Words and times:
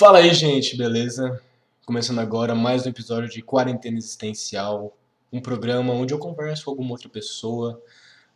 Fala 0.00 0.20
aí, 0.20 0.32
gente, 0.32 0.78
beleza? 0.78 1.42
Começando 1.84 2.20
agora 2.20 2.54
mais 2.54 2.86
um 2.86 2.88
episódio 2.88 3.28
de 3.28 3.42
Quarentena 3.42 3.98
Existencial, 3.98 4.96
um 5.30 5.42
programa 5.42 5.92
onde 5.92 6.14
eu 6.14 6.18
converso 6.18 6.64
com 6.64 6.70
alguma 6.70 6.92
outra 6.92 7.10
pessoa 7.10 7.78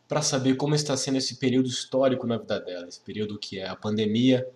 para 0.06 0.20
saber 0.20 0.56
como 0.56 0.74
está 0.74 0.94
sendo 0.94 1.16
esse 1.16 1.36
período 1.36 1.66
histórico 1.66 2.26
na 2.26 2.36
vida 2.36 2.60
dela, 2.60 2.86
esse 2.86 3.00
período 3.00 3.38
que 3.38 3.60
é 3.60 3.66
a 3.66 3.74
pandemia, 3.74 4.46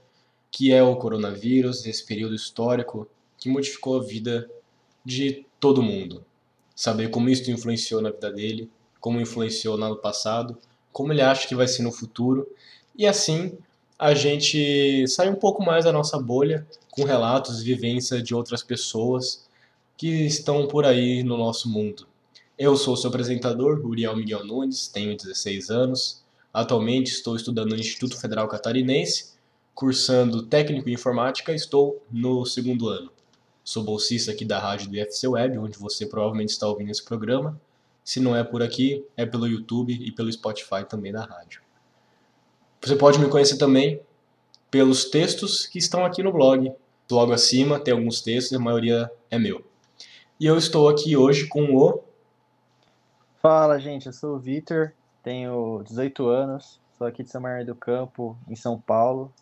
que 0.50 0.71
é 0.71 0.82
o 0.82 0.96
coronavírus, 0.96 1.86
esse 1.86 2.04
período 2.04 2.34
histórico 2.34 3.09
que 3.38 3.49
modificou 3.49 3.99
a 3.99 4.04
vida 4.04 4.47
de 5.03 5.47
todo 5.59 5.83
mundo. 5.83 6.22
Saber 6.77 7.09
como 7.09 7.31
isso 7.31 7.51
influenciou 7.51 8.03
na 8.03 8.11
vida 8.11 8.31
dele, 8.31 8.71
como 9.01 9.19
influenciou 9.19 9.79
no 9.79 9.97
passado, 9.97 10.59
como 10.93 11.11
ele 11.15 11.22
acha 11.22 11.49
que 11.49 11.54
vai 11.54 11.69
ser 11.69 11.83
no 11.85 11.90
futuro, 11.90 12.47
e 12.95 13.06
assim 13.06 13.56
a 13.99 14.15
gente 14.15 15.08
sai 15.08 15.28
um 15.28 15.35
pouco 15.35 15.60
mais 15.60 15.85
da 15.85 15.92
nossa 15.92 16.20
bolha 16.20 16.65
com 16.91 17.02
relatos 17.02 17.60
e 17.60 17.65
vivência 17.65 18.23
de 18.23 18.33
outras 18.33 18.62
pessoas 18.62 19.45
que 19.97 20.27
estão 20.27 20.69
por 20.69 20.84
aí 20.84 21.24
no 21.24 21.37
nosso 21.37 21.69
mundo. 21.69 22.07
Eu 22.57 22.77
sou 22.77 22.97
seu 22.97 23.09
apresentador, 23.09 23.84
Uriel 23.84 24.16
Miguel 24.16 24.45
Nunes, 24.45 24.87
tenho 24.87 25.16
16 25.16 25.71
anos. 25.71 26.23
Atualmente 26.55 27.09
estou 27.09 27.34
estudando 27.34 27.71
no 27.71 27.77
Instituto 27.77 28.21
Federal 28.21 28.47
Catarinense, 28.47 29.33
cursando 29.74 30.45
técnico 30.45 30.88
em 30.88 30.93
informática, 30.93 31.52
estou 31.52 32.01
no 32.10 32.46
segundo 32.46 32.88
ano. 32.88 33.10
Sou 33.65 33.83
bolsista 33.83 34.30
aqui 34.30 34.45
da 34.45 34.60
rádio 34.60 34.91
do 34.91 34.96
IFC 34.96 35.27
Web, 35.27 35.59
onde 35.59 35.77
você 35.77 36.07
provavelmente 36.07 36.51
está 36.51 36.69
ouvindo 36.69 36.91
esse 36.91 37.05
programa. 37.05 37.60
Se 38.05 38.21
não 38.21 38.35
é 38.35 38.45
por 38.45 38.62
aqui, 38.62 39.05
é 39.16 39.27
pelo 39.27 39.46
YouTube 39.46 39.93
e 39.93 40.12
pelo 40.12 40.33
Spotify 40.33 40.85
também 40.88 41.12
da 41.12 41.24
rádio. 41.24 41.68
Você 42.80 42.95
pode 42.96 43.18
me 43.18 43.28
conhecer 43.28 43.59
também 43.59 44.00
pelos 44.70 45.06
textos 45.06 45.66
que 45.66 45.78
estão 45.78 46.05
aqui 46.05 46.23
no 46.23 46.32
blog. 46.32 46.73
Logo 47.10 47.32
acima 47.32 47.80
tem 47.80 47.92
alguns 47.92 48.20
textos, 48.20 48.56
a 48.56 48.60
maioria 48.60 49.10
é 49.30 49.38
meu. 49.38 49.64
E 50.38 50.46
eu 50.46 50.56
estou 50.56 50.88
aqui 50.88 51.16
hoje 51.16 51.48
com 51.48 51.74
o. 51.74 52.02
Fala, 53.43 53.79
gente, 53.79 54.07
eu 54.07 54.12
sou 54.12 54.37
o 54.37 54.38
Vitor, 54.38 54.93
tenho 55.23 55.82
18 55.85 56.26
anos, 56.29 56.80
sou 56.96 57.07
aqui 57.07 57.23
de 57.23 57.30
São 57.30 57.43
Bernardo 57.43 57.66
do 57.66 57.74
Campo, 57.74 58.37
em 58.48 58.54
São 58.54 58.80
Paulo. 58.80 59.32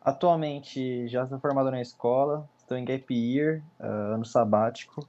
Atualmente 0.00 1.08
já 1.08 1.26
sou 1.26 1.38
formado 1.38 1.70
na 1.70 1.82
escola, 1.82 2.48
estou 2.58 2.76
em 2.76 2.84
Gap 2.84 3.12
Year, 3.12 3.62
uh, 3.80 4.14
ano 4.14 4.24
sabático. 4.24 5.06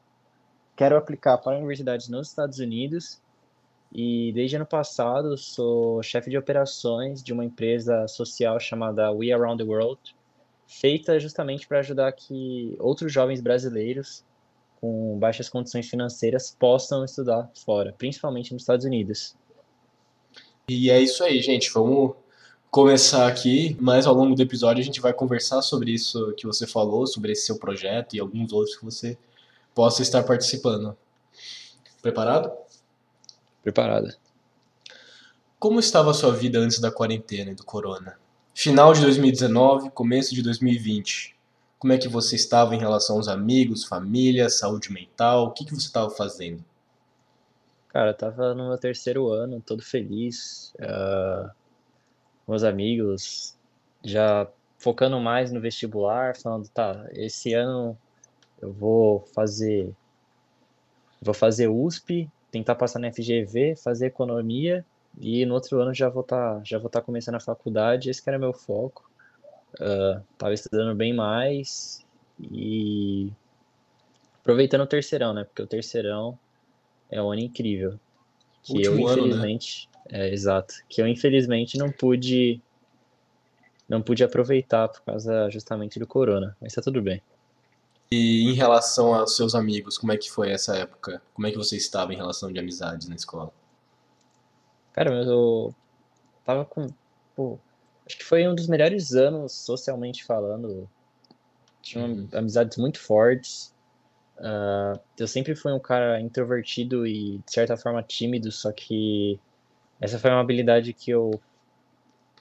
Quero 0.75 0.97
aplicar 0.97 1.37
para 1.37 1.57
universidades 1.57 2.09
nos 2.09 2.29
Estados 2.29 2.59
Unidos 2.59 3.21
e 3.93 4.31
desde 4.33 4.55
ano 4.55 4.65
passado 4.65 5.37
sou 5.37 6.01
chefe 6.03 6.29
de 6.29 6.37
operações 6.37 7.23
de 7.23 7.33
uma 7.33 7.45
empresa 7.45 8.07
social 8.07 8.59
chamada 8.59 9.11
We 9.11 9.31
Around 9.31 9.63
the 9.63 9.69
World, 9.69 9.99
feita 10.67 11.19
justamente 11.19 11.67
para 11.67 11.79
ajudar 11.79 12.11
que 12.11 12.75
outros 12.79 13.11
jovens 13.11 13.41
brasileiros 13.41 14.23
com 14.79 15.17
baixas 15.17 15.49
condições 15.49 15.89
financeiras 15.89 16.55
possam 16.59 17.03
estudar 17.03 17.49
fora, 17.65 17.93
principalmente 17.97 18.53
nos 18.53 18.61
Estados 18.61 18.85
Unidos. 18.85 19.35
E 20.69 20.91
é 20.91 20.99
isso 20.99 21.23
aí, 21.23 21.41
gente. 21.41 21.71
Vamos 21.71 22.15
começar 22.69 23.27
aqui, 23.27 23.75
mas 23.79 24.05
ao 24.05 24.13
longo 24.13 24.35
do 24.35 24.41
episódio 24.41 24.81
a 24.81 24.85
gente 24.85 25.01
vai 25.01 25.13
conversar 25.13 25.61
sobre 25.61 25.91
isso 25.91 26.33
que 26.35 26.45
você 26.45 26.67
falou, 26.67 27.07
sobre 27.07 27.31
esse 27.31 27.45
seu 27.45 27.57
projeto 27.57 28.15
e 28.15 28.19
alguns 28.19 28.51
outros 28.51 28.75
que 28.75 28.85
você 28.85 29.17
possa 29.73 30.01
estar 30.01 30.23
participando. 30.23 30.95
Preparado? 32.01 32.51
Preparada. 33.67 34.15
Como 35.59 35.77
estava 35.77 36.11
a 36.11 36.13
sua 36.13 36.31
vida 36.31 36.57
antes 36.57 36.79
da 36.79 36.89
quarentena 36.89 37.51
e 37.51 37.53
do 37.53 37.65
corona? 37.65 38.17
Final 38.55 38.93
de 38.93 39.01
2019, 39.01 39.89
começo 39.89 40.33
de 40.33 40.41
2020. 40.41 41.35
Como 41.77 41.91
é 41.91 41.97
que 41.97 42.07
você 42.07 42.37
estava 42.37 42.73
em 42.73 42.79
relação 42.79 43.17
aos 43.17 43.27
amigos, 43.27 43.83
família, 43.83 44.49
saúde 44.49 44.89
mental? 44.89 45.47
O 45.47 45.51
que, 45.51 45.65
que 45.65 45.71
você 45.71 45.87
estava 45.87 46.09
fazendo? 46.09 46.63
Cara, 47.89 48.11
eu 48.11 48.13
tava 48.13 48.55
no 48.55 48.69
meu 48.69 48.77
terceiro 48.77 49.27
ano, 49.27 49.59
todo 49.59 49.83
feliz. 49.83 50.73
Uh, 50.79 51.51
meus 52.47 52.63
amigos 52.63 53.53
já 54.01 54.47
focando 54.77 55.19
mais 55.19 55.51
no 55.51 55.59
vestibular, 55.59 56.37
falando, 56.37 56.69
tá, 56.69 57.05
esse 57.11 57.53
ano 57.53 57.97
eu 58.61 58.71
vou 58.71 59.27
fazer 59.35 59.93
vou 61.21 61.33
fazer 61.33 61.67
USP, 61.67 62.31
tentar 62.51 62.75
passar 62.75 62.99
na 62.99 63.11
FGV, 63.11 63.75
fazer 63.75 64.07
economia 64.07 64.85
e 65.19 65.45
no 65.45 65.55
outro 65.55 65.79
ano 65.81 65.93
já 65.93 66.09
vou 66.09 66.21
estar 66.21 66.55
tá, 66.55 66.61
já 66.63 66.77
vou 66.77 66.87
estar 66.87 67.01
tá 67.01 67.05
começando 67.05 67.35
a 67.35 67.39
faculdade, 67.39 68.09
esse 68.09 68.21
que 68.21 68.29
era 68.29 68.39
meu 68.39 68.53
foco. 68.53 69.09
Uh, 69.75 70.21
tava 70.37 70.53
estudando 70.53 70.95
bem 70.95 71.13
mais 71.13 72.05
e 72.39 73.31
aproveitando 74.39 74.81
o 74.81 74.87
terceirão, 74.87 75.33
né? 75.33 75.43
Porque 75.43 75.61
o 75.61 75.67
terceirão 75.67 76.37
é 77.11 77.21
um 77.21 77.31
ano 77.31 77.41
incrível. 77.41 77.99
Que 78.63 78.73
Último 78.73 79.09
eu, 79.09 79.13
infelizmente, 79.13 79.89
ano, 80.03 80.17
né? 80.17 80.27
é, 80.27 80.33
exato. 80.33 80.75
Que 80.87 81.01
eu, 81.01 81.07
infelizmente, 81.07 81.77
não 81.77 81.91
pude 81.91 82.61
não 83.87 84.01
pude 84.01 84.23
aproveitar 84.23 84.89
por 84.89 85.01
causa 85.01 85.49
justamente 85.49 85.99
do 85.99 86.05
corona. 86.05 86.55
Mas 86.61 86.73
tá 86.73 86.81
tudo 86.81 87.01
bem. 87.01 87.21
E 88.09 88.49
em 88.49 88.53
relação 88.53 89.13
aos 89.13 89.35
seus 89.35 89.53
amigos, 89.53 89.97
como 89.97 90.13
é 90.13 90.17
que 90.17 90.31
foi 90.31 90.51
essa 90.51 90.75
época? 90.75 91.21
Como 91.33 91.45
é 91.45 91.51
que 91.51 91.57
você 91.57 91.75
estava 91.75 92.13
em 92.13 92.17
relação 92.17 92.51
de 92.51 92.59
amizades 92.59 93.07
na 93.07 93.15
escola? 93.15 93.51
Cara, 94.93 95.13
eu 95.23 95.75
tava 96.45 96.63
com. 96.63 96.87
Pô, 97.35 97.59
acho 98.05 98.17
que 98.17 98.23
foi 98.23 98.47
um 98.47 98.55
dos 98.55 98.67
melhores 98.67 99.13
anos 99.13 99.51
socialmente 99.51 100.23
falando. 100.23 100.89
Tinha 101.81 102.05
uhum. 102.05 102.27
amizades 102.33 102.77
muito 102.77 102.99
fortes. 102.99 103.73
Uh, 104.37 104.99
eu 105.17 105.27
sempre 105.27 105.55
fui 105.55 105.73
um 105.73 105.79
cara 105.79 106.21
introvertido 106.21 107.05
e, 107.05 107.39
de 107.39 107.51
certa 107.51 107.75
forma, 107.75 108.01
tímido, 108.03 108.51
só 108.51 108.71
que 108.71 109.39
essa 109.99 110.19
foi 110.19 110.29
uma 110.29 110.41
habilidade 110.41 110.93
que 110.93 111.11
eu 111.11 111.31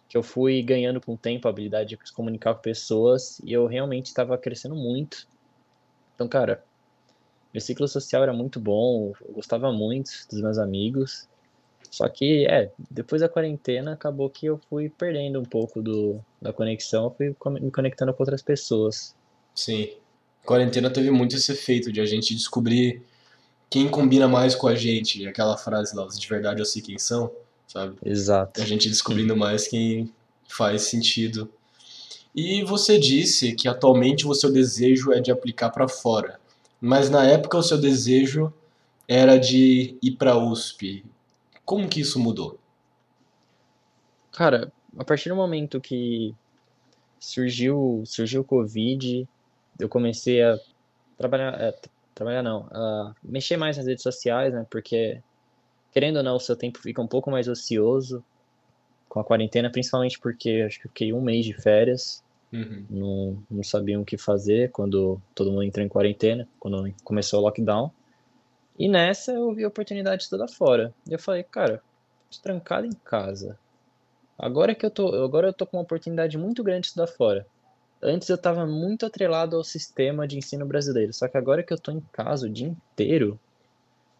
que 0.09 0.17
eu 0.17 0.23
fui 0.23 0.63
ganhando 0.63 1.01
com 1.01 1.15
o 1.15 1.19
tempo, 1.19 1.49
a 1.49 1.51
habilidade 1.51 1.97
de 1.97 2.09
se 2.09 2.13
comunicar 2.13 2.55
com 2.55 2.61
pessoas, 2.61 3.41
e 3.41 3.53
eu 3.53 3.67
realmente 3.67 4.07
estava 4.07 4.39
crescendo 4.39 4.77
muito. 4.77 5.27
Então, 6.17 6.27
cara, 6.27 6.65
meu 7.55 7.61
ciclo 7.61 7.87
social 7.87 8.25
era 8.25 8.33
muito 8.33 8.59
bom, 8.59 9.13
eu 9.21 9.35
gostava 9.35 9.71
muito 9.71 10.11
dos 10.29 10.41
meus 10.41 10.59
amigos, 10.59 11.29
só 11.91 12.09
que, 12.09 12.47
é, 12.47 12.71
depois 12.91 13.23
da 13.23 13.29
quarentena, 13.29 13.93
acabou 13.93 14.29
que 14.29 14.47
eu 14.47 14.61
fui 14.69 14.91
perdendo 14.91 15.41
um 15.41 15.45
pouco 15.45 15.81
do, 15.81 16.21
da 16.43 16.53
conexão, 16.53 17.15
fui 17.17 17.35
me 17.61 17.71
conectando 17.71 18.13
com 18.13 18.23
outras 18.23 18.43
pessoas. 18.43 19.15
Sim. 19.55 19.91
A 20.43 20.47
quarentena 20.47 20.91
teve 20.91 21.11
muito 21.11 21.37
esse 21.37 21.53
efeito 21.53 21.93
de 21.93 22.01
a 22.01 22.07
gente 22.07 22.35
descobrir 22.35 23.03
quem 23.71 23.89
combina 23.89 24.29
mais 24.29 24.55
com 24.55 24.69
a 24.69 24.75
gente. 24.75 25.27
Aquela 25.27 25.57
frase 25.57 25.95
lá, 25.97 26.07
de 26.07 26.29
verdade 26.29 26.61
eu 26.61 26.67
sei 26.67 26.83
quem 26.83 26.99
são, 26.99 27.33
sabe? 27.67 27.97
Exato. 28.05 28.61
A 28.61 28.67
gente 28.67 28.89
descobrindo 28.89 29.37
mais 29.37 29.67
quem 29.67 30.13
faz 30.49 30.83
sentido. 30.83 31.51
E 32.37 32.63
você 32.63 32.99
disse 32.99 33.55
que 33.55 33.67
atualmente 33.67 34.29
o 34.29 34.35
seu 34.35 34.53
desejo 34.53 35.11
é 35.11 35.21
de 35.21 35.33
aplicar 35.33 35.71
para 35.71 35.89
fora. 35.89 36.39
Mas 36.79 37.09
na 37.09 37.25
época 37.25 37.57
o 37.57 37.63
seu 37.63 37.79
desejo 37.79 38.53
era 39.09 39.39
de 39.39 39.97
ir 40.03 40.13
para 40.13 40.37
USP. 40.37 41.03
Como 41.65 41.89
que 41.89 42.01
isso 42.01 42.21
mudou? 42.21 42.59
Cara, 44.33 44.71
a 44.99 45.05
partir 45.05 45.31
do 45.31 45.37
momento 45.37 45.81
que 45.81 46.35
surgiu, 47.19 48.03
surgiu 48.05 48.43
o 48.43 48.45
Covid, 48.45 49.27
eu 49.81 49.89
comecei 49.89 50.43
a 50.43 50.59
trabalhar, 51.17 51.59
é, 51.59 51.75
trabalhar 52.15 52.43
não, 52.43 52.69
a 52.71 53.15
mexer 53.23 53.57
mais 53.57 53.79
nas 53.79 53.87
redes 53.87 54.03
sociais, 54.03 54.53
né? 54.53 54.67
Porque 54.71 55.23
querendo 55.91 56.19
ou 56.19 56.23
não, 56.23 56.37
o 56.37 56.41
seu 56.41 56.55
tempo 56.55 56.79
fica 56.79 57.01
um 57.01 57.07
pouco 57.07 57.31
mais 57.31 57.49
ocioso 57.49 58.23
com 59.09 59.19
a 59.19 59.25
quarentena, 59.25 59.71
principalmente 59.71 60.19
porque 60.19 60.63
acho 60.67 60.79
que 60.79 60.87
eu 60.87 60.91
fiquei 60.91 61.13
um 61.15 61.23
mês 61.23 61.47
de 61.47 61.55
férias, 61.55 62.23
Uhum. 62.53 62.87
não, 62.89 63.43
não 63.51 63.63
sabiam 63.63 64.03
o 64.03 64.05
que 64.05 64.17
fazer 64.17 64.71
quando 64.71 65.21
todo 65.35 65.51
mundo 65.51 65.65
entrou 65.65 65.85
em 65.85 65.89
quarentena, 65.89 66.49
quando 66.59 66.93
começou 67.03 67.41
o 67.41 67.43
lockdown. 67.43 67.91
E 68.79 68.89
nessa 68.89 69.33
eu 69.33 69.53
vi 69.53 69.65
a 69.65 69.69
oportunidade 69.69 70.19
de 70.19 70.23
estudar 70.25 70.49
fora. 70.49 70.95
E 71.09 71.13
eu 71.13 71.19
falei, 71.19 71.43
cara, 71.43 71.83
tô 72.31 72.39
trancado 72.43 72.87
em 72.87 72.93
casa. 73.05 73.59
Agora 74.39 74.75
que 74.75 74.85
eu 74.85 74.91
tô, 74.91 75.09
agora 75.25 75.49
eu 75.49 75.53
tô 75.53 75.67
com 75.67 75.79
uma 75.79 75.83
oportunidade 75.83 76.37
muito 76.37 76.63
grande 76.63 76.83
de 76.83 76.87
estudar 76.89 77.07
fora. 77.07 77.47
Antes 78.03 78.29
eu 78.29 78.37
tava 78.37 78.67
muito 78.67 79.07
atrelado 79.07 79.57
ao 79.57 79.65
sistema 79.65 80.29
de 80.29 80.37
ensino 80.37 80.67
brasileiro, 80.67 81.13
só 81.15 81.27
que 81.27 81.39
agora 81.39 81.63
que 81.63 81.73
eu 81.73 81.79
tô 81.79 81.91
em 81.91 82.03
casa 82.13 82.47
o 82.47 82.51
dia 82.51 82.69
inteiro, 82.69 83.41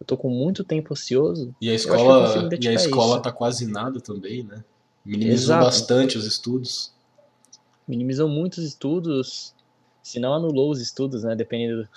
eu 0.01 0.07
tô 0.07 0.17
com 0.17 0.31
muito 0.31 0.65
tempo 0.65 0.95
ocioso. 0.95 1.55
E 1.61 1.71
a 1.71 1.75
escola, 1.75 2.49
e 2.59 2.69
a 2.69 2.73
escola 2.73 3.21
tá 3.21 3.31
quase 3.31 3.67
nada 3.67 4.01
também, 4.01 4.43
né? 4.43 4.65
Minimizou 5.05 5.55
Exato. 5.55 5.65
bastante 5.65 6.17
os 6.17 6.25
estudos. 6.25 6.96
Minimizou 7.87 8.29
muitos 8.29 8.65
estudos, 8.65 9.55
se 10.03 10.19
não 10.19 10.35
anulou 10.35 10.71
os 10.71 10.81
estudos, 10.81 11.25
né? 11.25 11.35
Dependendo, 11.35 11.89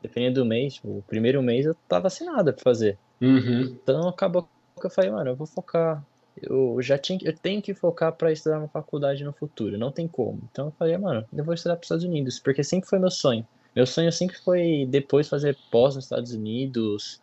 dependendo 0.00 0.40
do 0.40 0.46
mês. 0.46 0.74
Tipo, 0.74 0.98
o 0.98 1.04
primeiro 1.06 1.42
mês 1.42 1.66
eu 1.66 1.74
tava 1.88 2.08
sem 2.10 2.26
nada 2.26 2.52
pra 2.52 2.62
fazer. 2.62 2.98
Uhum. 3.20 3.62
Então 3.62 4.08
acabou 4.08 4.48
que 4.80 4.86
eu 4.86 4.90
falei, 4.90 5.10
mano, 5.10 5.30
eu 5.30 5.36
vou 5.36 5.46
focar 5.46 6.04
eu 6.40 6.80
já 6.80 6.96
tinha, 6.96 7.18
eu 7.22 7.36
tenho 7.36 7.60
que 7.60 7.74
focar 7.74 8.12
para 8.12 8.32
estudar 8.32 8.58
uma 8.58 8.68
faculdade 8.68 9.22
no 9.24 9.32
futuro, 9.32 9.76
não 9.76 9.92
tem 9.92 10.08
como. 10.08 10.40
Então 10.50 10.66
eu 10.66 10.72
falei, 10.72 10.96
mano, 10.96 11.26
eu 11.32 11.44
vou 11.44 11.54
estudar 11.54 11.76
para 11.76 11.82
os 11.82 11.86
Estados 11.86 12.04
Unidos, 12.04 12.38
porque 12.38 12.64
sempre 12.64 12.88
foi 12.88 12.98
meu 12.98 13.10
sonho. 13.10 13.46
Meu 13.74 13.86
sonho 13.86 14.10
sempre 14.12 14.38
foi 14.38 14.86
depois 14.88 15.28
fazer 15.28 15.56
pós 15.70 15.94
nos 15.94 16.04
Estados 16.04 16.32
Unidos, 16.32 17.20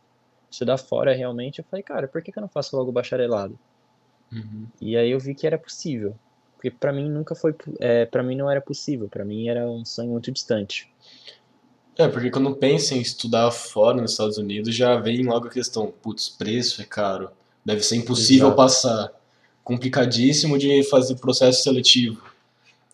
estudar 0.50 0.78
fora 0.78 1.14
realmente. 1.14 1.60
Eu 1.60 1.66
falei, 1.70 1.84
cara, 1.84 2.08
por 2.08 2.22
que, 2.22 2.32
que 2.32 2.38
eu 2.40 2.42
não 2.42 2.50
faço 2.50 2.76
logo 2.76 2.92
bacharelado? 2.92 3.58
Uhum. 4.32 4.68
E 4.80 4.96
aí 4.96 5.10
eu 5.12 5.20
vi 5.20 5.34
que 5.34 5.48
era 5.48 5.58
possível, 5.58 6.16
porque 6.60 6.70
para 6.70 6.92
mim 6.92 7.10
nunca 7.10 7.34
foi, 7.34 7.56
é, 7.80 8.06
para 8.06 8.22
mim 8.22 8.36
não 8.36 8.52
era 8.52 8.60
possível, 8.60 9.08
para 9.08 9.24
mim 9.24 9.48
era 9.48 9.66
um 9.66 9.86
sonho 9.86 10.10
muito 10.10 10.30
distante. 10.30 10.92
É, 11.98 12.06
porque 12.10 12.30
quando 12.30 12.54
pensa 12.54 12.94
em 12.96 13.00
estudar 13.00 13.50
fora 13.50 14.02
nos 14.02 14.12
Estados 14.12 14.38
Unidos, 14.38 14.76
já 14.76 14.98
vem 14.98 15.24
logo 15.24 15.48
a 15.48 15.50
questão, 15.50 15.90
putz, 15.90 16.28
preço 16.28 16.82
é 16.82 16.86
caro, 16.86 17.32
deve 17.64 17.82
ser 17.82 17.96
impossível 17.96 18.48
Exato. 18.48 18.58
passar, 18.58 19.14
complicadíssimo 19.64 20.58
de 20.58 20.84
fazer 20.84 21.16
processo 21.16 21.64
seletivo 21.64 22.22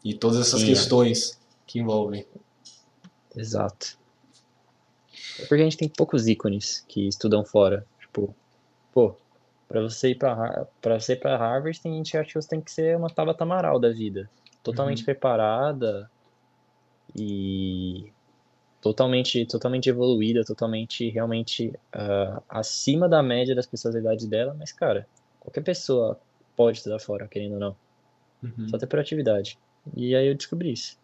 e 0.04 0.14
todas 0.14 0.40
essas 0.42 0.60
Sim, 0.60 0.68
é. 0.68 0.70
questões 0.70 1.40
que 1.66 1.80
envolvem. 1.80 2.24
Exato. 3.36 3.98
É 5.40 5.46
porque 5.46 5.62
a 5.62 5.66
gente 5.66 5.78
tem 5.78 5.90
poucos 5.90 6.28
ícones 6.28 6.86
que 6.88 7.08
estudam 7.08 7.44
fora. 7.44 7.84
Tipo, 8.00 8.34
pô, 8.94 9.16
pra 9.68 9.82
você 9.82 10.10
ir 10.12 10.16
pra, 10.16 10.34
Har- 10.34 10.68
pra 10.82 11.00
você 11.00 11.16
pra 11.16 11.38
Harvard, 11.38 11.80
tem 11.82 11.94
gente 11.96 12.12
que 12.12 12.18
acha 12.18 12.28
que 12.30 12.42
você 12.42 12.48
tem 12.50 12.62
que 12.62 12.72
ser 12.72 12.96
uma 12.98 13.10
Tabata 13.10 13.44
Amaral 13.44 13.80
da 13.80 13.90
vida. 13.92 14.30
Totalmente 14.64 15.00
Uhum. 15.00 15.06
preparada 15.06 16.10
e 17.16 18.12
totalmente, 18.82 19.46
totalmente 19.46 19.90
evoluída, 19.90 20.44
totalmente, 20.44 21.10
realmente 21.10 21.74
ah, 21.94 22.42
acima 22.50 23.08
da 23.10 23.24
média 23.24 23.56
das 23.56 23.66
pessoas 23.66 23.94
da 23.94 24.00
idade 24.00 24.28
dela. 24.28 24.56
Mas, 24.58 24.72
cara, 24.72 25.08
qualquer 25.40 25.62
pessoa 25.64 26.20
pode 26.56 26.78
estudar 26.78 27.00
fora, 27.00 27.28
querendo 27.28 27.54
ou 27.54 27.60
não. 27.60 27.76
Uhum. 28.44 28.70
Só 28.70 28.78
ter 28.78 28.88
proatividade. 28.88 29.58
E 29.96 30.16
aí 30.16 30.28
eu 30.28 30.36
descobri 30.36 30.72
isso. 30.74 30.98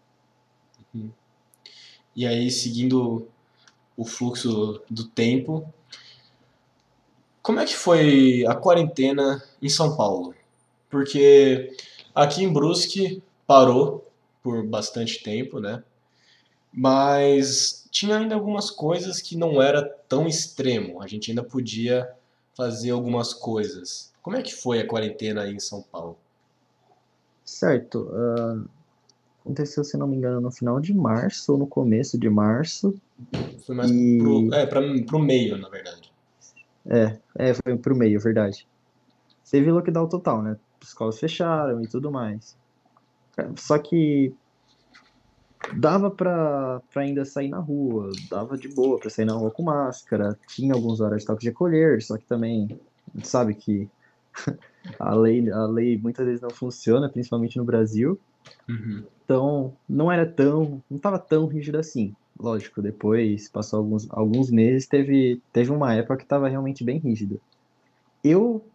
E 2.16 2.26
aí, 2.28 2.50
seguindo 2.52 3.28
o 3.96 4.04
fluxo 4.06 4.82
do 4.90 5.06
tempo, 5.08 5.72
como 7.52 7.60
é 7.60 7.66
que 7.66 7.76
foi 7.76 8.46
a 8.48 8.56
quarentena 8.56 9.44
em 9.62 9.68
São 9.68 9.98
Paulo? 9.98 10.34
Porque 10.90 11.76
aqui 12.16 12.46
em 12.46 12.52
Brusque 12.52 13.22
parou 13.46 14.10
por 14.42 14.66
bastante 14.66 15.22
tempo, 15.22 15.60
né? 15.60 15.84
Mas 16.72 17.86
tinha 17.92 18.16
ainda 18.16 18.36
algumas 18.36 18.72
coisas 18.72 19.20
que 19.20 19.36
não 19.36 19.62
era 19.62 19.84
tão 19.84 20.30
extremo. 20.30 21.02
A 21.02 21.08
gente 21.08 21.30
ainda 21.30 21.44
podia 21.44 22.10
fazer 22.56 22.92
algumas 22.92 23.34
coisas. 23.34 24.14
Como 24.22 24.38
é 24.38 24.42
que 24.42 24.56
foi 24.56 24.80
a 24.80 24.88
quarentena 24.88 25.42
aí 25.42 25.54
em 25.54 25.60
São 25.60 25.82
Paulo? 25.82 26.18
Certo. 27.44 28.10
ah, 28.14 28.64
aconteceu, 29.44 29.84
se 29.84 29.98
não 29.98 30.08
me 30.08 30.16
engano, 30.16 30.40
no 30.40 30.52
final 30.52 30.80
de 30.80 30.94
março 30.94 31.52
ou 31.52 31.58
no 31.58 31.68
começo 31.68 32.18
de 32.18 32.30
março. 32.30 32.96
Foi 33.66 33.76
mais 33.76 33.92
E 33.92 34.20
pro, 34.20 34.54
é, 34.54 34.66
pra, 34.66 34.82
pro 35.06 35.20
meio, 35.20 35.58
na 35.58 35.68
verdade. 35.68 36.11
É, 36.88 37.20
é, 37.38 37.54
foi 37.54 37.78
pro 37.78 37.96
meio, 37.96 38.20
verdade. 38.20 38.68
Teve 39.50 39.72
lockdown 39.72 40.08
total, 40.08 40.42
né? 40.42 40.58
As 40.82 40.90
escolas 40.90 41.20
fecharam 41.20 41.82
e 41.82 41.88
tudo 41.88 42.12
mais. 42.12 42.58
Só 43.58 43.78
que 43.78 44.34
dava 45.78 46.10
pra, 46.10 46.82
pra 46.92 47.04
ainda 47.04 47.26
sair 47.26 47.50
na 47.50 47.60
rua, 47.60 48.12
dava 48.30 48.58
de 48.58 48.68
boa 48.70 49.00
pra 49.00 49.10
sair 49.10 49.26
na 49.26 49.34
rua 49.34 49.52
com 49.52 49.64
máscara. 49.64 50.38
Tinha 50.48 50.74
alguns 50.74 51.00
horários 51.00 51.24
de 51.24 51.28
toque 51.28 51.42
de 51.42 51.50
recolher, 51.50 52.02
só 52.02 52.18
que 52.18 52.26
também 52.26 52.80
sabe 53.24 53.56
que 53.56 53.90
a 55.00 55.14
lei, 55.14 55.50
a 55.52 55.66
lei 55.66 55.98
muitas 55.98 56.26
vezes 56.26 56.42
não 56.42 56.50
funciona, 56.50 57.10
principalmente 57.10 57.58
no 57.58 57.66
Brasil. 57.66 58.20
Uhum. 58.68 59.04
Então, 59.24 59.74
não 59.88 60.12
era 60.12 60.26
tão, 60.26 60.82
não 60.90 60.98
estava 60.98 61.20
tão 61.20 61.46
rígido 61.46 61.78
assim. 61.78 62.14
Lógico, 62.42 62.82
depois, 62.82 63.48
passou 63.50 63.80
alguns, 63.80 64.10
alguns 64.10 64.50
meses, 64.50 64.88
teve, 64.88 65.40
teve 65.54 65.72
uma 65.72 65.94
época 65.94 66.18
que 66.18 66.24
estava 66.24 66.50
realmente 66.50 66.84
bem 66.84 66.98
rígido. 66.98 67.40
Eu 68.24 68.66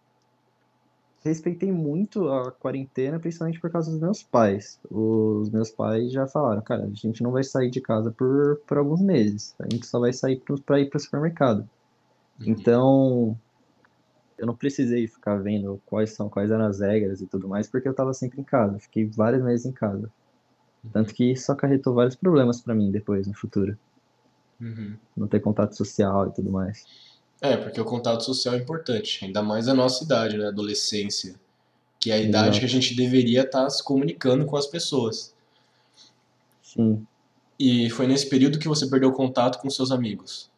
respeitei 1.21 1.69
muito 1.69 2.29
a 2.29 2.49
quarentena, 2.49 3.19
principalmente 3.19 3.59
por 3.59 3.69
causa 3.69 3.91
dos 3.91 3.99
meus 3.99 4.23
pais. 4.23 4.79
Os 4.89 5.49
meus 5.49 5.69
pais 5.69 6.13
já 6.13 6.25
falaram, 6.25 6.61
cara, 6.61 6.85
a 6.85 6.93
gente 6.93 7.21
não 7.21 7.31
vai 7.31 7.43
sair 7.43 7.69
de 7.69 7.81
casa 7.81 8.09
por, 8.09 8.61
por 8.65 8.77
alguns 8.77 9.01
meses. 9.01 9.53
A 9.59 9.65
gente 9.69 9.85
só 9.85 9.99
vai 9.99 10.13
sair 10.13 10.41
para 10.65 10.79
ir 10.79 10.89
para 10.89 10.97
o 10.97 11.01
supermercado. 11.01 11.69
Uhum. 12.39 12.45
Então, 12.47 13.37
eu 14.37 14.47
não 14.47 14.55
precisei 14.55 15.07
ficar 15.07 15.35
vendo 15.41 15.81
quais 15.85 16.11
são, 16.11 16.29
quais 16.29 16.51
eram 16.51 16.65
as 16.65 16.79
regras 16.79 17.21
e 17.21 17.27
tudo 17.27 17.49
mais, 17.49 17.67
porque 17.67 17.89
eu 17.89 17.91
estava 17.91 18.13
sempre 18.13 18.39
em 18.39 18.45
casa. 18.45 18.79
Fiquei 18.79 19.05
vários 19.05 19.43
meses 19.43 19.65
em 19.65 19.73
casa. 19.73 20.09
Tanto 20.91 21.13
que 21.13 21.31
isso 21.31 21.51
acarretou 21.51 21.93
vários 21.93 22.15
problemas 22.15 22.61
para 22.61 22.75
mim 22.75 22.91
depois, 22.91 23.27
no 23.27 23.33
futuro. 23.33 23.77
Uhum. 24.59 24.95
Não 25.15 25.27
ter 25.27 25.39
contato 25.39 25.75
social 25.75 26.27
e 26.27 26.33
tudo 26.33 26.51
mais. 26.51 26.85
É, 27.41 27.55
porque 27.55 27.79
o 27.79 27.85
contato 27.85 28.23
social 28.23 28.55
é 28.55 28.57
importante, 28.57 29.23
ainda 29.23 29.43
mais 29.43 29.67
a 29.67 29.73
nossa 29.73 30.03
idade, 30.03 30.37
né? 30.37 30.47
Adolescência, 30.47 31.35
que 31.99 32.09
é 32.09 32.15
a 32.15 32.19
idade 32.19 32.59
que 32.59 32.65
a 32.65 32.67
Exato. 32.67 32.81
gente 32.81 32.95
deveria 32.95 33.41
estar 33.43 33.69
se 33.69 33.83
comunicando 33.83 34.45
com 34.45 34.57
as 34.57 34.65
pessoas. 34.65 35.35
Sim. 36.63 37.05
E 37.59 37.89
foi 37.91 38.07
nesse 38.07 38.27
período 38.29 38.59
que 38.59 38.67
você 38.67 38.87
perdeu 38.87 39.11
contato 39.11 39.59
com 39.59 39.69
seus 39.69 39.91
amigos. 39.91 40.49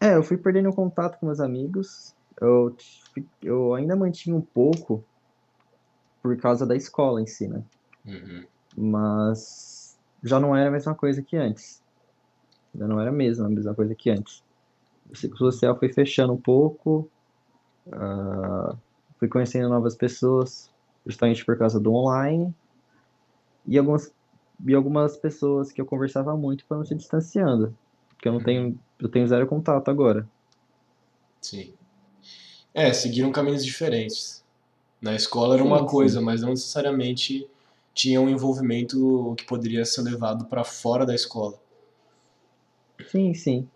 É, 0.00 0.16
eu 0.16 0.22
fui 0.22 0.36
perdendo 0.36 0.72
contato 0.72 1.18
com 1.18 1.26
meus 1.26 1.40
amigos. 1.40 2.14
Eu, 2.40 2.76
eu 3.42 3.74
ainda 3.74 3.94
mantinha 3.94 4.34
um 4.34 4.40
pouco 4.40 5.04
por 6.22 6.36
causa 6.36 6.66
da 6.66 6.74
escola 6.74 7.20
em 7.20 7.26
si, 7.26 7.46
né? 7.46 7.62
Uhum. 8.06 8.44
Mas 8.76 9.98
já 10.22 10.40
não 10.40 10.56
era 10.56 10.68
a 10.68 10.72
mesma 10.72 10.94
coisa 10.94 11.22
que 11.22 11.36
antes. 11.36 11.82
Já 12.74 12.86
não 12.86 13.00
era 13.00 13.10
a 13.10 13.12
mesma, 13.12 13.46
a 13.46 13.50
mesma 13.50 13.74
coisa 13.74 13.94
que 13.94 14.10
antes. 14.10 14.42
O 15.10 15.16
ciclo 15.16 15.36
social 15.38 15.78
foi 15.78 15.92
fechando 15.92 16.32
um 16.32 16.40
pouco, 16.40 17.10
ah, 17.92 18.74
fui 19.18 19.28
conhecendo 19.28 19.68
novas 19.68 19.94
pessoas, 19.94 20.70
justamente 21.04 21.44
por 21.44 21.58
causa 21.58 21.78
do 21.78 21.92
online, 21.92 22.54
e 23.66 23.76
algumas, 23.78 24.12
e 24.66 24.74
algumas 24.74 25.16
pessoas 25.16 25.70
que 25.70 25.80
eu 25.80 25.86
conversava 25.86 26.36
muito 26.36 26.64
foram 26.64 26.84
se 26.84 26.94
distanciando, 26.94 27.76
porque 28.08 28.28
eu 28.28 28.32
não 28.32 28.38
Uhum. 28.38 28.44
tenho, 28.44 28.78
eu 29.00 29.08
tenho 29.08 29.26
zero 29.26 29.46
contato 29.46 29.90
agora. 29.90 30.26
Sim. 31.40 31.74
É, 32.72 32.92
seguiram 32.92 33.30
caminhos 33.32 33.64
diferentes. 33.64 34.42
Na 35.00 35.14
escola 35.14 35.56
era 35.56 35.64
uma 35.64 35.80
Sim, 35.80 35.86
coisa, 35.86 36.20
sim. 36.20 36.24
mas 36.24 36.40
não 36.40 36.50
necessariamente 36.50 37.46
tinha 37.94 38.20
um 38.20 38.28
envolvimento 38.28 39.34
que 39.36 39.44
poderia 39.44 39.84
ser 39.84 40.02
levado 40.02 40.46
para 40.46 40.64
fora 40.64 41.04
da 41.04 41.14
escola. 41.14 41.54
Sim, 43.08 43.34
sim. 43.34 43.68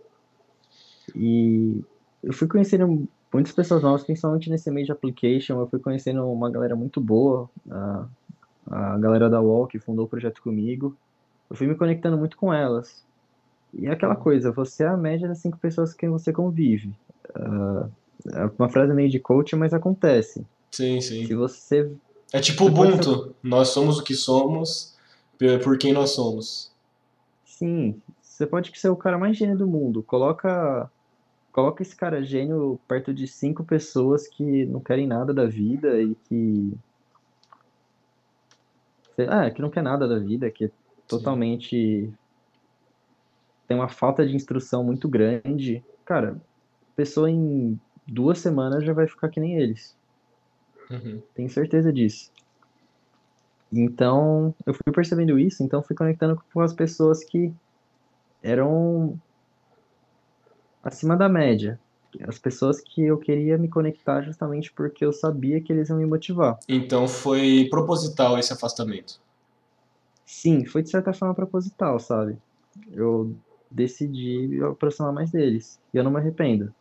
E 1.14 1.82
eu 2.22 2.32
fui 2.32 2.48
conhecendo 2.48 3.06
muitas 3.32 3.52
pessoas 3.52 3.82
novas, 3.82 4.04
principalmente 4.04 4.50
nesse 4.50 4.70
meio 4.70 4.86
de 4.86 4.92
application. 4.92 5.60
Eu 5.60 5.66
fui 5.66 5.78
conhecendo 5.78 6.26
uma 6.30 6.50
galera 6.50 6.74
muito 6.74 7.00
boa, 7.00 7.50
a, 7.70 8.06
a 8.70 8.98
galera 8.98 9.28
da 9.28 9.40
UOL 9.40 9.66
que 9.66 9.78
fundou 9.78 10.06
o 10.06 10.08
projeto 10.08 10.42
comigo. 10.42 10.96
Eu 11.48 11.56
fui 11.56 11.66
me 11.66 11.74
conectando 11.74 12.16
muito 12.16 12.36
com 12.36 12.52
elas. 12.52 13.04
E 13.74 13.86
é 13.86 13.90
aquela 13.90 14.16
coisa, 14.16 14.50
você 14.50 14.84
é 14.84 14.88
a 14.88 14.96
média 14.96 15.28
das 15.28 15.38
cinco 15.38 15.58
pessoas 15.58 15.92
com 15.92 15.98
quem 15.98 16.08
você 16.08 16.32
convive. 16.32 16.90
Ah, 17.34 17.88
é 18.32 18.50
uma 18.58 18.68
frase 18.68 18.92
meio 18.94 19.10
de 19.10 19.18
coach, 19.18 19.54
mas 19.54 19.74
acontece. 19.74 20.46
Sim, 20.70 21.00
Se 21.00 21.26
sim. 21.26 21.34
você, 21.34 21.90
É 22.32 22.40
tipo 22.40 22.66
Ubuntu. 22.66 23.34
Nós 23.42 23.68
somos 23.68 23.98
o 23.98 24.04
que 24.04 24.14
somos 24.14 24.96
por 25.62 25.78
quem 25.78 25.92
nós 25.92 26.10
somos. 26.10 26.72
sim, 27.44 28.00
você 28.22 28.46
pode 28.46 28.70
ser 28.78 28.88
o 28.88 28.96
cara 28.96 29.18
mais 29.18 29.36
gênio 29.36 29.56
do 29.56 29.66
mundo. 29.66 30.02
Coloca 30.02 30.90
Coloca 31.56 31.80
esse 31.80 31.96
cara 31.96 32.22
gênio 32.22 32.78
perto 32.86 33.14
de 33.14 33.26
cinco 33.26 33.64
pessoas 33.64 34.28
que 34.28 34.66
não 34.66 34.78
querem 34.78 35.06
nada 35.06 35.32
da 35.32 35.46
vida 35.46 36.02
e 36.02 36.14
que. 36.14 36.76
Ah, 39.26 39.50
que 39.50 39.62
não 39.62 39.70
quer 39.70 39.82
nada 39.82 40.06
da 40.06 40.18
vida, 40.18 40.50
que 40.50 40.66
é 40.66 40.68
Sim. 40.68 40.74
totalmente. 41.08 42.12
tem 43.66 43.74
uma 43.74 43.88
falta 43.88 44.26
de 44.26 44.36
instrução 44.36 44.84
muito 44.84 45.08
grande. 45.08 45.82
Cara, 46.04 46.32
a 46.32 46.94
pessoa 46.94 47.30
em 47.30 47.80
duas 48.06 48.38
semanas 48.38 48.84
já 48.84 48.92
vai 48.92 49.06
ficar 49.08 49.30
que 49.30 49.40
nem 49.40 49.56
eles. 49.56 49.95
Uhum. 50.90 51.22
Tenho 51.34 51.50
certeza 51.50 51.92
disso. 51.92 52.30
Então, 53.72 54.54
eu 54.64 54.72
fui 54.72 54.92
percebendo 54.92 55.38
isso, 55.38 55.62
então 55.62 55.82
fui 55.82 55.96
conectando 55.96 56.40
com 56.52 56.60
as 56.60 56.72
pessoas 56.72 57.24
que 57.24 57.52
eram 58.42 59.18
acima 60.82 61.16
da 61.16 61.28
média. 61.28 61.78
As 62.26 62.38
pessoas 62.38 62.80
que 62.80 63.02
eu 63.02 63.18
queria 63.18 63.58
me 63.58 63.68
conectar 63.68 64.22
justamente 64.22 64.72
porque 64.72 65.04
eu 65.04 65.12
sabia 65.12 65.60
que 65.60 65.72
eles 65.72 65.88
iam 65.88 65.98
me 65.98 66.06
motivar. 66.06 66.58
Então 66.68 67.06
foi 67.06 67.66
proposital 67.68 68.38
esse 68.38 68.52
afastamento. 68.52 69.20
Sim, 70.24 70.64
foi 70.64 70.82
de 70.82 70.90
certa 70.90 71.12
forma 71.12 71.34
proposital, 71.34 71.98
sabe? 71.98 72.38
Eu 72.92 73.36
decidi 73.70 74.46
me 74.48 74.62
aproximar 74.62 75.12
mais 75.12 75.30
deles. 75.30 75.78
E 75.92 75.98
eu 75.98 76.04
não 76.04 76.10
me 76.10 76.18
arrependo. 76.18 76.72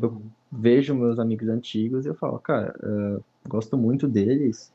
Eu 0.00 0.22
vejo 0.50 0.94
meus 0.94 1.18
amigos 1.18 1.48
antigos 1.48 2.04
e 2.04 2.08
eu 2.08 2.14
falo, 2.14 2.38
cara, 2.38 2.74
uh, 2.82 3.22
gosto 3.48 3.76
muito 3.76 4.08
deles, 4.08 4.72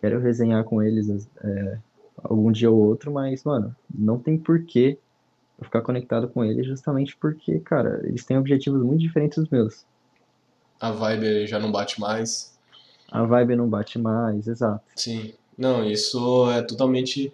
quero 0.00 0.20
resenhar 0.20 0.64
com 0.64 0.82
eles 0.82 1.28
é, 1.42 1.78
algum 2.22 2.50
dia 2.52 2.70
ou 2.70 2.78
outro, 2.78 3.12
mas, 3.12 3.44
mano, 3.44 3.74
não 3.92 4.18
tem 4.18 4.38
porquê 4.38 4.98
eu 5.58 5.64
ficar 5.64 5.82
conectado 5.82 6.28
com 6.28 6.44
eles 6.44 6.66
justamente 6.66 7.16
porque, 7.16 7.58
cara, 7.60 8.00
eles 8.04 8.24
têm 8.24 8.38
objetivos 8.38 8.82
muito 8.82 9.00
diferentes 9.00 9.38
dos 9.38 9.48
meus. 9.48 9.84
A 10.80 10.92
vibe 10.92 11.46
já 11.46 11.58
não 11.58 11.72
bate 11.72 12.00
mais. 12.00 12.56
A 13.10 13.24
vibe 13.24 13.56
não 13.56 13.68
bate 13.68 13.98
mais, 13.98 14.46
exato. 14.46 14.84
Sim. 14.94 15.32
Não, 15.56 15.84
isso 15.84 16.48
é 16.52 16.62
totalmente 16.62 17.32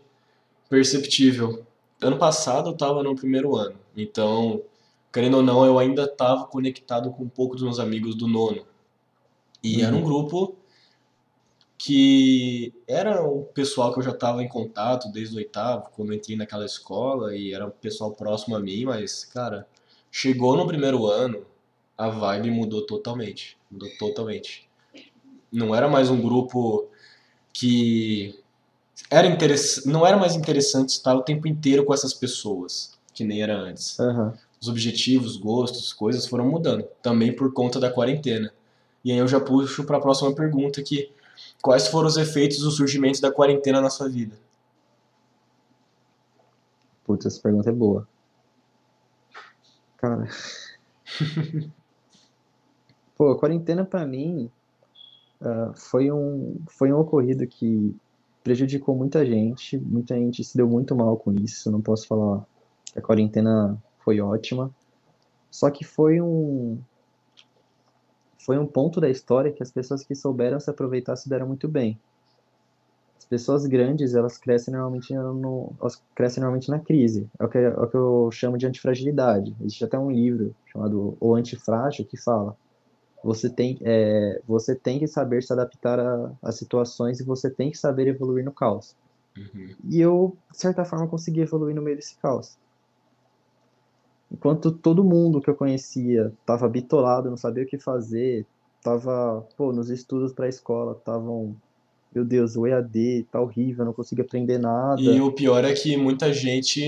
perceptível. 0.71 1.63
Ano 2.01 2.19
passado 2.19 2.71
eu 2.71 2.77
tava 2.77 3.03
no 3.03 3.15
primeiro 3.15 3.55
ano, 3.55 3.77
então, 3.95 4.63
querendo 5.15 5.37
ou 5.37 5.43
não, 5.45 5.65
eu 5.65 5.79
ainda 5.79 6.09
tava 6.09 6.45
conectado 6.45 7.13
com 7.13 7.23
um 7.23 7.29
pouco 7.29 7.55
dos 7.55 7.63
meus 7.63 7.79
amigos 7.79 8.17
do 8.17 8.27
nono. 8.27 8.67
E 9.63 9.77
uhum. 9.77 9.87
era 9.87 9.97
um 9.97 10.03
grupo 10.03 10.57
que 11.79 12.75
era 12.89 13.23
o 13.23 13.45
pessoal 13.45 13.93
que 13.93 14.01
eu 14.01 14.03
já 14.03 14.11
estava 14.11 14.43
em 14.43 14.49
contato 14.49 15.13
desde 15.13 15.37
o 15.37 15.39
oitavo, 15.39 15.91
quando 15.95 16.11
eu 16.11 16.17
entrei 16.17 16.37
naquela 16.37 16.65
escola, 16.65 17.37
e 17.37 17.55
era 17.55 17.65
um 17.65 17.71
pessoal 17.71 18.11
próximo 18.11 18.57
a 18.57 18.61
mim, 18.61 18.87
mas, 18.87 19.25
cara, 19.25 19.69
chegou 20.11 20.57
no 20.57 20.67
primeiro 20.67 21.07
ano, 21.07 21.47
a 21.97 22.09
vibe 22.09 22.51
mudou 22.51 22.85
totalmente. 22.85 23.57
Mudou 23.71 23.89
totalmente. 23.97 24.69
Não 25.53 25.73
era 25.73 25.89
mais 25.89 26.11
um 26.11 26.21
grupo 26.21 26.89
que 27.53 28.37
era 29.09 29.29
interess... 29.29 29.87
não 29.87 30.05
era 30.05 30.17
mais 30.17 30.35
interessante 30.35 30.89
estar 30.89 31.15
o 31.15 31.23
tempo 31.23 31.47
inteiro 31.47 31.85
com 31.85 31.95
essas 31.95 32.13
pessoas, 32.13 32.99
que 33.13 33.23
nem 33.23 33.43
era 33.43 33.57
antes. 33.57 33.97
Uhum. 34.01 34.33
Os 34.65 34.69
objetivos, 34.69 35.37
gostos, 35.37 35.93
coisas 35.93 36.27
foram 36.27 36.47
mudando, 36.47 36.85
também 37.03 37.35
por 37.35 37.53
conta 37.53 37.79
da 37.79 37.91
quarentena. 37.91 38.53
E 39.05 39.13
aí 39.13 39.19
eu 39.19 39.29
já 39.29 39.39
puxo 39.39 39.85
para 39.85 39.99
a 39.99 40.01
próxima 40.01 40.35
pergunta 40.35 40.83
que 40.83 41.13
Quais 41.63 41.89
foram 41.89 42.09
os 42.09 42.17
efeitos 42.17 42.59
do 42.59 42.71
surgimento 42.71 43.21
da 43.21 43.33
quarentena 43.33 43.81
na 43.81 43.91
sua 43.91 44.09
vida? 44.09 44.37
Putz, 47.05 47.27
essa 47.27 47.41
pergunta 47.41 47.71
é 47.71 47.73
boa. 47.73 48.07
Cara. 49.97 50.29
Pô, 53.17 53.31
a 53.31 53.39
quarentena 53.39 53.85
para 53.85 54.07
mim 54.07 54.51
uh, 55.41 55.73
foi, 55.75 56.11
um, 56.11 56.61
foi 56.67 56.93
um 56.93 56.99
ocorrido 56.99 57.47
que 57.47 57.97
prejudicou 58.43 58.95
muita 58.95 59.25
gente. 59.25 59.79
Muita 59.79 60.15
gente 60.17 60.43
se 60.45 60.57
deu 60.57 60.69
muito 60.69 60.95
mal 60.95 61.17
com 61.17 61.33
isso. 61.33 61.71
Não 61.71 61.81
posso 61.81 62.07
falar 62.07 62.45
que 62.85 62.99
a 62.99 63.03
quarentena 63.03 63.81
foi 64.05 64.21
ótima. 64.21 64.71
Só 65.51 65.71
que 65.71 65.85
foi 65.85 66.21
um, 66.21 66.79
foi 68.39 68.59
um 68.59 68.67
ponto 68.67 69.01
da 69.01 69.09
história 69.09 69.53
que 69.53 69.63
as 69.63 69.71
pessoas 69.71 70.05
que 70.05 70.15
souberam 70.15 70.61
se 70.61 70.71
aproveitar 70.71 71.17
se 71.17 71.29
deram 71.29 71.47
muito 71.47 71.69
bem. 71.69 71.99
As 73.17 73.25
pessoas 73.25 73.65
grandes, 73.65 74.15
elas 74.15 74.37
crescem 74.37 74.73
normalmente, 74.75 75.15
no, 75.15 75.73
elas 75.81 76.03
crescem 76.15 76.43
normalmente 76.43 76.71
na 76.71 76.79
crise. 76.79 77.27
É 77.39 77.45
o, 77.45 77.49
que, 77.49 77.59
é 77.59 77.69
o 77.69 77.87
que 77.87 77.97
eu 77.97 78.29
chamo 78.31 78.59
de 78.59 78.67
antifragilidade. 78.67 79.57
Existe 79.61 79.85
até 79.85 79.99
um 79.99 80.11
livro 80.11 80.55
chamado 80.67 81.17
O 81.19 81.35
Antifrágil 81.35 82.05
que 82.05 82.17
fala 82.17 82.57
você 83.25 83.49
tem, 83.49 83.79
é, 83.81 84.41
você 84.47 84.75
tem 84.75 84.99
que 84.99 85.07
saber 85.07 85.43
se 85.43 85.53
adaptar 85.53 85.99
a, 86.43 86.53
situações 86.53 87.19
e 87.19 87.25
você 87.25 87.49
tem 87.49 87.71
que 87.71 87.79
saber 87.79 88.07
evoluir 88.07 88.45
no 88.45 88.53
caos. 88.53 88.95
Uhum. 89.37 89.75
E 89.89 89.99
eu, 89.99 90.37
de 90.53 90.59
certa 90.59 90.85
forma, 90.85 91.09
consegui 91.09 91.41
evoluir 91.41 91.75
no 91.75 91.81
meio 91.81 91.97
desse 91.97 92.17
caos. 92.19 92.59
Enquanto 94.35 94.73
todo 94.73 95.05
mundo 95.05 95.41
que 95.41 95.49
eu 95.49 95.55
conhecia 95.55 96.33
tava 96.45 96.69
bitolado, 96.69 97.31
não 97.31 97.37
sabia 97.37 97.63
o 97.63 97.67
que 97.67 97.79
fazer, 97.79 98.45
tava, 98.83 99.47
pô, 99.57 99.73
nos 99.73 99.91
estudos 99.91 100.33
para 100.33 100.47
a 100.47 100.49
escola, 100.49 100.97
estavam, 100.99 101.55
meu 102.13 102.25
Deus, 102.25 102.57
o 102.57 102.67
EAD 102.67 103.29
tá 103.31 103.41
horrível, 103.41 103.85
não 103.85 103.93
consigo 103.93 104.23
aprender 104.23 104.59
nada. 104.59 105.01
E 105.01 105.21
o 105.21 105.31
pior 105.31 105.65
é 105.65 105.73
que 105.73 105.97
muita 105.97 106.33
gente 106.33 106.83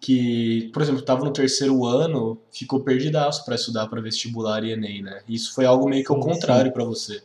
que, 0.00 0.70
por 0.72 0.80
exemplo, 0.80 1.02
estava 1.02 1.22
no 1.22 1.34
terceiro 1.34 1.84
ano, 1.84 2.38
ficou 2.50 2.80
perdidaço 2.80 3.44
para 3.44 3.56
estudar 3.56 3.86
para 3.86 4.00
vestibular 4.00 4.64
e 4.64 4.72
ENEM, 4.72 5.02
né? 5.02 5.22
Isso 5.28 5.54
foi 5.54 5.66
algo 5.66 5.86
meio 5.86 6.02
que 6.02 6.08
sim, 6.08 6.14
ao 6.14 6.20
contrário 6.20 6.72
para 6.72 6.82
você. 6.82 7.22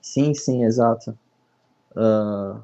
Sim, 0.00 0.32
sim, 0.32 0.64
exato. 0.64 1.10
Uh, 1.90 2.62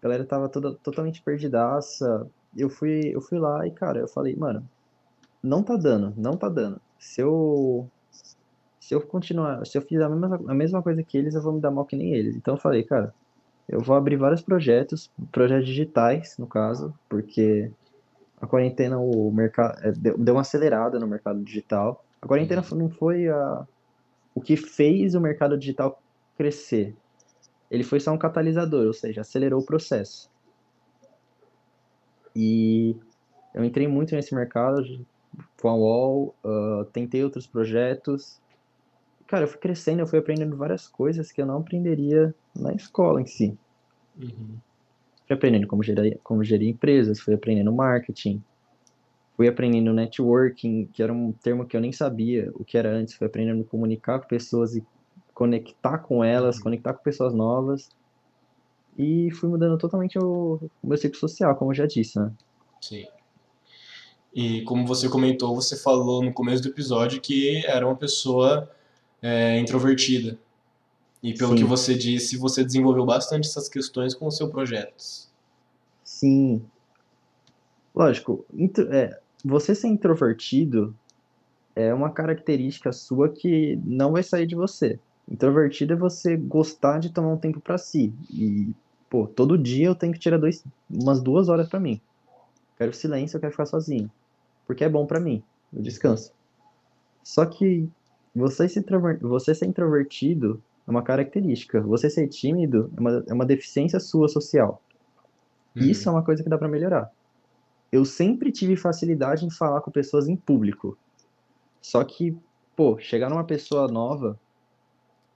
a 0.00 0.02
galera 0.02 0.24
tava 0.24 0.48
toda, 0.48 0.72
totalmente 0.72 1.22
perdidaça, 1.22 2.26
eu 2.56 2.68
fui, 2.68 3.14
eu 3.14 3.20
fui 3.20 3.38
lá 3.38 3.66
e, 3.66 3.70
cara, 3.70 4.00
eu 4.00 4.08
falei, 4.08 4.34
mano, 4.36 4.68
não 5.42 5.62
tá 5.62 5.76
dando, 5.76 6.12
não 6.16 6.36
tá 6.36 6.48
dando. 6.48 6.80
Se 6.98 7.20
eu 7.20 7.88
se 8.80 8.94
eu 8.94 9.00
continuar, 9.00 9.64
se 9.66 9.78
eu 9.78 9.82
fizer 9.82 10.04
a 10.04 10.08
mesma, 10.08 10.40
a 10.48 10.54
mesma 10.54 10.82
coisa 10.82 11.02
que 11.02 11.16
eles, 11.16 11.34
eu 11.34 11.42
vou 11.42 11.52
me 11.52 11.60
dar 11.60 11.70
mal 11.70 11.84
que 11.84 11.94
nem 11.94 12.12
eles. 12.12 12.34
Então 12.34 12.54
eu 12.54 12.60
falei, 12.60 12.82
cara, 12.82 13.14
eu 13.68 13.80
vou 13.80 13.94
abrir 13.94 14.16
vários 14.16 14.42
projetos, 14.42 15.10
projetos 15.30 15.66
digitais, 15.66 16.36
no 16.38 16.46
caso, 16.46 16.92
porque 17.08 17.70
a 18.40 18.46
quarentena, 18.46 18.98
o 18.98 19.30
mercado, 19.30 19.92
deu, 19.92 20.18
deu 20.18 20.34
uma 20.34 20.40
acelerada 20.40 20.98
no 20.98 21.06
mercado 21.06 21.40
digital. 21.42 22.04
A 22.20 22.26
quarentena 22.26 22.64
uhum. 22.72 22.78
não 22.78 22.90
foi 22.90 23.28
a, 23.28 23.66
o 24.34 24.40
que 24.40 24.56
fez 24.56 25.14
o 25.14 25.20
mercado 25.20 25.56
digital 25.56 26.00
crescer. 26.36 26.96
Ele 27.70 27.84
foi 27.84 28.00
só 28.00 28.12
um 28.12 28.18
catalisador, 28.18 28.86
ou 28.86 28.92
seja, 28.94 29.20
acelerou 29.20 29.60
o 29.60 29.66
processo. 29.66 30.29
E 32.34 32.96
eu 33.54 33.64
entrei 33.64 33.88
muito 33.88 34.14
nesse 34.14 34.34
mercado 34.34 34.84
com 35.60 35.68
a 35.68 35.74
UOL, 35.74 36.34
uh, 36.44 36.84
tentei 36.86 37.22
outros 37.24 37.46
projetos. 37.46 38.40
Cara, 39.26 39.44
eu 39.44 39.48
fui 39.48 39.58
crescendo, 39.58 40.00
eu 40.00 40.06
fui 40.06 40.18
aprendendo 40.18 40.56
várias 40.56 40.88
coisas 40.88 41.30
que 41.30 41.40
eu 41.40 41.46
não 41.46 41.58
aprenderia 41.58 42.34
na 42.54 42.72
escola 42.72 43.20
em 43.20 43.26
si. 43.26 43.56
Uhum. 44.20 44.56
Fui 45.26 45.36
aprendendo 45.36 45.66
como 45.66 45.82
gerir, 45.82 46.18
como 46.24 46.42
gerir 46.42 46.68
empresas, 46.68 47.20
fui 47.20 47.34
aprendendo 47.34 47.72
marketing, 47.72 48.42
fui 49.36 49.46
aprendendo 49.46 49.92
networking, 49.92 50.86
que 50.92 51.02
era 51.02 51.12
um 51.12 51.32
termo 51.32 51.64
que 51.64 51.76
eu 51.76 51.80
nem 51.80 51.92
sabia 51.92 52.50
o 52.54 52.64
que 52.64 52.76
era 52.76 52.90
antes, 52.90 53.14
fui 53.14 53.26
aprendendo 53.26 53.62
a 53.62 53.64
comunicar 53.64 54.18
com 54.18 54.26
pessoas 54.26 54.74
e 54.74 54.84
conectar 55.32 55.98
com 55.98 56.24
elas, 56.24 56.56
uhum. 56.56 56.64
conectar 56.64 56.92
com 56.92 57.02
pessoas 57.02 57.32
novas 57.32 57.88
e 59.00 59.30
fui 59.30 59.48
mudando 59.48 59.78
totalmente 59.78 60.18
o, 60.18 60.60
o 60.82 60.86
meu 60.86 60.98
ciclo 60.98 61.18
social, 61.18 61.56
como 61.56 61.70
eu 61.70 61.74
já 61.74 61.86
disse, 61.86 62.18
né? 62.18 62.30
Sim. 62.80 63.06
E 64.34 64.62
como 64.62 64.86
você 64.86 65.08
comentou, 65.08 65.54
você 65.54 65.76
falou 65.76 66.22
no 66.22 66.32
começo 66.32 66.62
do 66.62 66.68
episódio 66.68 67.20
que 67.20 67.64
era 67.66 67.86
uma 67.86 67.96
pessoa 67.96 68.70
é, 69.22 69.58
introvertida. 69.58 70.38
E 71.22 71.34
pelo 71.34 71.52
Sim. 71.52 71.56
que 71.56 71.64
você 71.64 71.94
disse, 71.94 72.36
você 72.36 72.62
desenvolveu 72.62 73.04
bastante 73.04 73.48
essas 73.48 73.68
questões 73.68 74.14
com 74.14 74.26
o 74.26 74.30
seu 74.30 74.48
projeto. 74.48 75.02
Sim. 76.04 76.62
Lógico, 77.94 78.44
é, 78.90 79.18
você 79.44 79.74
ser 79.74 79.88
introvertido 79.88 80.94
é 81.74 81.92
uma 81.92 82.10
característica 82.10 82.92
sua 82.92 83.28
que 83.28 83.78
não 83.84 84.12
vai 84.12 84.22
sair 84.22 84.46
de 84.46 84.54
você. 84.54 84.98
Introvertido 85.30 85.92
é 85.92 85.96
você 85.96 86.36
gostar 86.36 86.98
de 86.98 87.10
tomar 87.10 87.32
um 87.32 87.36
tempo 87.36 87.60
para 87.60 87.78
si. 87.78 88.12
E, 88.30 88.74
pô, 89.10 89.26
todo 89.26 89.58
dia 89.58 89.88
eu 89.88 89.94
tenho 89.94 90.12
que 90.12 90.18
tirar 90.18 90.38
dois, 90.38 90.64
umas 90.88 91.20
duas 91.20 91.48
horas 91.48 91.68
para 91.68 91.80
mim. 91.80 92.00
Quero 92.78 92.94
silêncio, 92.94 93.36
eu 93.36 93.40
quero 93.40 93.52
ficar 93.52 93.66
sozinho. 93.66 94.10
Porque 94.66 94.84
é 94.84 94.88
bom 94.88 95.04
para 95.04 95.20
mim, 95.20 95.42
eu 95.72 95.82
descanso. 95.82 96.32
Só 97.22 97.44
que 97.44 97.90
você, 98.34 98.68
se 98.68 98.82
você 99.20 99.54
ser 99.54 99.66
introvertido 99.66 100.62
é 100.86 100.90
uma 100.90 101.02
característica. 101.02 101.80
Você 101.82 102.08
ser 102.08 102.28
tímido 102.28 102.90
é 102.96 103.00
uma, 103.00 103.24
é 103.28 103.34
uma 103.34 103.44
deficiência 103.44 104.00
sua 104.00 104.28
social. 104.28 104.80
Uhum. 105.76 105.82
Isso 105.82 106.08
é 106.08 106.12
uma 106.12 106.24
coisa 106.24 106.42
que 106.42 106.48
dá 106.48 106.56
para 106.56 106.68
melhorar. 106.68 107.10
Eu 107.92 108.04
sempre 108.04 108.52
tive 108.52 108.76
facilidade 108.76 109.44
em 109.44 109.50
falar 109.50 109.80
com 109.80 109.90
pessoas 109.90 110.28
em 110.28 110.36
público. 110.36 110.96
Só 111.82 112.02
que, 112.04 112.36
pô, 112.76 112.98
chegar 112.98 113.28
numa 113.28 113.44
pessoa 113.44 113.88
nova 113.88 114.38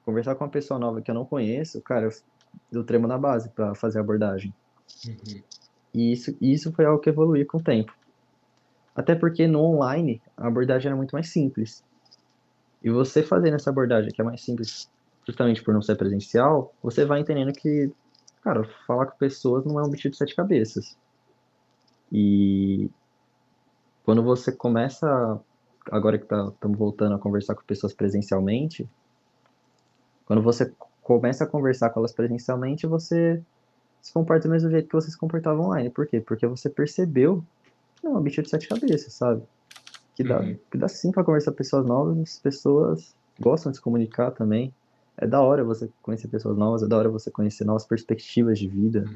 conversar 0.05 0.35
com 0.35 0.45
uma 0.45 0.51
pessoa 0.51 0.79
nova 0.79 1.01
que 1.01 1.11
eu 1.11 1.15
não 1.15 1.25
conheço, 1.25 1.81
cara, 1.81 2.07
eu, 2.07 2.11
eu 2.73 2.85
tremo 2.85 3.07
na 3.07 3.19
base 3.19 3.49
para 3.51 3.75
fazer 3.75 3.99
a 3.99 4.03
abordagem. 4.03 4.55
Uhum. 5.07 5.43
E 5.93 6.13
isso, 6.13 6.37
isso 6.41 6.73
foi 6.73 6.85
algo 6.85 7.01
que 7.01 7.09
evoluiu 7.09 7.47
com 7.47 7.59
o 7.59 7.63
tempo. 7.63 7.93
Até 8.95 9.15
porque 9.15 9.47
no 9.47 9.61
online 9.61 10.21
a 10.37 10.47
abordagem 10.47 10.89
era 10.89 10.97
muito 10.97 11.13
mais 11.13 11.29
simples. 11.29 11.85
E 12.83 12.91
você 12.91 13.23
fazendo 13.23 13.55
essa 13.55 13.71
abordagem, 13.71 14.11
que 14.11 14.21
é 14.21 14.25
mais 14.25 14.43
simples 14.43 14.91
justamente 15.27 15.63
por 15.63 15.73
não 15.73 15.81
ser 15.81 15.97
presencial, 15.97 16.75
você 16.83 17.05
vai 17.05 17.21
entendendo 17.21 17.53
que, 17.53 17.91
cara, 18.43 18.65
falar 18.87 19.07
com 19.07 19.17
pessoas 19.17 19.65
não 19.65 19.81
é 19.81 19.83
um 19.83 19.89
bicho 19.89 20.11
de 20.11 20.17
sete 20.17 20.35
cabeças. 20.37 20.97
E 22.13 22.91
quando 24.05 24.23
você 24.23 24.53
começa, 24.53 25.41
agora 25.91 26.19
que 26.19 26.25
estamos 26.25 26.55
tá, 26.61 26.69
voltando 26.69 27.15
a 27.15 27.19
conversar 27.19 27.55
com 27.55 27.63
pessoas 27.63 27.95
presencialmente, 27.95 28.89
quando 30.27 30.43
você 30.43 30.73
começa 31.05 31.45
a 31.45 31.47
conversar 31.47 31.91
com 31.91 32.01
elas 32.01 32.13
presencialmente, 32.13 32.87
você 32.87 33.41
se 34.03 34.13
comporta 34.13 34.49
do 34.49 34.53
mesmo 34.53 34.71
jeito 34.71 34.89
que 34.89 34.95
você 34.95 35.11
se 35.11 35.17
comportava 35.17 35.61
online. 35.61 35.89
Por 35.91 36.07
quê? 36.07 36.21
Porque 36.21 36.47
você 36.47 36.69
percebeu 36.69 37.45
que 37.97 38.05
não 38.05 38.17
é 38.17 38.19
um 38.19 38.23
bicho 38.23 38.43
de 38.43 38.51
sete 38.51 38.67
cabeças, 38.67 39.13
sabe? 39.15 39.43
que 40.17 40.23
dá, 40.23 40.39
Uhum. 40.39 40.57
que 40.71 40.79
dá 40.79 40.87
sim 40.87 41.11
pra 41.11 41.25
conversar 41.25 41.51
com 41.51 41.57
pessoas 41.57 41.85
novas, 41.85 42.17
as 42.19 42.39
pessoas 42.39 43.17
gostam 43.41 43.73
de 43.73 43.79
se 43.79 43.83
comunicar 43.83 44.31
também. 44.31 44.73
É 45.17 45.27
da 45.27 45.41
hora 45.41 45.65
você 45.65 45.91
conhecer 46.03 46.29
pessoas 46.29 46.57
novas, 46.57 46.83
é 46.85 46.87
da 46.87 46.97
hora 46.97 47.09
você 47.09 47.31
conhecer 47.33 47.65
novas 47.65 47.85
perspectivas 47.85 48.59
de 48.59 48.69
vida. 48.69 49.11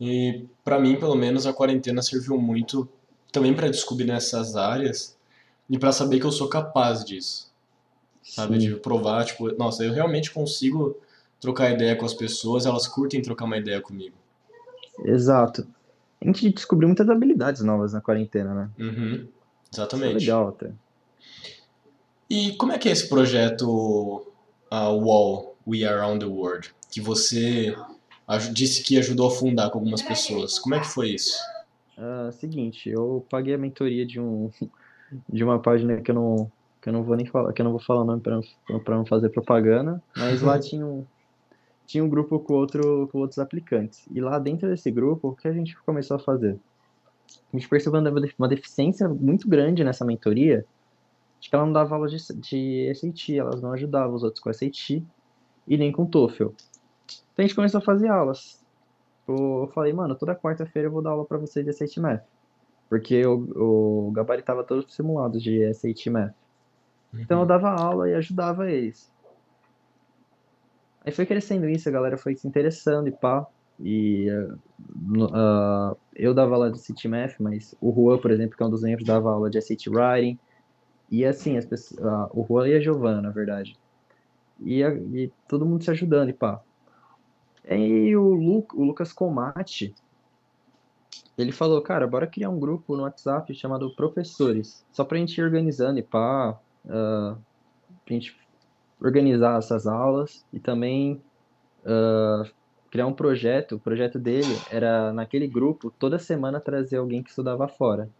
E 0.00 0.46
pra 0.64 0.78
mim, 0.78 0.98
pelo 0.98 1.14
menos, 1.14 1.46
a 1.46 1.52
quarentena 1.52 2.02
serviu 2.02 2.38
muito 2.38 2.88
também 3.32 3.54
pra 3.54 3.68
descobrir 3.68 4.06
nessas 4.06 4.56
áreas 4.56 5.16
e 5.68 5.78
pra 5.78 5.92
saber 5.92 6.18
que 6.20 6.26
eu 6.26 6.32
sou 6.32 6.48
capaz 6.48 7.04
disso, 7.04 7.52
sabe? 8.26 8.60
Sim, 8.60 8.68
De 8.68 8.76
provar, 8.76 9.24
tipo, 9.24 9.48
nossa, 9.56 9.84
eu 9.84 9.92
realmente 9.92 10.30
consigo 10.30 10.96
trocar 11.40 11.70
ideia 11.70 11.96
com 11.96 12.04
as 12.04 12.14
pessoas, 12.14 12.66
elas 12.66 12.86
curtem 12.86 13.22
trocar 13.22 13.44
uma 13.44 13.56
ideia 13.56 13.80
comigo. 13.80 14.14
exato. 15.04 15.66
A 16.20 16.24
gente 16.24 16.50
descobriu 16.50 16.88
muitas 16.88 17.08
habilidades 17.08 17.62
novas 17.62 17.92
na 17.92 18.00
quarentena, 18.00 18.54
né? 18.54 18.70
Uhum, 18.78 19.14
Isso 19.14 19.80
é 19.80 19.82
exatamente. 19.82 20.14
legal 20.14 20.48
até. 20.48 20.70
E 22.28 22.52
como 22.56 22.72
é 22.72 22.78
que 22.78 22.88
é 22.88 22.92
esse 22.92 23.08
projeto 23.08 24.26
a 24.70 24.88
Wall, 24.88 25.54
We 25.66 25.84
Are 25.84 25.98
Around 25.98 26.24
the 26.24 26.30
World, 26.30 26.74
que 26.90 27.00
você 27.00 27.76
disse 28.52 28.82
que 28.82 28.98
ajudou 28.98 29.28
a 29.28 29.30
fundar 29.30 29.70
com 29.70 29.78
algumas 29.78 30.02
pessoas? 30.02 30.58
Como 30.58 30.74
é 30.74 30.80
que 30.80 30.86
foi 30.86 31.10
isso? 31.10 31.38
Ah, 31.96 32.30
seguinte, 32.32 32.88
eu 32.88 33.24
paguei 33.30 33.54
a 33.54 33.58
mentoria 33.58 34.04
de 34.04 34.18
um 34.18 34.50
de 35.28 35.44
uma 35.44 35.60
página 35.60 36.00
que 36.00 36.10
eu 36.10 36.14
não 36.14 36.52
que 36.86 36.90
eu 36.90 36.92
não 36.92 37.02
vou 37.02 37.16
nem 37.16 37.26
falar, 37.26 37.52
que 37.52 37.60
eu 37.60 37.64
não 37.64 37.72
vou 37.72 37.80
falar 37.80 38.02
o 38.02 38.04
nome 38.04 38.22
para 38.22 38.40
para 38.84 38.94
não 38.96 39.04
fazer 39.04 39.28
propaganda, 39.30 40.00
mas 40.16 40.40
lá 40.40 40.56
tinha 40.60 40.86
um 40.86 41.04
tinha 41.84 42.04
um 42.04 42.08
grupo 42.08 42.38
com 42.38 42.54
outro 42.54 43.08
com 43.10 43.18
outros 43.18 43.40
aplicantes. 43.40 44.06
E 44.14 44.20
lá 44.20 44.38
dentro 44.38 44.68
desse 44.68 44.88
grupo, 44.88 45.30
o 45.30 45.34
que 45.34 45.48
a 45.48 45.52
gente 45.52 45.76
começou 45.82 46.16
a 46.16 46.20
fazer? 46.20 46.56
A 47.52 47.56
gente 47.56 47.68
percebeu 47.68 48.00
uma 48.00 48.20
def- 48.20 48.34
uma 48.38 48.46
deficiência 48.48 49.08
muito 49.08 49.48
grande 49.48 49.82
nessa 49.82 50.04
mentoria, 50.04 50.64
de 51.40 51.50
que 51.50 51.56
ela 51.56 51.66
não 51.66 51.72
dava 51.72 51.96
aula 51.96 52.06
de, 52.06 52.16
de 52.36 52.92
SAT, 52.94 53.30
elas 53.36 53.60
não 53.60 53.72
ajudavam 53.72 54.14
os 54.14 54.22
outros 54.22 54.40
com 54.40 54.52
SAT 54.52 55.02
e 55.66 55.76
nem 55.76 55.90
com 55.90 56.06
TOEFL. 56.06 56.50
Então 57.32 57.38
a 57.38 57.42
gente 57.42 57.56
começou 57.56 57.78
a 57.78 57.82
fazer 57.84 58.06
aulas. 58.08 58.64
Eu 59.26 59.68
falei, 59.74 59.92
mano, 59.92 60.14
toda 60.14 60.36
quarta-feira 60.36 60.86
eu 60.86 60.92
vou 60.92 61.02
dar 61.02 61.10
aula 61.10 61.24
pra 61.24 61.36
vocês 61.36 61.66
de 61.66 61.72
SAT 61.72 61.96
Math. 61.96 62.22
Porque 62.88 63.26
o, 63.26 64.06
o 64.08 64.10
gabaritava 64.12 64.62
todos 64.62 64.86
os 64.86 64.94
simulados 64.94 65.42
de 65.42 65.64
SAT 65.74 66.06
Math. 66.10 66.34
Então 67.14 67.40
eu 67.40 67.46
dava 67.46 67.70
aula 67.70 68.08
e 68.08 68.14
ajudava 68.14 68.70
eles. 68.70 69.10
Aí 71.04 71.12
foi 71.12 71.24
crescendo 71.24 71.68
isso, 71.68 71.88
a 71.88 71.92
galera 71.92 72.18
foi 72.18 72.34
se 72.34 72.46
interessando 72.48 73.08
e 73.08 73.12
pá. 73.12 73.46
E 73.78 74.26
no- 75.02 75.30
ah, 75.34 75.94
eu 76.14 76.32
dava 76.34 76.54
aula 76.54 76.70
de 76.70 76.78
SAT 76.78 77.06
Math, 77.08 77.34
mas 77.38 77.74
o 77.80 77.92
Juan, 77.92 78.18
por 78.18 78.30
exemplo, 78.30 78.56
que 78.56 78.62
é 78.62 78.66
um 78.66 78.70
dos 78.70 78.82
membros, 78.82 79.06
dava 79.06 79.30
aula 79.30 79.50
de 79.50 79.60
SAT 79.60 79.88
Writing. 79.88 80.38
E 81.10 81.24
assim, 81.24 81.56
as 81.56 81.64
pessoas, 81.64 82.04
ah, 82.04 82.28
o 82.32 82.44
Juan 82.44 82.68
e 82.68 82.74
a 82.74 82.80
Giovana, 82.80 83.22
na 83.22 83.30
verdade. 83.30 83.78
E, 84.60 84.82
a- 84.82 84.94
e 84.94 85.30
todo 85.48 85.66
mundo 85.66 85.84
se 85.84 85.90
ajudando 85.90 86.30
e 86.30 86.32
pá. 86.32 86.60
Aí 87.68 88.16
o, 88.16 88.32
Lu, 88.34 88.66
o 88.74 88.84
Lucas 88.84 89.12
Comati, 89.12 89.94
ele 91.36 91.52
falou, 91.52 91.82
cara, 91.82 92.06
bora 92.06 92.26
criar 92.26 92.48
um 92.50 92.58
grupo 92.58 92.96
no 92.96 93.02
WhatsApp 93.02 93.54
chamado 93.54 93.94
Professores, 93.94 94.84
só 94.92 95.04
pra 95.04 95.18
gente 95.18 95.36
ir 95.38 95.44
organizando 95.44 95.98
e 95.98 96.02
pá, 96.02 96.58
ah, 96.88 97.38
pra 98.04 98.14
gente 98.14 98.34
organizar 99.00 99.58
essas 99.58 99.86
aulas 99.86 100.46
e 100.52 100.60
também 100.60 101.24
ah, 101.86 102.44
criar 102.90 103.06
um 103.06 103.14
projeto. 103.14 103.76
O 103.76 103.80
projeto 103.80 104.18
dele 104.18 104.62
era, 104.66 105.12
naquele 105.12 105.48
grupo, 105.48 105.90
toda 105.98 106.18
semana 106.18 106.60
trazer 106.60 106.96
alguém 106.98 107.22
que 107.22 107.30
estudava 107.30 107.68
fora. 107.68 108.10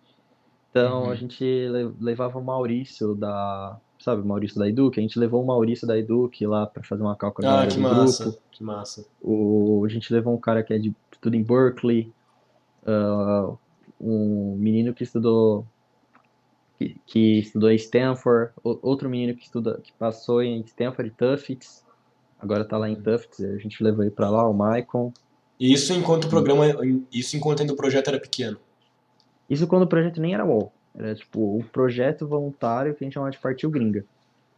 Então 0.70 1.04
Uhum. 1.04 1.10
a 1.10 1.16
gente 1.16 1.42
le- 1.44 1.94
levava 2.00 2.38
o 2.38 2.44
Maurício 2.44 3.14
da, 3.14 3.80
sabe, 4.00 4.22
o 4.22 4.26
Maurício 4.26 4.58
da 4.58 4.68
Eduque, 4.68 5.00
a 5.00 5.02
gente 5.02 5.18
levou 5.18 5.42
o 5.42 5.46
Maurício 5.46 5.86
da 5.86 5.98
Eduque 5.98 6.46
lá 6.46 6.66
pra 6.66 6.84
fazer 6.84 7.02
uma 7.02 7.16
call 7.16 7.32
com 7.32 7.42
a 7.42 7.44
Ah, 7.46 7.66
que 7.66 7.80
massa, 7.80 8.30
grupo. 8.30 8.38
que 8.52 8.62
massa. 8.64 9.04
O, 9.20 9.84
a 9.86 9.88
gente 9.88 10.12
levou 10.12 10.34
um 10.34 10.40
cara 10.40 10.62
que 10.64 10.74
é 10.74 10.78
de 10.78 10.94
estuda 11.12 11.36
em 11.36 11.44
Berkeley, 11.44 12.14
ah, 12.86 13.56
um 14.00 14.56
menino 14.58 14.94
que 14.94 15.04
estudou 15.04 15.66
que, 16.78 16.96
que 17.06 17.38
estudou 17.40 17.70
em 17.70 17.76
Stanford, 17.76 18.52
o- 18.62 18.78
outro 18.82 19.08
menino 19.08 19.34
que 19.36 19.44
estuda 19.44 19.80
que 19.82 19.92
passou 19.92 20.42
em 20.42 20.60
Stanford 20.60 21.10
e 21.10 21.14
Tufts, 21.14 21.84
agora 22.38 22.64
tá 22.64 22.76
lá 22.78 22.88
em 22.88 22.94
Tufts, 23.00 23.40
a 23.40 23.58
gente 23.58 23.82
levou 23.82 24.02
ele 24.04 24.10
pra 24.10 24.30
lá, 24.30 24.48
o 24.48 24.52
Maicon. 24.52 25.12
E 25.58 25.72
isso 25.72 25.92
enquanto 25.92 26.24
o 26.24 26.28
programa, 26.28 26.66
isso 27.10 27.36
enquanto 27.36 27.60
ainda 27.60 27.72
o 27.72 27.76
projeto 27.76 28.08
era 28.08 28.20
pequeno. 28.20 28.58
Isso 29.48 29.66
quando 29.66 29.82
o 29.84 29.86
projeto 29.86 30.20
nem 30.20 30.34
era 30.34 30.44
UOL, 30.44 30.72
era 30.94 31.14
tipo 31.14 31.56
um 31.58 31.62
projeto 31.62 32.26
voluntário 32.26 32.94
que 32.94 33.02
a 33.02 33.06
gente 33.06 33.14
chamava 33.14 33.30
de 33.30 33.38
Partiu 33.38 33.70
Gringa. 33.70 34.04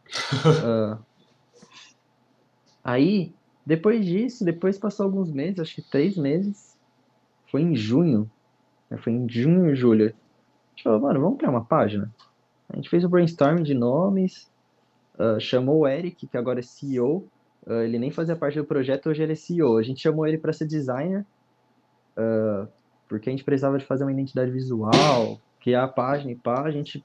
Ah, 0.65 0.97
aí, 2.83 3.31
depois 3.65 4.05
disso, 4.05 4.43
depois 4.43 4.77
passou 4.77 5.05
alguns 5.05 5.31
meses, 5.31 5.59
acho 5.59 5.75
que 5.75 5.81
três 5.81 6.17
meses, 6.17 6.75
foi 7.51 7.61
em 7.61 7.75
junho, 7.75 8.29
né, 8.89 8.97
foi 8.97 9.13
em 9.13 9.29
junho, 9.29 9.75
julho. 9.75 10.13
Gente 10.79 10.83
falou, 10.85 11.01
mano, 11.01 11.19
vamos 11.19 11.37
criar 11.37 11.49
uma 11.49 11.65
página? 11.65 12.09
A 12.69 12.75
gente 12.77 12.89
fez 12.89 13.03
o 13.03 13.09
brainstorming 13.09 13.63
de 13.63 13.73
nomes, 13.73 14.49
ah, 15.17 15.37
chamou 15.37 15.79
o 15.79 15.87
Eric, 15.87 16.25
que 16.25 16.37
agora 16.37 16.59
é 16.59 16.63
CEO, 16.63 17.27
ah, 17.67 17.83
ele 17.83 17.99
nem 17.99 18.11
fazia 18.11 18.33
parte 18.33 18.57
do 18.57 18.63
projeto, 18.63 19.09
hoje 19.09 19.21
ele 19.21 19.33
é 19.33 19.35
CEO. 19.35 19.77
A 19.77 19.83
gente 19.83 20.01
chamou 20.01 20.25
ele 20.25 20.37
para 20.37 20.53
ser 20.53 20.65
designer, 20.65 21.25
ah, 22.15 22.65
porque 23.09 23.27
a 23.27 23.31
gente 23.31 23.43
precisava 23.43 23.77
de 23.77 23.85
fazer 23.85 24.05
uma 24.05 24.13
identidade 24.13 24.51
visual, 24.51 25.37
criar 25.59 25.83
a 25.83 25.87
página 25.89 26.31
e 26.31 26.35
pá, 26.35 26.61
a 26.63 26.71
gente 26.71 27.03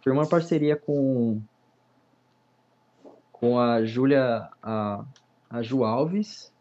firmou 0.00 0.22
uma 0.22 0.28
parceria 0.28 0.76
com 0.76 1.42
com 3.32 3.58
a 3.58 3.84
Júlia, 3.84 4.48
a, 4.62 5.04
a 5.50 5.62
Ju 5.62 5.82
Alves, 5.82 6.52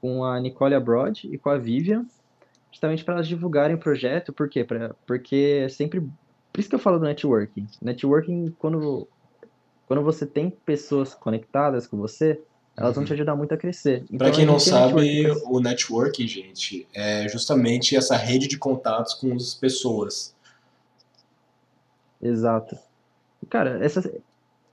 com 0.00 0.24
a 0.24 0.38
Nicole 0.38 0.74
Abroad 0.74 1.28
e 1.32 1.36
com 1.36 1.50
a 1.50 1.58
Vivian, 1.58 2.06
justamente 2.70 3.04
para 3.04 3.14
elas 3.14 3.28
divulgarem 3.28 3.76
o 3.76 3.80
projeto, 3.80 4.32
por 4.32 4.48
quê? 4.48 4.64
Pra, 4.64 4.94
porque 5.06 5.62
é 5.64 5.68
sempre. 5.68 6.00
Por 6.00 6.60
isso 6.60 6.68
que 6.68 6.74
eu 6.74 6.80
falo 6.80 6.98
do 6.98 7.04
networking. 7.04 7.66
Networking, 7.80 8.54
quando, 8.58 9.06
quando 9.86 10.02
você 10.02 10.26
tem 10.26 10.50
pessoas 10.50 11.14
conectadas 11.14 11.86
com 11.86 11.96
você, 11.96 12.40
elas 12.76 12.94
vão 12.94 13.04
te 13.04 13.12
ajudar 13.12 13.36
muito 13.36 13.52
a 13.52 13.56
crescer. 13.56 14.04
Então, 14.10 14.30
quem 14.32 14.44
a 14.44 14.46
não 14.46 14.58
sabe, 14.58 14.94
networking 14.94 15.44
o 15.46 15.60
networking, 15.60 16.26
gente, 16.26 16.88
é 16.94 17.28
justamente 17.28 17.96
essa 17.96 18.16
rede 18.16 18.48
de 18.48 18.58
contatos 18.58 19.14
com 19.14 19.34
as 19.34 19.54
pessoas. 19.54 20.34
Exato. 22.20 22.76
Cara, 23.48 23.84
essas, 23.84 24.10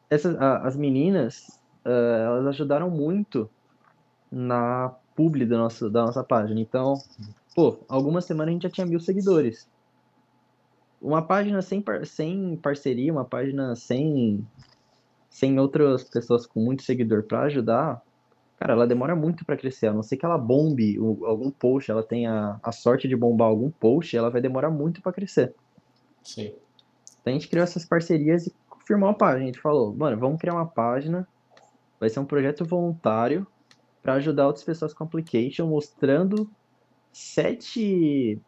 essas, 0.10 0.36
as 0.40 0.76
meninas, 0.76 1.60
ah, 1.86 2.24
elas 2.26 2.48
ajudaram 2.48 2.90
muito 2.90 3.50
na 4.32 4.94
publi 5.16 5.46
do 5.46 5.58
nosso, 5.58 5.90
da 5.90 6.06
nossa 6.06 6.24
página. 6.24 6.60
Então, 6.60 7.02
pô, 7.58 7.80
algumas 7.90 8.24
semanas 8.26 8.52
a 8.52 8.54
gente 8.54 8.62
já 8.62 8.70
tinha 8.70 8.86
mil 8.86 9.00
seguidores. 9.00 9.68
Uma 11.02 11.24
página 11.24 11.60
sem, 11.60 11.82
par- 11.82 12.06
sem 12.06 12.56
parceria, 12.58 13.12
uma 13.12 13.26
página 13.26 13.76
sem, 13.76 14.46
sem 15.28 15.60
outras 15.60 16.04
pessoas 16.04 16.46
com 16.46 16.60
muito 16.60 16.84
seguidor 16.84 17.24
para 17.24 17.42
ajudar, 17.46 18.00
cara, 18.60 18.74
ela 18.74 18.86
demora 18.86 19.16
muito 19.16 19.44
para 19.44 19.58
crescer. 19.58 19.88
A 19.88 19.94
não 19.94 20.04
ser 20.04 20.18
que 20.18 20.26
ela 20.26 20.38
bombe 20.38 21.00
algum 21.26 21.50
post, 21.50 21.90
ela 21.90 22.04
tenha 22.04 22.60
a 22.62 22.72
sorte 22.72 23.08
de 23.08 23.16
bombar 23.16 23.48
algum 23.48 23.72
post, 23.72 24.16
ela 24.16 24.30
vai 24.30 24.40
demorar 24.40 24.70
muito 24.70 25.02
para 25.02 25.12
crescer. 25.12 25.56
Sim. 26.22 26.54
Então 27.22 27.32
a 27.32 27.32
gente 27.32 27.48
criou 27.48 27.64
essas 27.64 27.86
parcerias 27.86 28.46
e 28.46 28.54
firmou 28.86 29.10
a 29.10 29.16
página. 29.16 29.46
A 29.46 29.48
gente 29.48 29.60
falou, 29.60 29.96
mano, 29.96 30.16
vamos 30.20 30.40
criar 30.40 30.54
uma 30.54 30.68
página, 30.68 31.28
vai 32.00 32.08
ser 32.08 32.20
um 32.20 32.26
projeto 32.26 32.64
voluntário 32.64 33.48
para 34.04 34.14
ajudar 34.14 34.46
outras 34.46 34.64
pessoas 34.64 34.94
com 34.94 35.04
application, 35.04 35.66
mostrando 35.66 36.48
sete, 37.18 38.40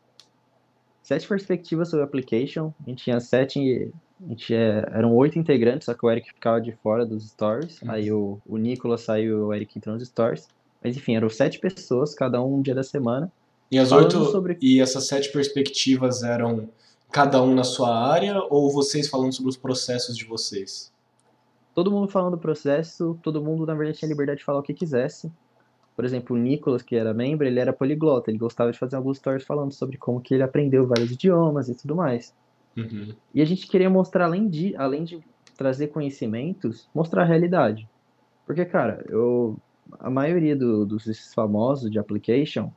sete 1.02 1.28
perspectivas 1.28 1.90
sobre 1.90 2.06
application. 2.06 2.72
A 2.86 2.90
gente 2.90 3.04
tinha 3.04 3.20
sete, 3.20 3.92
a 4.24 4.30
gente 4.30 4.54
é- 4.54 4.88
eram 4.94 5.16
oito 5.16 5.40
integrantes, 5.40 5.86
só 5.86 5.94
que 5.96 6.06
o 6.06 6.12
Eric 6.12 6.32
ficava 6.34 6.62
de 6.62 6.72
fora 6.74 7.04
dos 7.06 7.28
stories. 7.30 7.80
Aí 7.88 8.12
o, 8.12 8.40
o 8.46 8.58
Nicolas 8.58 9.02
saiu 9.02 9.38
e 9.38 9.42
o 9.42 9.54
Eric 9.54 9.76
entrou 9.78 9.96
nos 9.96 10.08
stories. 10.08 10.48
Mas 10.84 10.96
enfim, 10.96 11.16
eram 11.16 11.30
sete 11.30 11.60
pessoas, 11.60 12.14
cada 12.14 12.42
um 12.42 12.58
um 12.58 12.62
dia 12.62 12.76
da 12.76 12.84
semana. 12.84 13.32
E 13.72 13.80
as 13.80 13.92
oito 13.92 14.24
sobre- 14.26 14.58
e 14.62 14.80
essas 14.80 15.08
sete 15.08 15.32
perspectivas 15.32 16.22
eram 16.22 16.70
cada 17.12 17.42
um 17.42 17.56
na 17.56 17.64
sua 17.64 17.90
área 18.08 18.40
ou 18.52 18.72
vocês 18.72 19.10
falando 19.10 19.34
sobre 19.34 19.50
os 19.50 19.58
processos 19.58 20.16
de 20.16 20.26
vocês? 20.26 20.94
todo 21.74 21.92
mundo 21.92 22.10
falando 22.10 22.32
do 22.32 22.38
processo, 22.38 23.18
todo 23.24 23.42
mundo, 23.42 23.66
na 23.66 23.74
verdade, 23.74 24.00
tinha 24.00 24.10
liberdade 24.10 24.40
de 24.40 24.44
falar 24.46 24.60
o 24.60 24.64
que 24.64 24.74
quisesse. 24.74 25.32
Por 26.00 26.06
exemplo, 26.06 26.34
o 26.34 26.40
Nicolas, 26.40 26.82
que 26.82 26.96
era 26.96 27.14
membro, 27.14 27.46
ele 27.46 27.60
era 27.60 27.74
poliglota, 27.74 28.32
ele 28.32 28.38
gostava 28.38 28.72
de 28.72 28.80
fazer 28.80 28.96
alguns 28.96 29.18
stories 29.18 29.44
falando 29.44 29.74
sobre 29.74 29.98
como 29.98 30.22
que 30.22 30.34
ele 30.34 30.44
aprendeu 30.44 30.88
vários 30.88 31.12
idiomas 31.12 31.68
e 31.68 31.76
tudo 31.76 31.94
mais. 31.94 32.34
Uhum. 32.78 33.14
E 33.36 33.42
a 33.42 33.46
gente 33.46 33.68
queria 33.68 33.90
mostrar, 33.90 34.24
além 34.24 34.48
de, 34.48 34.74
além 34.78 35.04
de 35.04 35.20
trazer 35.58 35.90
conhecimentos, 35.90 36.88
mostrar 36.96 37.24
a 37.24 37.26
realidade. 37.26 37.86
Porque, 38.46 38.64
cara, 38.64 39.04
eu, 39.10 39.58
a 40.00 40.10
maioria 40.10 40.56
do- 40.56 40.86
dos 40.86 41.04
famosos 41.36 41.92
de 41.92 42.00
application, 42.00 42.72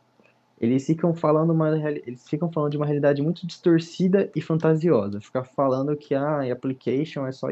eles 0.60 0.84
ficam 0.84 1.14
falando 1.14 1.52
uma, 1.52 1.70
eles 2.04 2.24
ficam 2.28 2.50
falando 2.50 2.72
de 2.72 2.76
uma 2.76 2.86
realidade 2.86 3.22
muito 3.22 3.46
distorcida 3.46 4.32
e 4.34 4.40
fantasiosa. 4.42 5.20
Ficar 5.20 5.44
falando 5.44 5.96
que 5.96 6.12
ah, 6.12 6.42
application 6.52 7.24
é 7.24 7.30
só, 7.30 7.46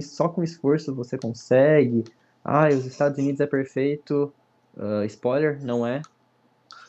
só 0.00 0.28
com 0.28 0.42
esforço 0.42 0.92
você 0.96 1.16
consegue. 1.16 2.02
Ah, 2.44 2.66
os 2.70 2.86
Estados 2.86 3.20
Unidos 3.20 3.40
é 3.40 3.46
perfeito. 3.46 4.34
Uh, 4.76 5.04
spoiler, 5.06 5.64
não 5.64 5.86
é. 5.86 6.02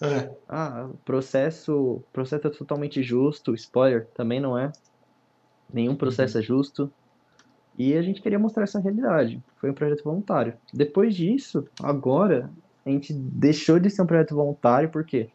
É. 0.01 0.29
Ah, 0.47 0.89
processo, 1.05 2.03
processo 2.13 2.47
é 2.47 2.51
totalmente 2.51 3.01
justo. 3.01 3.53
Spoiler, 3.55 4.07
também 4.13 4.39
não 4.39 4.57
é. 4.57 4.71
Nenhum 5.71 5.95
processo 5.95 6.37
uhum. 6.37 6.43
é 6.43 6.45
justo. 6.45 6.91
E 7.77 7.93
a 7.95 8.01
gente 8.01 8.21
queria 8.21 8.39
mostrar 8.39 8.63
essa 8.63 8.79
realidade. 8.79 9.41
Foi 9.57 9.69
um 9.69 9.73
projeto 9.73 10.03
voluntário. 10.03 10.53
Depois 10.73 11.15
disso, 11.15 11.67
agora, 11.81 12.49
a 12.85 12.89
gente 12.89 13.13
deixou 13.13 13.79
de 13.79 13.89
ser 13.89 14.01
um 14.01 14.07
projeto 14.07 14.35
voluntário, 14.35 14.89
por 14.89 15.03
quê? 15.03 15.29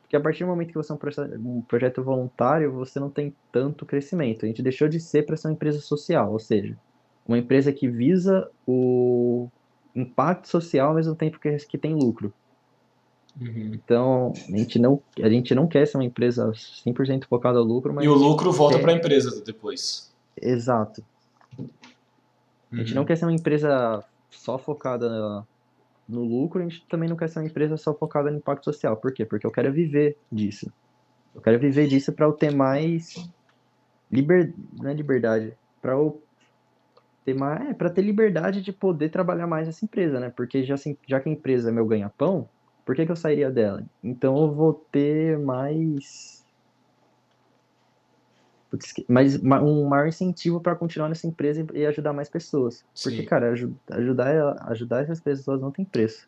Porque 0.00 0.16
a 0.16 0.20
partir 0.20 0.44
do 0.44 0.48
momento 0.48 0.68
que 0.68 0.74
você 0.74 0.92
é 0.92 0.94
um, 1.38 1.62
projeto 1.62 2.02
voluntário, 2.02 2.72
você 2.72 2.98
não 2.98 3.10
tem 3.10 3.34
tanto 3.50 3.86
crescimento. 3.86 4.44
A 4.44 4.48
gente 4.48 4.62
deixou 4.62 4.88
de 4.88 5.00
ser 5.00 5.24
para 5.24 5.36
ser 5.36 5.48
uma 5.48 5.54
empresa 5.54 5.80
social, 5.80 6.32
ou 6.32 6.38
seja, 6.38 6.76
uma 7.26 7.38
empresa 7.38 7.72
que 7.72 7.88
visa 7.88 8.50
o 8.66 9.48
impacto 9.94 10.48
social 10.48 10.88
ao 10.88 10.94
mesmo 10.94 11.14
tempo 11.14 11.38
que, 11.38 11.56
que 11.56 11.78
tem 11.78 11.94
lucro. 11.94 12.32
Uhum. 13.40 13.72
Então, 13.74 14.32
a 14.52 14.56
gente, 14.56 14.78
não, 14.78 15.02
a 15.22 15.28
gente 15.28 15.54
não 15.54 15.66
quer 15.66 15.86
ser 15.86 15.96
uma 15.96 16.04
empresa 16.04 16.50
100% 16.50 17.24
focada 17.24 17.58
no 17.58 17.64
lucro, 17.64 17.92
mas... 17.92 18.04
E 18.04 18.08
o 18.08 18.14
lucro 18.14 18.52
volta 18.52 18.78
para 18.78 18.92
a 18.92 18.94
empresa 18.94 19.42
depois. 19.44 20.12
Exato. 20.40 21.02
Uhum. 21.58 21.68
A 22.72 22.76
gente 22.76 22.94
não 22.94 23.04
quer 23.04 23.16
ser 23.16 23.24
uma 23.24 23.32
empresa 23.32 24.04
só 24.30 24.58
focada 24.58 25.46
no 26.08 26.24
lucro, 26.24 26.60
a 26.60 26.68
gente 26.68 26.84
também 26.88 27.08
não 27.08 27.16
quer 27.16 27.28
ser 27.28 27.38
uma 27.38 27.46
empresa 27.46 27.76
só 27.76 27.94
focada 27.94 28.30
no 28.30 28.38
impacto 28.38 28.64
social. 28.64 28.96
Por 28.96 29.12
quê? 29.12 29.24
Porque 29.24 29.46
eu 29.46 29.50
quero 29.50 29.72
viver 29.72 30.16
disso. 30.30 30.70
Eu 31.34 31.40
quero 31.40 31.58
viver 31.58 31.86
disso 31.86 32.12
para 32.12 32.26
eu 32.26 32.32
ter 32.32 32.54
mais 32.54 33.14
liber... 34.10 34.52
não 34.74 34.90
é 34.90 34.94
liberdade, 34.94 35.54
para 35.80 35.92
eu 35.92 36.22
ter 37.24 37.34
mais, 37.34 37.70
é, 37.70 37.74
para 37.74 37.90
ter 37.90 38.02
liberdade 38.02 38.62
de 38.62 38.72
poder 38.72 39.10
trabalhar 39.10 39.46
mais 39.46 39.66
nessa 39.66 39.84
empresa, 39.84 40.18
né? 40.20 40.32
Porque 40.34 40.64
já, 40.64 40.74
assim, 40.74 40.96
já 41.06 41.20
que 41.20 41.28
a 41.28 41.32
empresa 41.32 41.68
é 41.68 41.72
meu 41.72 41.86
ganha-pão, 41.86 42.48
por 42.84 42.94
que, 42.94 43.06
que 43.06 43.12
eu 43.12 43.16
sairia 43.16 43.50
dela? 43.50 43.84
Então 44.02 44.36
eu 44.42 44.52
vou 44.52 44.74
ter 44.90 45.38
mais 45.38 46.42
mas 49.06 49.36
um 49.36 49.84
maior 49.86 50.08
incentivo 50.08 50.58
para 50.58 50.74
continuar 50.74 51.10
nessa 51.10 51.26
empresa 51.26 51.66
e 51.74 51.84
ajudar 51.84 52.14
mais 52.14 52.30
pessoas. 52.30 52.82
Porque, 53.02 53.18
Sim. 53.18 53.26
cara, 53.26 53.52
ajudar, 53.90 54.56
ajudar 54.70 55.02
essas 55.02 55.20
pessoas 55.20 55.60
não 55.60 55.70
tem 55.70 55.84
preço. 55.84 56.26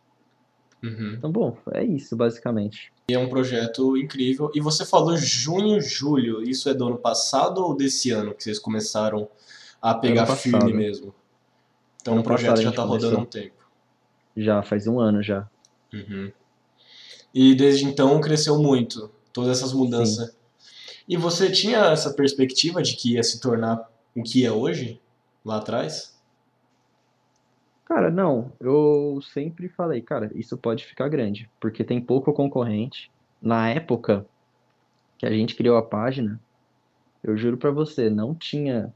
Uhum. 0.83 1.15
Então, 1.17 1.33
bom, 1.33 1.57
é 1.73 1.83
isso, 1.83 2.15
basicamente. 2.15 2.93
E 3.09 3.15
é 3.15 3.19
um 3.19 3.31
projeto 3.31 3.97
incrível. 3.97 4.51
E 4.55 4.61
você 4.61 4.85
falou 4.85 5.17
junho, 5.17 5.81
julho. 5.81 6.43
Isso 6.43 6.69
é 6.69 6.75
do 6.75 6.87
ano 6.87 6.99
passado 6.99 7.65
ou 7.65 7.75
desse 7.75 8.11
ano 8.11 8.35
que 8.35 8.45
vocês 8.45 8.59
começaram 8.59 9.27
a 9.85 9.95
pegar 9.95 10.25
firme 10.35 10.73
mesmo? 10.73 11.15
Então, 12.01 12.19
o 12.19 12.23
projeto 12.23 12.63
já 12.63 12.71
está 12.71 12.83
rodando 12.83 13.19
há 13.19 13.21
um 13.21 13.27
tempo. 13.27 13.69
Já, 14.35 14.63
faz 14.63 14.87
um 14.87 14.99
ano 14.99 15.23
já. 15.23 15.47
Uhum. 15.93 16.33
E 17.35 17.55
desde 17.55 17.85
então 17.85 18.19
cresceu 18.19 18.59
muito. 18.59 19.11
Todas 19.31 19.59
essas 19.59 19.75
mudanças. 19.75 20.31
Sim. 20.31 20.37
E 21.07 21.19
você 21.19 21.53
tinha 21.53 21.81
essa 21.81 22.15
perspectiva 22.15 22.81
de 22.81 22.97
que 22.97 23.13
ia 23.13 23.23
se 23.23 23.39
tornar 23.39 23.87
o 24.17 24.23
que 24.23 24.47
é 24.47 24.51
hoje, 24.51 25.03
lá 25.45 25.59
atrás? 25.59 26.19
Cara, 27.85 28.11
não. 28.11 28.53
Eu 28.59 29.21
sempre 29.35 29.69
falei, 29.69 30.01
cara, 30.01 30.31
isso 30.35 30.57
pode 30.57 30.87
ficar 30.87 31.11
grande, 31.11 31.51
porque 31.61 31.85
tem 31.85 32.01
pouco 32.01 32.33
concorrente. 32.33 33.11
Na 33.43 33.69
época 33.69 34.25
que 35.19 35.27
a 35.27 35.31
gente 35.31 35.55
criou 35.55 35.77
a 35.77 35.83
página, 35.83 36.41
eu 37.23 37.37
juro 37.37 37.59
para 37.59 37.71
você, 37.71 38.09
não 38.09 38.35
tinha 38.35 38.95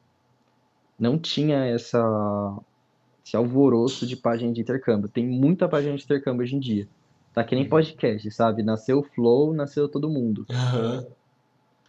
não 0.98 1.18
tinha 1.18 1.64
essa 1.64 2.58
esse 3.24 3.36
alvoroço 3.36 4.06
de 4.06 4.16
página 4.16 4.52
de 4.52 4.60
intercâmbio. 4.60 5.08
Tem 5.08 5.26
muita 5.26 5.68
página 5.68 5.96
de 5.96 6.02
intercâmbio 6.02 6.42
hoje 6.44 6.56
em 6.56 6.60
dia. 6.60 6.88
Tá 7.34 7.44
que 7.44 7.54
nem 7.54 7.64
uhum. 7.64 7.70
podcast, 7.70 8.30
sabe? 8.30 8.62
Nasceu 8.62 9.00
o 9.00 9.02
Flow, 9.02 9.52
nasceu 9.52 9.88
todo 9.88 10.08
mundo. 10.08 10.46
Uhum 10.50 11.06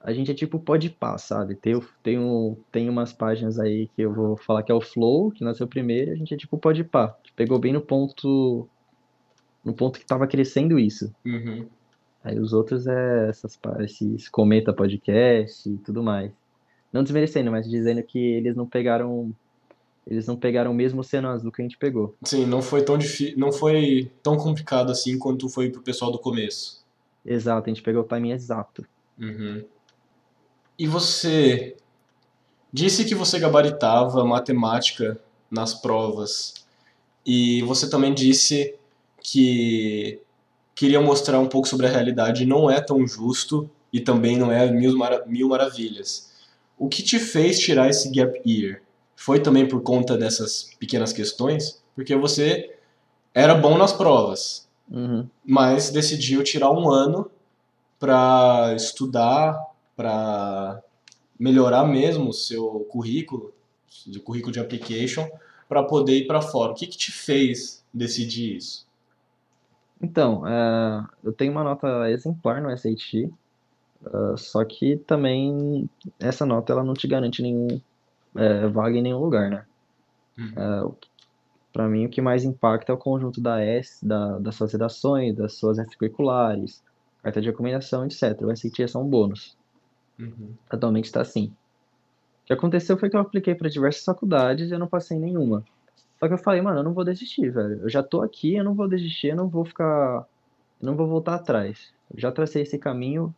a 0.01 0.13
gente 0.13 0.31
é 0.31 0.33
tipo 0.33 0.63
pá, 0.97 1.17
sabe? 1.17 1.55
Tem, 1.55 1.79
tem, 2.01 2.57
tem 2.71 2.89
umas 2.89 3.11
páginas 3.11 3.59
aí 3.59 3.87
que 3.95 4.01
eu 4.01 4.13
vou 4.13 4.37
falar 4.37 4.63
que 4.63 4.71
é 4.71 4.75
o 4.75 4.81
Flow, 4.81 5.31
que 5.31 5.43
nasceu 5.43 5.67
primeiro, 5.67 6.11
a 6.11 6.15
gente 6.15 6.33
é 6.33 6.37
tipo 6.37 6.57
pá, 6.57 7.17
que 7.23 7.33
pegou 7.33 7.59
bem 7.59 7.73
no 7.73 7.81
ponto 7.81 8.67
no 9.63 9.73
ponto 9.73 9.99
que 9.99 10.05
tava 10.05 10.25
crescendo 10.25 10.79
isso. 10.79 11.13
Uhum. 11.25 11.67
Aí 12.23 12.39
os 12.39 12.53
outros 12.53 12.87
é 12.87 13.29
essas, 13.29 13.59
esses 13.79 14.29
cometa 14.29 14.73
podcast 14.73 15.69
e 15.69 15.77
tudo 15.77 16.01
mais. 16.01 16.31
Não 16.91 17.03
desmerecendo, 17.03 17.51
mas 17.51 17.69
dizendo 17.69 18.01
que 18.03 18.17
eles 18.17 18.55
não 18.55 18.65
pegaram 18.65 19.33
eles 20.09 20.25
não 20.25 20.35
pegaram 20.35 20.71
o 20.71 20.73
mesmo 20.73 21.01
oceano 21.01 21.27
azul 21.27 21.51
que 21.51 21.61
a 21.61 21.65
gente 21.65 21.77
pegou. 21.77 22.15
Sim, 22.23 22.45
não 22.47 22.63
foi 22.63 22.81
tão 22.81 22.97
difícil, 22.97 23.37
não 23.37 23.51
foi 23.51 24.11
tão 24.23 24.35
complicado 24.37 24.91
assim 24.91 25.19
quanto 25.19 25.47
foi 25.47 25.69
pro 25.69 25.83
pessoal 25.83 26.11
do 26.11 26.17
começo. 26.17 26.83
Exato, 27.23 27.69
a 27.69 27.73
gente 27.73 27.83
pegou 27.83 28.01
o 28.01 28.05
timing 28.05 28.31
exato. 28.31 28.83
Uhum. 29.19 29.63
E 30.79 30.87
você 30.87 31.75
disse 32.73 33.05
que 33.05 33.13
você 33.13 33.37
gabaritava 33.37 34.25
matemática 34.25 35.19
nas 35.51 35.75
provas. 35.75 36.55
E 37.23 37.61
você 37.63 37.87
também 37.87 38.13
disse 38.13 38.75
que 39.21 40.19
queria 40.73 41.01
mostrar 41.01 41.39
um 41.39 41.47
pouco 41.47 41.67
sobre 41.67 41.85
a 41.85 41.89
realidade. 41.89 42.45
Não 42.45 42.69
é 42.69 42.81
tão 42.81 43.05
justo 43.05 43.69
e 43.93 43.99
também 43.99 44.37
não 44.37 44.51
é 44.51 44.71
mil 44.71 44.97
maravilhas. 45.47 46.28
O 46.79 46.87
que 46.87 47.03
te 47.03 47.19
fez 47.19 47.59
tirar 47.59 47.89
esse 47.89 48.09
gap 48.09 48.41
year? 48.49 48.81
Foi 49.15 49.39
também 49.39 49.67
por 49.67 49.81
conta 49.81 50.17
dessas 50.17 50.73
pequenas 50.79 51.11
questões? 51.11 51.83
Porque 51.93 52.15
você 52.15 52.73
era 53.33 53.53
bom 53.53 53.77
nas 53.77 53.91
provas, 53.91 54.67
uhum. 54.89 55.27
mas 55.45 55.91
decidiu 55.91 56.41
tirar 56.41 56.71
um 56.71 56.89
ano 56.89 57.29
para 57.99 58.73
estudar 58.75 59.59
para 59.99 60.81
melhorar 61.37 61.85
mesmo 61.85 62.29
o 62.29 62.33
seu 62.33 62.87
currículo, 62.89 63.53
o 64.07 64.19
currículo 64.21 64.53
de 64.53 64.61
application, 64.61 65.27
para 65.67 65.83
poder 65.83 66.19
ir 66.19 66.25
para 66.25 66.41
fora. 66.41 66.71
O 66.71 66.75
que, 66.75 66.87
que 66.87 66.97
te 66.97 67.11
fez 67.11 67.83
decidir 67.93 68.55
isso? 68.55 68.87
Então, 70.01 70.43
uh, 70.43 71.05
eu 71.21 71.33
tenho 71.33 71.51
uma 71.51 71.65
nota 71.65 72.09
exemplar 72.09 72.61
no 72.61 72.75
SAT, 72.77 73.29
uh, 74.05 74.33
é, 74.33 74.37
só 74.37 74.63
que 74.65 74.97
também 74.97 75.89
essa 76.19 76.45
nota 76.45 76.73
ela 76.73 76.83
não 76.83 76.93
te 76.93 77.07
garante 77.07 77.41
nenhum 77.41 77.67
uh, 78.35 78.69
vaga 78.71 78.97
em 78.97 79.01
nenhum 79.01 79.19
lugar, 79.19 79.49
né? 79.49 79.65
Uhum. 80.37 80.95
para 81.73 81.89
mim, 81.89 82.05
o 82.05 82.09
que 82.09 82.21
mais 82.21 82.45
impacta 82.45 82.93
é 82.93 82.95
o 82.95 82.97
conjunto 82.97 83.41
da 83.41 83.61
S, 83.61 84.05
da, 84.05 84.39
das 84.39 84.55
suas 84.55 84.71
redações, 84.71 85.35
das 85.35 85.55
suas 85.55 85.77
extracurriculares, 85.77 86.81
carta 87.21 87.41
de 87.41 87.49
recomendação, 87.49 88.05
etc. 88.05 88.41
O 88.43 88.55
SAT 88.55 88.79
é 88.79 88.87
só 88.87 89.01
um 89.01 89.07
bônus. 89.07 89.57
Uhum. 90.17 90.53
Atualmente 90.69 91.05
está 91.05 91.21
assim. 91.21 91.47
O 92.43 92.47
que 92.47 92.53
aconteceu 92.53 92.97
foi 92.97 93.09
que 93.09 93.17
eu 93.17 93.19
apliquei 93.21 93.53
para 93.53 93.69
diversas 93.69 94.03
faculdades 94.03 94.69
e 94.69 94.73
eu 94.73 94.79
não 94.79 94.87
passei 94.87 95.17
em 95.17 95.21
nenhuma. 95.21 95.63
Só 96.19 96.27
que 96.27 96.33
eu 96.33 96.37
falei, 96.37 96.61
mano, 96.61 96.79
eu 96.79 96.83
não 96.83 96.93
vou 96.93 97.05
desistir, 97.05 97.49
velho. 97.49 97.81
Eu 97.81 97.89
já 97.89 98.03
tô 98.03 98.21
aqui, 98.21 98.55
eu 98.55 98.63
não 98.63 98.73
vou 98.73 98.87
desistir, 98.87 99.27
eu 99.27 99.35
não 99.35 99.47
vou 99.47 99.63
ficar. 99.63 100.25
Eu 100.81 100.85
não 100.85 100.95
vou 100.95 101.07
voltar 101.07 101.35
atrás. 101.35 101.93
Eu 102.13 102.19
já 102.19 102.31
tracei 102.31 102.63
esse 102.63 102.77
caminho 102.77 103.33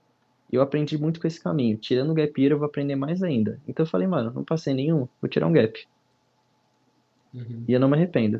eu 0.55 0.61
aprendi 0.61 0.97
muito 0.97 1.19
com 1.19 1.27
esse 1.27 1.41
caminho. 1.41 1.77
Tirando 1.77 2.11
o 2.11 2.13
gap 2.13 2.39
year, 2.39 2.53
eu 2.53 2.59
vou 2.59 2.65
aprender 2.65 2.95
mais 2.95 3.23
ainda. 3.23 3.59
Então 3.67 3.85
eu 3.85 3.89
falei, 3.89 4.07
mano, 4.07 4.31
não 4.31 4.43
passei 4.43 4.73
nenhum, 4.73 5.07
vou 5.21 5.29
tirar 5.29 5.47
um 5.47 5.53
gap. 5.53 5.87
Uhum. 7.33 7.63
E 7.67 7.73
eu 7.73 7.79
não 7.79 7.87
me 7.87 7.95
arrependo. 7.95 8.37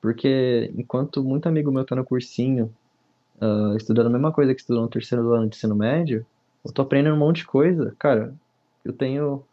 Porque 0.00 0.72
enquanto 0.76 1.22
muito 1.22 1.46
amigo 1.46 1.70
meu 1.70 1.84
tá 1.84 1.94
no 1.94 2.04
cursinho, 2.04 2.74
uh, 3.40 3.76
estudando 3.76 4.06
a 4.06 4.10
mesma 4.10 4.32
coisa 4.32 4.54
que 4.54 4.60
estudou 4.60 4.82
no 4.82 4.88
terceiro 4.88 5.32
ano 5.32 5.48
de 5.48 5.56
ensino 5.56 5.76
médio, 5.76 6.26
eu 6.64 6.72
tô 6.72 6.82
aprendendo 6.82 7.14
um 7.14 7.18
monte 7.18 7.38
de 7.38 7.46
coisa. 7.46 7.94
Cara, 7.98 8.34
eu 8.84 8.92
tenho. 8.92 9.44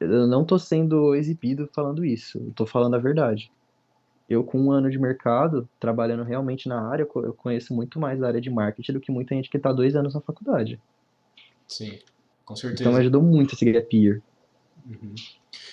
Eu 0.00 0.26
não 0.26 0.44
tô 0.44 0.58
sendo 0.58 1.14
exibido 1.14 1.68
falando 1.74 2.04
isso. 2.04 2.38
Eu 2.38 2.52
tô 2.54 2.66
falando 2.66 2.94
a 2.94 2.98
verdade. 2.98 3.52
Eu, 4.26 4.42
com 4.42 4.58
um 4.58 4.72
ano 4.72 4.90
de 4.90 4.98
mercado, 4.98 5.68
trabalhando 5.78 6.22
realmente 6.22 6.66
na 6.66 6.80
área, 6.88 7.02
eu 7.02 7.34
conheço 7.34 7.74
muito 7.74 8.00
mais 8.00 8.18
da 8.18 8.28
área 8.28 8.40
de 8.40 8.48
marketing 8.48 8.94
do 8.94 9.00
que 9.00 9.12
muita 9.12 9.34
gente 9.34 9.50
que 9.50 9.58
tá 9.58 9.70
dois 9.70 9.94
anos 9.94 10.14
na 10.14 10.20
faculdade. 10.22 10.80
Sim, 11.68 11.98
com 12.44 12.54
certeza. 12.56 12.82
Então 12.82 12.92
me 12.92 13.00
ajudou 13.00 13.22
muito 13.22 13.54
esse 13.54 13.70
gap 13.70 13.96
year. 13.96 14.20
Uhum. 14.86 15.14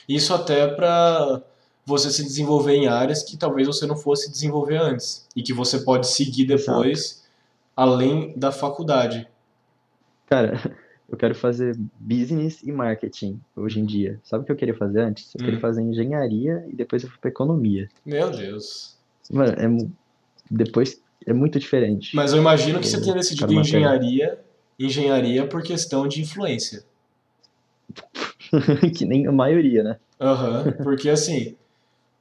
Isso 0.08 0.34
até 0.34 0.67
para 0.67 1.41
você 1.86 2.10
se 2.10 2.23
desenvolver 2.23 2.73
em 2.73 2.88
áreas 2.88 3.23
que 3.23 3.38
talvez 3.38 3.67
você 3.67 3.86
não 3.86 3.95
fosse 3.95 4.32
desenvolver 4.32 4.77
antes 4.77 5.27
e 5.36 5.41
que 5.41 5.54
você 5.54 5.80
pode 5.80 6.08
seguir 6.08 6.45
depois 6.45 6.99
Exato. 6.99 7.27
além 7.75 8.38
da 8.38 8.51
faculdade. 8.51 9.27
Cara, 10.27 10.54
eu 11.10 11.17
quero 11.17 11.36
fazer 11.36 11.77
business 11.99 12.62
e 12.63 12.71
marketing 12.71 13.39
hoje 13.56 13.80
em 13.80 13.86
dia. 13.86 14.19
Sabe 14.23 14.43
o 14.43 14.45
que 14.45 14.51
eu 14.51 14.56
queria 14.56 14.75
fazer 14.75 15.01
antes? 15.01 15.34
Eu 15.36 15.41
hum. 15.41 15.45
queria 15.45 15.60
fazer 15.60 15.82
engenharia 15.82 16.65
e 16.69 16.75
depois 16.75 17.04
eu 17.04 17.10
fui 17.10 17.19
pra 17.19 17.30
economia. 17.30 17.89
Meu 18.06 18.30
Deus. 18.32 18.97
Mano, 19.30 19.54
é, 19.54 19.88
depois 20.49 21.01
é 21.25 21.34
muito 21.34 21.60
diferente. 21.60 22.15
Mas 22.15 22.34
eu 22.34 22.39
imagino 22.39 22.80
que 22.80 22.88
você 22.88 22.99
tenha 23.01 23.15
decidido 23.15 23.54
engenharia, 23.54 24.39
engenharia 24.85 25.47
por 25.47 25.63
questão 25.63 26.07
de 26.07 26.21
influência. 26.21 26.83
que 28.95 29.05
nem 29.05 29.27
a 29.27 29.31
maioria, 29.31 29.83
né? 29.83 29.99
Aham, 30.19 30.63
uhum, 30.65 30.83
porque 30.83 31.09
assim, 31.09 31.55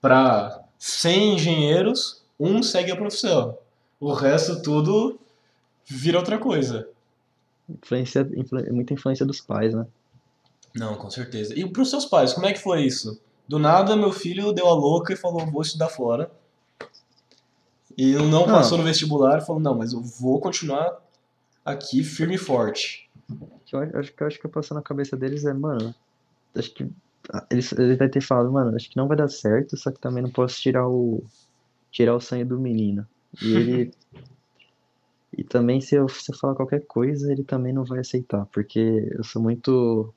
para 0.00 0.62
100 0.78 1.34
engenheiros, 1.34 2.22
um 2.38 2.62
segue 2.62 2.90
a 2.90 2.96
profissão. 2.96 3.58
O 3.98 4.12
resto 4.12 4.62
tudo 4.62 5.18
vira 5.84 6.18
outra 6.18 6.38
coisa. 6.38 6.88
Influência, 7.68 8.28
influ, 8.34 8.62
muita 8.72 8.94
influência 8.94 9.26
dos 9.26 9.40
pais, 9.40 9.74
né? 9.74 9.86
Não, 10.74 10.94
com 10.94 11.10
certeza. 11.10 11.58
E 11.58 11.68
pros 11.68 11.90
seus 11.90 12.06
pais, 12.06 12.32
como 12.32 12.46
é 12.46 12.52
que 12.52 12.60
foi 12.60 12.82
isso? 12.82 13.20
Do 13.46 13.58
nada, 13.58 13.96
meu 13.96 14.12
filho 14.12 14.52
deu 14.52 14.68
a 14.68 14.74
louca 14.74 15.12
e 15.12 15.16
falou, 15.16 15.44
vou 15.46 15.62
estudar 15.62 15.88
fora. 15.88 16.30
E 17.98 18.14
não 18.14 18.46
passou 18.46 18.78
no 18.78 18.84
vestibular 18.84 19.38
e 19.38 19.44
falou, 19.44 19.60
não, 19.60 19.74
mas 19.74 19.92
eu 19.92 20.00
vou 20.00 20.40
continuar 20.40 20.96
aqui 21.64 22.02
firme 22.02 22.34
e 22.34 22.38
forte. 22.38 23.08
Eu 23.72 23.80
acho 24.00 24.12
que 24.12 24.22
eu 24.22 24.26
acho 24.26 24.40
que 24.40 24.48
passou 24.48 24.74
na 24.74 24.82
cabeça 24.82 25.16
deles 25.16 25.44
é, 25.44 25.52
mano, 25.52 25.94
acho 26.54 26.74
que 26.74 26.84
ele, 27.50 27.62
ele 27.78 27.96
vai 27.96 28.08
ter 28.08 28.20
falado, 28.20 28.50
mano, 28.50 28.74
acho 28.74 28.90
que 28.90 28.96
não 28.96 29.06
vai 29.06 29.16
dar 29.16 29.28
certo, 29.28 29.76
só 29.76 29.90
que 29.90 30.00
também 30.00 30.22
não 30.22 30.30
posso 30.30 30.60
tirar 30.60 30.88
o 30.88 31.22
tirar 31.90 32.14
o 32.14 32.20
sangue 32.20 32.44
do 32.44 32.58
menino. 32.58 33.06
E 33.40 33.54
ele 33.54 33.94
e 35.36 35.44
também 35.44 35.80
se 35.80 35.94
eu, 35.94 36.08
se 36.08 36.32
eu 36.32 36.36
falar 36.36 36.54
qualquer 36.54 36.84
coisa, 36.86 37.30
ele 37.32 37.44
também 37.44 37.72
não 37.72 37.84
vai 37.84 38.00
aceitar, 38.00 38.46
porque 38.46 39.08
eu 39.12 39.22
sou 39.22 39.40
muito 39.40 40.12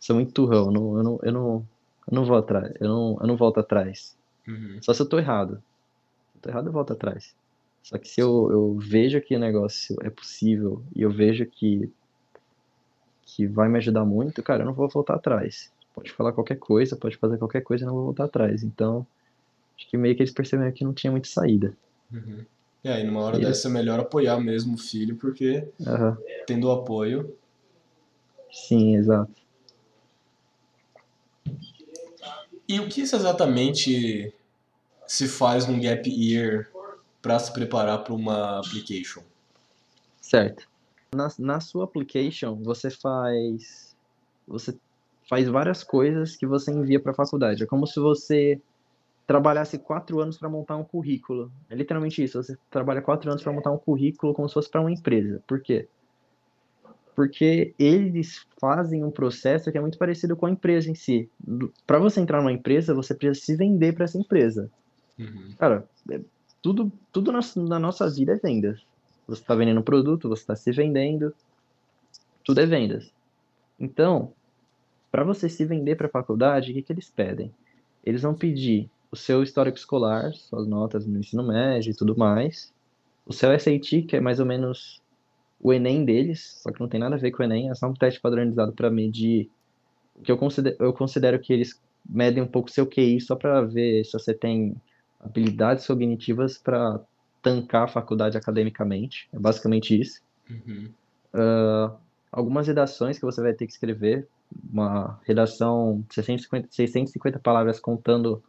sou 0.00 0.16
muito 0.16 0.32
turrão, 0.32 0.66
eu 0.66 0.72
não, 0.72 0.96
eu 0.96 1.02
não, 1.02 1.20
eu 1.22 1.32
não, 1.32 1.66
eu 2.10 2.14
não 2.14 2.24
vou 2.24 2.36
atrás, 2.36 2.72
eu 2.80 2.88
não, 2.88 3.18
eu 3.20 3.26
não 3.26 3.36
volto 3.36 3.60
atrás. 3.60 4.16
Uhum. 4.46 4.78
Só 4.80 4.94
se 4.94 5.02
eu 5.02 5.08
tô 5.08 5.18
errado. 5.18 5.62
Se 6.32 6.38
eu 6.38 6.42
tô 6.42 6.48
errado, 6.48 6.66
eu 6.68 6.72
volto 6.72 6.92
atrás. 6.94 7.34
Só 7.82 7.96
que 7.96 8.08
se 8.08 8.20
eu, 8.20 8.48
eu 8.50 8.74
vejo 8.78 9.20
que 9.20 9.34
o 9.34 9.38
negócio 9.38 9.96
é 10.02 10.10
possível 10.10 10.82
e 10.94 11.02
eu 11.02 11.10
vejo 11.10 11.46
que 11.46 11.90
que 13.22 13.46
vai 13.46 13.68
me 13.68 13.76
ajudar 13.76 14.04
muito, 14.04 14.42
cara, 14.42 14.62
eu 14.62 14.66
não 14.66 14.72
vou 14.72 14.88
voltar 14.88 15.14
atrás. 15.14 15.70
Pode 15.94 16.10
falar 16.12 16.32
qualquer 16.32 16.56
coisa, 16.56 16.96
pode 16.96 17.16
fazer 17.18 17.36
qualquer 17.36 17.60
coisa, 17.60 17.84
eu 17.84 17.88
não 17.88 17.94
vou 17.94 18.04
voltar 18.06 18.24
atrás. 18.24 18.62
Então, 18.62 19.06
acho 19.76 19.88
que 19.88 19.98
meio 19.98 20.16
que 20.16 20.22
eles 20.22 20.32
perceberam 20.32 20.72
que 20.72 20.82
não 20.82 20.94
tinha 20.94 21.10
muita 21.10 21.28
saída. 21.28 21.76
Uhum. 22.12 22.44
E 22.82 22.88
aí, 22.88 23.04
numa 23.04 23.20
hora 23.20 23.36
e 23.36 23.40
dessa, 23.40 23.68
é 23.68 23.70
melhor 23.70 24.00
apoiar 24.00 24.40
mesmo 24.40 24.74
o 24.74 24.78
filho, 24.78 25.14
porque 25.16 25.68
uhum. 25.78 26.16
tendo 26.46 26.68
o 26.68 26.72
apoio. 26.72 27.36
Sim, 28.50 28.96
exato. 28.96 29.32
E 32.66 32.80
o 32.80 32.88
que 32.88 33.02
exatamente 33.02 34.32
se 35.06 35.28
faz 35.28 35.66
num 35.66 35.80
gap 35.80 36.08
year 36.08 36.68
para 37.22 37.38
se 37.38 37.52
preparar 37.52 38.04
para 38.04 38.14
uma 38.14 38.58
application? 38.58 39.22
Certo. 40.20 40.66
Na, 41.14 41.28
na 41.38 41.60
sua 41.60 41.84
application, 41.84 42.56
você 42.62 42.90
faz 42.90 43.96
você 44.46 44.76
faz 45.28 45.46
várias 45.48 45.84
coisas 45.84 46.36
que 46.36 46.46
você 46.46 46.70
envia 46.70 47.00
para 47.00 47.12
a 47.12 47.14
faculdade. 47.14 47.62
É 47.62 47.66
como 47.66 47.86
se 47.86 48.00
você 48.00 48.60
trabalhasse 49.26 49.78
quatro 49.78 50.20
anos 50.20 50.38
para 50.38 50.48
montar 50.48 50.76
um 50.76 50.84
currículo. 50.84 51.52
É 51.68 51.74
literalmente 51.74 52.24
isso. 52.24 52.42
Você 52.42 52.56
trabalha 52.70 53.02
quatro 53.02 53.30
anos 53.30 53.42
para 53.42 53.52
montar 53.52 53.70
um 53.70 53.78
currículo 53.78 54.32
como 54.32 54.48
se 54.48 54.54
fosse 54.54 54.70
para 54.70 54.80
uma 54.80 54.90
empresa. 54.90 55.42
Por 55.46 55.60
quê? 55.60 55.86
Porque 57.14 57.74
eles 57.78 58.46
fazem 58.60 59.04
um 59.04 59.10
processo 59.10 59.70
que 59.70 59.76
é 59.76 59.80
muito 59.80 59.98
parecido 59.98 60.34
com 60.36 60.46
a 60.46 60.50
empresa 60.50 60.90
em 60.90 60.94
si. 60.94 61.28
Para 61.86 61.98
você 61.98 62.20
entrar 62.20 62.38
numa 62.40 62.52
empresa, 62.52 62.94
você 62.94 63.14
precisa 63.14 63.44
se 63.44 63.56
vender 63.56 63.92
para 63.92 64.04
essa 64.04 64.18
empresa. 64.18 64.70
Uhum. 65.18 65.54
Cara, 65.58 65.86
tudo, 66.68 66.92
tudo 67.10 67.32
na, 67.32 67.40
na 67.56 67.78
nossa 67.78 68.10
vida 68.10 68.32
é 68.32 68.36
vendas. 68.36 68.84
Você 69.26 69.40
está 69.40 69.54
vendendo 69.54 69.80
um 69.80 69.82
produto, 69.82 70.28
você 70.28 70.42
está 70.42 70.54
se 70.54 70.70
vendendo, 70.70 71.34
tudo 72.44 72.60
é 72.60 72.66
vendas. 72.66 73.10
Então, 73.80 74.32
para 75.10 75.24
você 75.24 75.48
se 75.48 75.64
vender 75.64 75.96
para 75.96 76.08
a 76.08 76.10
faculdade, 76.10 76.70
o 76.70 76.74
que, 76.74 76.82
que 76.82 76.92
eles 76.92 77.08
pedem? 77.08 77.50
Eles 78.04 78.20
vão 78.20 78.34
pedir 78.34 78.90
o 79.10 79.16
seu 79.16 79.42
histórico 79.42 79.78
escolar, 79.78 80.34
suas 80.34 80.66
notas 80.66 81.06
no 81.06 81.18
ensino 81.18 81.42
médio 81.42 81.90
e 81.90 81.96
tudo 81.96 82.16
mais, 82.16 82.72
o 83.24 83.32
seu 83.32 83.58
SAT, 83.58 84.02
que 84.02 84.16
é 84.16 84.20
mais 84.20 84.38
ou 84.38 84.44
menos 84.44 85.00
o 85.60 85.72
Enem 85.72 86.04
deles, 86.04 86.60
só 86.62 86.70
que 86.70 86.80
não 86.80 86.88
tem 86.88 87.00
nada 87.00 87.16
a 87.16 87.18
ver 87.18 87.30
com 87.30 87.42
o 87.42 87.46
Enem, 87.46 87.70
é 87.70 87.74
só 87.74 87.88
um 87.88 87.94
teste 87.94 88.20
padronizado 88.20 88.72
para 88.74 88.90
medir 88.90 89.50
o 90.14 90.22
que 90.22 90.30
eu 90.30 90.36
considero, 90.36 90.76
eu 90.78 90.92
considero 90.92 91.38
que 91.38 91.50
eles 91.50 91.80
medem 92.06 92.42
um 92.42 92.46
pouco 92.46 92.70
seu 92.70 92.86
QI 92.86 93.20
só 93.22 93.34
para 93.34 93.62
ver 93.62 94.04
se 94.04 94.12
você 94.12 94.34
tem 94.34 94.76
habilidades 95.20 95.86
cognitivas 95.86 96.58
para 96.58 97.00
tancar 97.42 97.84
a 97.84 97.88
faculdade 97.88 98.36
academicamente. 98.36 99.28
É 99.32 99.38
basicamente 99.38 99.98
isso. 99.98 100.20
Uhum. 100.50 100.90
Uh, 101.34 101.96
algumas 102.30 102.66
redações 102.66 103.18
que 103.18 103.24
você 103.24 103.40
vai 103.40 103.52
ter 103.52 103.66
que 103.66 103.72
escrever. 103.72 104.28
Uma 104.72 105.20
redação 105.24 106.04
de 106.08 106.14
650, 106.14 106.68
650 106.70 107.38
palavras 107.38 107.78
contando 107.78 108.42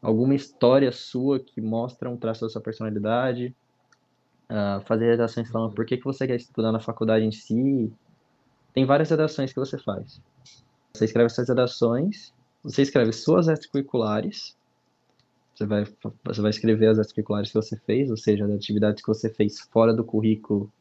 alguma 0.00 0.34
história 0.34 0.92
sua 0.92 1.40
que 1.40 1.60
mostra 1.60 2.08
um 2.08 2.16
traço 2.16 2.42
da 2.42 2.48
sua 2.48 2.60
personalidade. 2.60 3.54
Uh, 4.48 4.80
fazer 4.86 5.10
redações 5.10 5.48
falando 5.48 5.74
por 5.74 5.84
que, 5.84 5.96
que 5.96 6.04
você 6.04 6.26
quer 6.26 6.36
estudar 6.36 6.72
na 6.72 6.80
faculdade 6.80 7.24
em 7.24 7.32
si. 7.32 7.92
Tem 8.72 8.84
várias 8.84 9.10
redações 9.10 9.52
que 9.52 9.58
você 9.58 9.78
faz. 9.78 10.20
Você 10.92 11.04
escreve 11.04 11.26
essas 11.26 11.48
redações, 11.48 12.32
você 12.62 12.82
escreve 12.82 13.12
suas 13.12 13.48
extracurriculares, 13.48 14.56
você 15.60 15.66
vai, 15.66 15.84
você 16.24 16.40
vai 16.40 16.50
escrever 16.50 16.86
as 16.88 16.98
extracurriculares 16.98 17.50
que 17.50 17.54
você 17.54 17.76
fez, 17.76 18.10
ou 18.10 18.16
seja, 18.16 18.44
as 18.44 18.50
atividades 18.50 19.02
que 19.02 19.08
você 19.08 19.28
fez 19.28 19.60
fora 19.60 19.92
do 19.92 20.02
currículo 20.02 20.72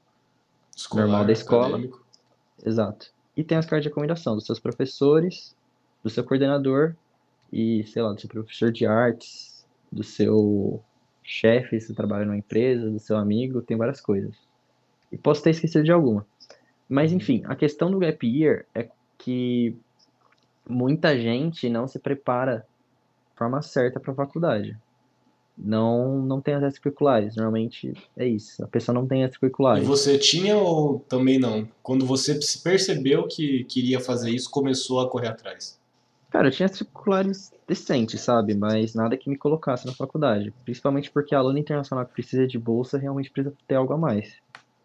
Escolar, 0.75 1.05
normal 1.05 1.25
da 1.25 1.33
escola. 1.33 1.67
Acadêmico. 1.67 2.05
Exato. 2.65 3.11
E 3.35 3.43
tem 3.43 3.57
as 3.57 3.65
cartas 3.65 3.83
de 3.83 3.89
recomendação 3.89 4.35
dos 4.35 4.45
seus 4.45 4.59
professores, 4.59 5.55
do 6.03 6.09
seu 6.09 6.23
coordenador 6.23 6.95
e, 7.51 7.83
sei 7.85 8.01
lá, 8.01 8.13
do 8.13 8.21
seu 8.21 8.29
professor 8.29 8.71
de 8.71 8.85
artes, 8.85 9.65
do 9.91 10.03
seu 10.03 10.81
chefe, 11.23 11.79
se 11.79 11.93
trabalha 11.93 12.25
numa 12.25 12.37
empresa, 12.37 12.89
do 12.89 12.99
seu 12.99 13.17
amigo, 13.17 13.61
tem 13.61 13.77
várias 13.77 13.99
coisas. 13.99 14.35
E 15.11 15.17
posso 15.17 15.43
ter 15.43 15.51
esquecido 15.51 15.83
de 15.83 15.91
alguma. 15.91 16.25
Mas, 16.87 17.11
enfim, 17.11 17.43
a 17.45 17.55
questão 17.55 17.91
do 17.91 17.99
gap 17.99 18.25
year 18.25 18.65
é 18.73 18.89
que 19.17 19.75
muita 20.67 21.17
gente 21.19 21.69
não 21.69 21.87
se 21.87 21.99
prepara 21.99 22.65
forma 23.39 23.61
certa 23.61 23.99
para 23.99 24.11
a 24.11 24.15
faculdade. 24.15 24.77
Não, 25.57 26.21
não 26.21 26.39
tem 26.39 26.53
as 26.53 26.63
extracurriculares. 26.63 27.35
Normalmente 27.35 27.93
é 28.15 28.27
isso. 28.27 28.63
A 28.63 28.67
pessoa 28.67 28.93
não 28.93 29.07
tem 29.07 29.23
extracurriculares. 29.23 29.83
E 29.83 29.87
você 29.87 30.17
tinha 30.17 30.57
ou 30.57 30.99
também 30.99 31.39
não? 31.39 31.67
Quando 31.81 32.05
você 32.05 32.39
percebeu 32.63 33.27
que 33.27 33.63
queria 33.65 33.99
fazer 33.99 34.29
isso, 34.29 34.49
começou 34.49 35.01
a 35.01 35.09
correr 35.09 35.27
atrás? 35.27 35.79
Cara, 36.29 36.47
eu 36.47 36.51
tinha 36.51 36.67
extracurriculares 36.67 37.51
decentes, 37.67 38.21
sabe? 38.21 38.55
Mas 38.55 38.93
nada 38.93 39.17
que 39.17 39.29
me 39.29 39.37
colocasse 39.37 39.85
na 39.85 39.93
faculdade. 39.93 40.53
Principalmente 40.63 41.11
porque 41.11 41.35
a 41.35 41.39
aluna 41.39 41.59
internacional 41.59 42.05
que 42.05 42.13
precisa 42.13 42.47
de 42.47 42.57
bolsa 42.57 42.97
realmente 42.97 43.31
precisa 43.31 43.53
ter 43.67 43.75
algo 43.75 43.93
a 43.93 43.97
mais. 43.97 44.35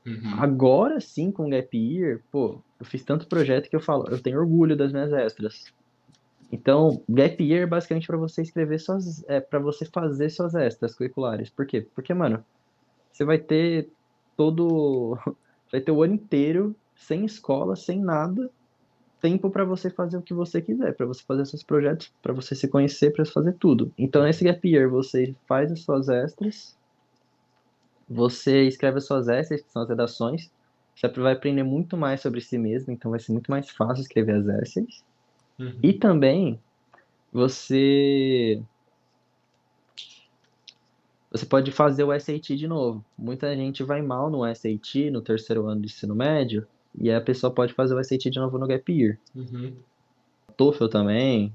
Uhum. 0.06 0.34
Agora 0.38 1.00
sim, 1.00 1.30
com 1.30 1.46
o 1.46 1.50
Gap 1.50 1.76
Year, 1.76 2.20
pô, 2.30 2.60
eu 2.78 2.84
fiz 2.84 3.02
tanto 3.02 3.26
projeto 3.26 3.70
que 3.70 3.76
eu 3.76 3.80
falo, 3.80 4.06
eu 4.10 4.20
tenho 4.20 4.38
orgulho 4.38 4.76
das 4.76 4.92
minhas 4.92 5.12
extras. 5.12 5.72
Então, 6.54 7.02
gap 7.08 7.42
year 7.42 7.64
é 7.64 7.66
basicamente 7.66 8.06
para 8.06 8.16
você 8.16 8.42
escrever 8.42 8.78
suas, 8.78 9.24
é 9.28 9.40
para 9.40 9.58
você 9.58 9.84
fazer 9.84 10.30
suas 10.30 10.54
extras 10.54 10.94
curriculares. 10.94 11.50
Por 11.50 11.66
quê? 11.66 11.84
Porque, 11.92 12.14
mano, 12.14 12.44
você 13.12 13.24
vai 13.24 13.38
ter 13.38 13.90
todo 14.36 15.18
vai 15.72 15.80
ter 15.80 15.90
o 15.90 16.04
ano 16.04 16.14
inteiro 16.14 16.76
sem 16.94 17.24
escola, 17.24 17.74
sem 17.74 18.00
nada, 18.00 18.48
tempo 19.20 19.50
para 19.50 19.64
você 19.64 19.90
fazer 19.90 20.16
o 20.16 20.22
que 20.22 20.32
você 20.32 20.62
quiser, 20.62 20.94
para 20.94 21.06
você 21.06 21.24
fazer 21.24 21.44
seus 21.44 21.64
projetos, 21.64 22.12
para 22.22 22.32
você 22.32 22.54
se 22.54 22.68
conhecer, 22.68 23.12
para 23.12 23.24
fazer 23.24 23.54
tudo. 23.54 23.92
Então, 23.98 24.22
nesse 24.22 24.44
gap 24.44 24.68
year 24.68 24.88
você 24.88 25.34
faz 25.48 25.72
as 25.72 25.80
suas 25.80 26.08
extras, 26.08 26.76
você 28.08 28.62
escreve 28.68 28.98
as 28.98 29.06
suas 29.06 29.26
extras, 29.26 29.60
que 29.60 29.72
são 29.72 29.82
as 29.82 29.88
redações, 29.88 30.52
você 30.94 31.08
vai 31.08 31.32
aprender 31.32 31.64
muito 31.64 31.96
mais 31.96 32.20
sobre 32.20 32.40
si 32.40 32.56
mesmo, 32.56 32.92
então 32.92 33.10
vai 33.10 33.18
ser 33.18 33.32
muito 33.32 33.50
mais 33.50 33.68
fácil 33.70 34.02
escrever 34.02 34.36
as 34.36 34.46
essays. 34.62 35.02
Uhum. 35.58 35.78
E 35.82 35.92
também 35.92 36.60
você 37.32 38.62
você 41.30 41.46
pode 41.46 41.72
fazer 41.72 42.04
o 42.04 42.18
SAT 42.18 42.50
de 42.56 42.68
novo. 42.68 43.04
Muita 43.18 43.54
gente 43.56 43.82
vai 43.82 44.00
mal 44.00 44.30
no 44.30 44.42
SAT 44.54 45.10
no 45.10 45.20
terceiro 45.20 45.66
ano 45.66 45.80
de 45.80 45.88
ensino 45.88 46.14
médio 46.14 46.66
e 46.96 47.10
a 47.10 47.20
pessoa 47.20 47.52
pode 47.52 47.72
fazer 47.72 47.94
o 47.94 48.02
SAT 48.02 48.30
de 48.30 48.38
novo 48.38 48.56
no 48.58 48.68
Gap 48.68 48.92
Year. 48.92 49.18
Uhum. 49.34 49.74
TOEFL 50.56 50.86
também, 50.86 51.52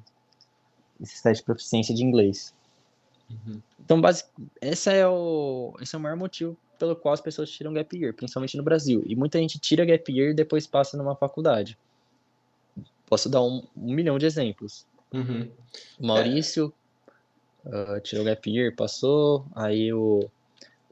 esse 1.00 1.24
teste 1.24 1.42
de 1.42 1.46
proficiência 1.46 1.96
de 1.96 2.04
inglês. 2.04 2.54
Uhum. 3.30 3.62
Então, 3.80 4.02
base... 4.02 4.26
esse, 4.62 4.92
é 4.92 5.08
o... 5.08 5.74
esse 5.80 5.96
é 5.96 5.98
o 5.98 6.02
maior 6.02 6.18
motivo 6.18 6.58
pelo 6.78 6.96
qual 6.96 7.14
as 7.14 7.22
pessoas 7.22 7.50
tiram 7.50 7.74
Gap 7.74 7.98
Year, 7.98 8.14
principalmente 8.14 8.58
no 8.58 8.64
Brasil. 8.64 9.04
E 9.06 9.16
muita 9.16 9.40
gente 9.40 9.60
tira 9.60 9.86
Gap 9.86 10.12
Year 10.12 10.32
e 10.32 10.34
depois 10.34 10.68
passa 10.68 10.98
numa 10.98 11.16
faculdade. 11.16 11.78
Posso 13.10 13.28
dar 13.28 13.42
um, 13.42 13.64
um 13.76 13.94
milhão 13.94 14.18
de 14.18 14.26
exemplos. 14.26 14.86
Uhum. 15.12 15.50
O 16.00 16.08
Maurício 16.08 16.72
é. 17.66 17.98
uh, 17.98 18.02
tirou 18.02 18.24
gap 18.24 18.50
year, 18.50 18.76
passou, 18.76 19.46
aí 19.56 19.92
o 19.92 20.30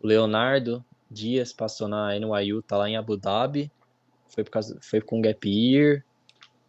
O 0.02 0.08
Leonardo 0.08 0.84
Dias 1.10 1.54
passou 1.54 1.88
na 1.88 2.18
NYU, 2.20 2.62
tá 2.62 2.78
lá 2.78 2.90
em 2.90 2.98
Abu 2.98 3.16
Dhabi. 3.16 3.72
Foi, 4.28 4.44
por 4.44 4.52
causa, 4.52 4.78
foi 4.82 5.02
com 5.02 5.22
Gap 5.22 5.48
Year. 5.48 6.04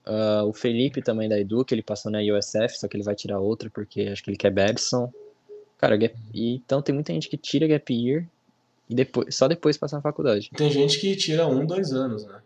Uh, 0.07 0.47
o 0.47 0.53
Felipe 0.53 1.03
também 1.03 1.29
da 1.29 1.39
Edu, 1.39 1.65
que 1.65 1.75
ele 1.75 1.83
passou 1.83 2.11
na 2.11 2.19
USF, 2.21 2.79
só 2.79 2.89
que 2.89 2.97
ele 2.97 3.05
vai 3.05 3.15
tirar 3.15 3.41
outra 3.41 3.69
porque 3.69 4.03
acho 4.03 4.23
que 4.23 4.31
ele 4.31 4.39
quer 4.39 4.51
Babson. 4.51 5.13
Cara, 5.77 5.97
gap, 5.97 6.17
e, 6.33 6.55
então 6.55 6.81
tem 6.81 6.95
muita 6.95 7.13
gente 7.13 7.29
que 7.29 7.37
tira 7.37 7.67
Gap 7.67 7.93
Year 7.93 8.27
e 8.89 8.95
depois, 8.95 9.35
só 9.35 9.47
depois 9.47 9.77
passa 9.77 9.97
na 9.97 10.03
faculdade. 10.03 10.51
Tem 10.57 10.71
gente 10.71 10.99
que 10.99 11.15
tira 11.15 11.47
um, 11.47 11.67
dois 11.67 11.93
anos, 11.93 12.25
né? 12.25 12.41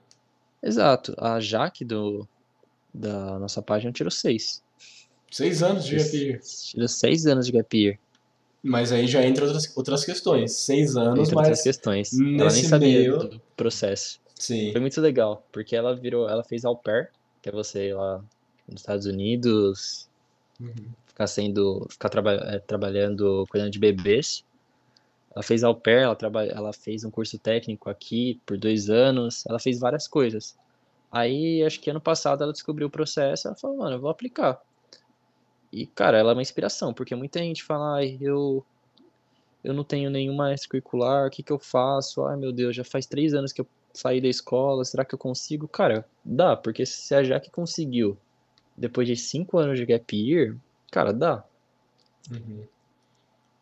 Exato. 0.63 1.15
A 1.17 1.41
Jaque 1.41 1.85
do, 1.85 2.27
da 2.93 3.39
nossa 3.39 3.63
página 3.63 3.93
tirou 3.93 4.11
seis. 4.11 4.63
Seis 5.31 5.63
anos 5.63 5.85
de 5.87 5.97
Gap 5.97 6.17
Year. 6.17 6.41
Tirou 6.41 6.89
seis 6.89 7.27
anos 7.27 7.47
de 7.47 7.53
Gap 7.53 7.77
Year. 7.77 7.99
Mas 8.63 8.93
aí 8.93 9.07
já 9.09 9.25
entra 9.25 9.45
outras, 9.45 9.77
outras 9.77 10.05
questões. 10.05 10.53
Seis 10.53 10.97
anos, 10.97 11.21
Entra 11.29 11.35
mas 11.37 11.47
outras 11.49 11.63
questões. 11.63 12.13
Ela 12.13 12.21
nem 12.29 12.37
nesse 12.45 12.69
sabia 12.69 12.89
meio- 12.99 13.19
do 13.19 13.41
processo. 13.57 14.21
sim. 14.39 14.71
Foi 14.73 14.81
muito 14.81 15.01
legal, 15.01 15.45
porque 15.51 15.75
ela 15.75 15.97
virou, 15.97 16.29
ela 16.29 16.45
fez 16.45 16.65
au 16.65 16.77
pair, 16.77 17.11
que 17.41 17.49
é 17.49 17.53
você 17.53 17.89
ir 17.89 17.95
lá 17.95 18.23
nos 18.69 18.81
Estados 18.83 19.07
Unidos, 19.07 20.09
Uhum. 20.61 20.91
ficar 21.07 21.27
sendo, 21.27 21.87
ficar 21.91 22.09
traba 22.09 22.35
eh, 22.35 22.61
trabalhando, 22.61 23.45
cuidando 23.51 23.71
de 23.71 23.79
bebês. 23.81 24.45
Ela 25.35 25.43
fez 25.43 25.65
au 25.65 25.75
pair, 25.75 26.03
ela, 26.03 26.15
traba 26.15 26.45
ela 26.45 26.73
fez 26.73 27.03
um 27.05 27.11
curso 27.11 27.39
técnico 27.39 27.89
aqui 27.91 28.39
por 28.47 28.57
dois 28.59 28.89
anos, 28.91 29.45
ela 29.47 29.59
fez 29.59 29.81
várias 29.81 30.07
coisas. 30.07 30.55
Aí, 31.13 31.63
acho 31.63 31.79
que 31.79 31.91
ano 31.91 32.01
passado 32.01 32.43
ela 32.43 32.53
descobriu 32.53 32.89
o 32.89 32.91
processo, 32.91 33.47
ela 33.47 33.57
falou, 33.57 33.77
mano, 33.77 33.97
eu 33.97 34.01
vou 34.01 34.09
aplicar. 34.09 34.59
E, 35.71 35.87
cara, 35.87 36.17
ela 36.19 36.31
é 36.31 36.35
uma 36.35 36.43
inspiração, 36.43 36.95
porque 36.95 37.15
muita 37.15 37.39
gente 37.41 37.63
fala, 37.63 37.97
ai, 37.97 38.17
eu, 38.19 38.65
eu 39.63 39.75
não 39.75 39.85
tenho 39.85 40.11
nenhuma 40.11 40.55
extracurricular, 40.55 41.27
o 41.27 41.31
que 41.31 41.43
que 41.43 41.53
eu 41.53 41.59
faço? 41.59 42.25
Ai, 42.25 42.37
meu 42.37 42.51
Deus, 42.51 42.75
já 42.75 42.83
faz 42.83 43.05
três 43.05 43.35
anos 43.35 43.53
que 43.53 43.61
eu 43.61 43.67
saí 43.93 44.23
da 44.23 44.29
escola, 44.29 44.85
será 44.87 45.05
que 45.05 45.15
eu 45.15 45.19
consigo? 45.19 45.69
Cara, 45.69 46.07
dá, 46.25 46.57
porque 46.57 46.87
se 46.87 47.15
a 47.15 47.23
Jaque 47.23 47.51
conseguiu, 47.51 48.17
depois 48.75 49.07
de 49.07 49.15
cinco 49.15 49.59
anos 49.59 49.79
de 49.79 49.85
gap 49.85 50.17
year, 50.17 50.57
cara, 50.91 51.13
dá. 51.13 51.45
Uhum. 52.31 52.65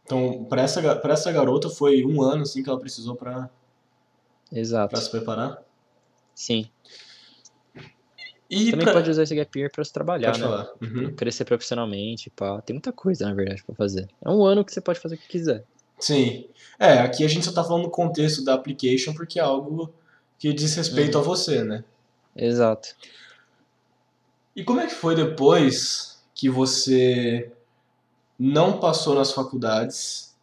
Então, 0.05 0.45
pra 0.45 0.63
essa, 0.63 0.97
pra 0.97 1.15
essa 1.15 1.33
garota 1.33 1.69
foi 1.69 2.05
um 2.05 2.23
ano 2.23 2.43
assim 2.43 2.63
que 2.63 2.69
ela 2.69 2.79
precisou 2.79 3.17
pra 3.17 3.51
se 5.01 5.11
preparar. 5.11 5.63
Sim. 6.35 6.69
E 8.51 8.73
Também 8.73 8.85
pra... 8.85 8.95
pode 8.95 9.09
usar 9.11 9.23
esse 9.23 9.35
gap 9.37 9.57
year 9.57 9.71
pra 9.71 9.85
se 9.85 9.93
trabalhar, 9.93 10.33
Pode 10.33 10.41
né? 10.41 10.47
falar. 10.49 10.71
Uhum. 10.83 11.15
Crescer 11.15 11.45
profissionalmente, 11.45 12.31
pá. 12.31 12.61
Tem 12.61 12.75
muita 12.75 12.93
coisa, 12.93 13.27
na 13.27 13.33
verdade, 13.35 13.63
pra 13.63 13.75
fazer. 13.77 14.09
É 14.25 14.29
um 14.29 14.45
ano 14.45 14.65
que 14.65 14.73
você 14.73 14.81
pode 14.81 14.99
fazer 14.99 15.15
o 15.15 15.19
que 15.19 15.29
quiser. 15.29 15.65
Sim. 16.01 16.49
É, 16.79 16.95
aqui 16.99 17.25
a 17.25 17.29
gente 17.29 17.45
só 17.47 17.53
tá 17.53 17.63
falando 17.63 17.85
do 17.85 17.91
contexto 17.91 18.43
da 18.45 18.55
application 18.55 19.15
porque 19.15 19.39
é 19.39 19.43
algo 19.43 19.93
que 20.39 20.53
diz 20.53 20.75
respeito 20.75 21.17
Uhum. 21.17 21.21
a 21.23 21.25
você, 21.25 21.63
né? 21.63 21.85
Exato. 22.35 22.89
E 24.57 24.65
como 24.65 24.81
é 24.81 24.87
que 24.87 24.95
foi 24.95 25.15
depois 25.15 26.21
que 26.35 26.49
você 26.49 27.53
não 28.39 28.81
passou 28.81 29.15
nas 29.15 29.33
faculdades 29.33 30.35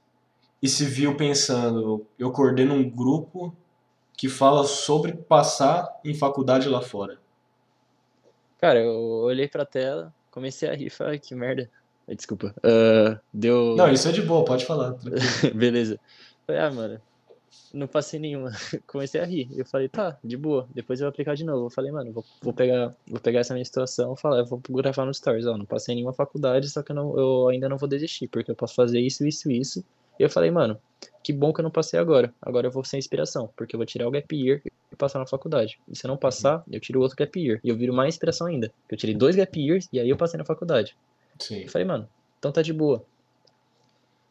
e 0.62 0.70
se 0.70 0.86
viu 0.86 1.16
pensando, 1.18 2.06
eu 2.18 2.32
coordeno 2.32 2.74
um 2.74 2.90
grupo 2.90 3.54
que 4.16 4.30
fala 4.30 4.64
sobre 4.64 5.12
passar 5.14 6.00
em 6.06 6.14
faculdade 6.14 6.70
lá 6.70 6.82
fora? 6.82 7.20
Cara, 8.60 8.80
eu 8.80 8.94
olhei 8.94 9.48
pra 9.48 9.66
tela, 9.66 10.14
comecei 10.32 10.70
a 10.70 10.74
rir, 10.74 10.90
falei, 10.90 11.14
"Ai, 11.14 11.20
que 11.20 11.36
merda. 11.36 11.70
Desculpa. 12.08 12.56
Ah, 12.64 13.20
deu. 13.34 13.76
Não, 13.76 13.92
isso 13.92 14.08
é 14.08 14.12
de 14.12 14.22
boa, 14.22 14.46
pode 14.46 14.66
falar. 14.66 14.96
Beleza. 15.54 16.00
Falei, 16.46 16.62
ah, 16.62 16.72
mano, 16.72 17.02
não 17.74 17.86
passei 17.86 18.20
nenhuma. 18.20 18.52
Comecei 18.88 19.20
a 19.20 19.26
rir. 19.26 19.50
Eu 19.56 19.66
falei, 19.66 19.90
tá, 19.90 20.18
de 20.24 20.38
boa. 20.38 20.68
Depois 20.74 21.00
eu 21.00 21.06
vou 21.06 21.10
aplicar 21.10 21.36
de 21.36 21.44
novo. 21.44 21.66
Eu 21.66 21.70
falei, 21.70 21.92
mano, 21.92 22.14
vou, 22.14 22.26
vou 22.42 22.54
pegar, 22.54 22.96
vou 23.06 23.20
pegar 23.20 23.42
essa 23.42 23.54
minha 23.54 23.66
situação 23.66 24.14
e 24.14 24.22
falar, 24.22 24.40
eu 24.40 24.46
vou 24.46 24.62
gravar 24.70 25.06
no 25.06 25.14
Stories, 25.14 25.46
ó, 25.46 25.58
não 25.58 25.66
passei 25.66 25.96
nenhuma 25.96 26.14
faculdade, 26.14 26.70
só 26.70 26.82
que 26.82 26.92
eu, 26.92 26.96
não, 26.96 27.18
eu 27.20 27.50
ainda 27.50 27.68
não 27.68 27.78
vou 27.78 27.90
desistir, 27.90 28.28
porque 28.30 28.50
eu 28.50 28.56
posso 28.56 28.74
fazer 28.74 29.00
isso, 29.02 29.28
isso, 29.28 29.52
isso. 29.52 29.84
E 30.20 30.24
eu 30.24 30.30
falei, 30.30 30.50
mano, 30.52 30.80
que 31.24 31.32
bom 31.34 31.52
que 31.54 31.60
eu 31.60 31.64
não 31.64 31.72
passei 31.72 32.00
agora. 32.00 32.34
Agora 32.42 32.68
eu 32.68 32.72
vou 32.72 32.84
sem 32.84 32.98
inspiração, 32.98 33.50
porque 33.56 33.76
eu 33.76 33.78
vou 33.78 33.86
tirar 33.86 34.08
o 34.08 34.12
gap 34.12 34.36
year 34.36 34.62
e 34.92 34.96
passar 34.96 35.20
na 35.20 35.28
faculdade. 35.28 35.80
E 35.88 35.96
se 35.96 36.06
eu 36.06 36.10
não 36.10 36.18
passar, 36.18 36.64
eu 36.72 36.80
tiro 36.80 37.02
outro 37.02 37.18
gap 37.18 37.40
year. 37.40 37.60
E 37.64 37.70
eu 37.70 37.76
viro 37.78 37.94
mais 37.94 38.16
inspiração 38.16 38.48
ainda. 38.48 38.72
Eu 38.90 38.98
tirei 38.98 39.14
dois 39.16 39.36
gap 39.36 39.60
years 39.60 39.88
e 39.92 40.00
aí 40.00 40.10
eu 40.10 40.18
passei 40.18 40.38
na 40.38 40.46
faculdade. 40.46 40.96
Sim. 41.40 41.62
Eu 41.64 41.70
falei, 41.70 41.86
mano, 41.88 42.08
então 42.40 42.52
tá 42.52 42.62
de 42.62 42.74
boa. 42.74 43.04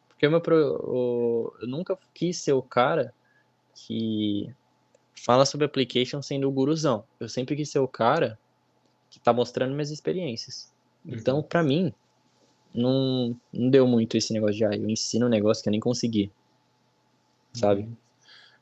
Porque 0.08 0.28
meu 0.28 0.40
pro, 0.40 0.56
o- 0.82 1.52
eu 1.60 1.68
nunca 1.68 1.96
quis 2.14 2.38
ser 2.38 2.54
o 2.54 2.62
cara 2.62 3.12
que 3.74 4.50
fala 5.14 5.44
sobre 5.44 5.66
application 5.66 6.22
sendo 6.22 6.48
o 6.48 6.52
guruzão. 6.52 7.04
Eu 7.20 7.28
sempre 7.28 7.54
quis 7.54 7.70
ser 7.70 7.78
o 7.80 7.88
cara 7.88 8.38
que 9.10 9.20
tá 9.20 9.32
mostrando 9.32 9.72
minhas 9.72 9.90
experiências. 9.90 10.72
Então, 11.04 11.42
pra 11.42 11.62
mim, 11.62 11.92
não, 12.76 13.34
não 13.52 13.70
deu 13.70 13.86
muito 13.86 14.16
esse 14.16 14.32
negócio 14.32 14.56
de, 14.56 14.64
ah, 14.64 14.74
eu 14.74 14.88
ensino 14.88 15.26
um 15.26 15.30
negócio 15.30 15.62
que 15.62 15.68
eu 15.68 15.72
nem 15.72 15.80
consegui. 15.80 16.30
Sabe? 17.52 17.88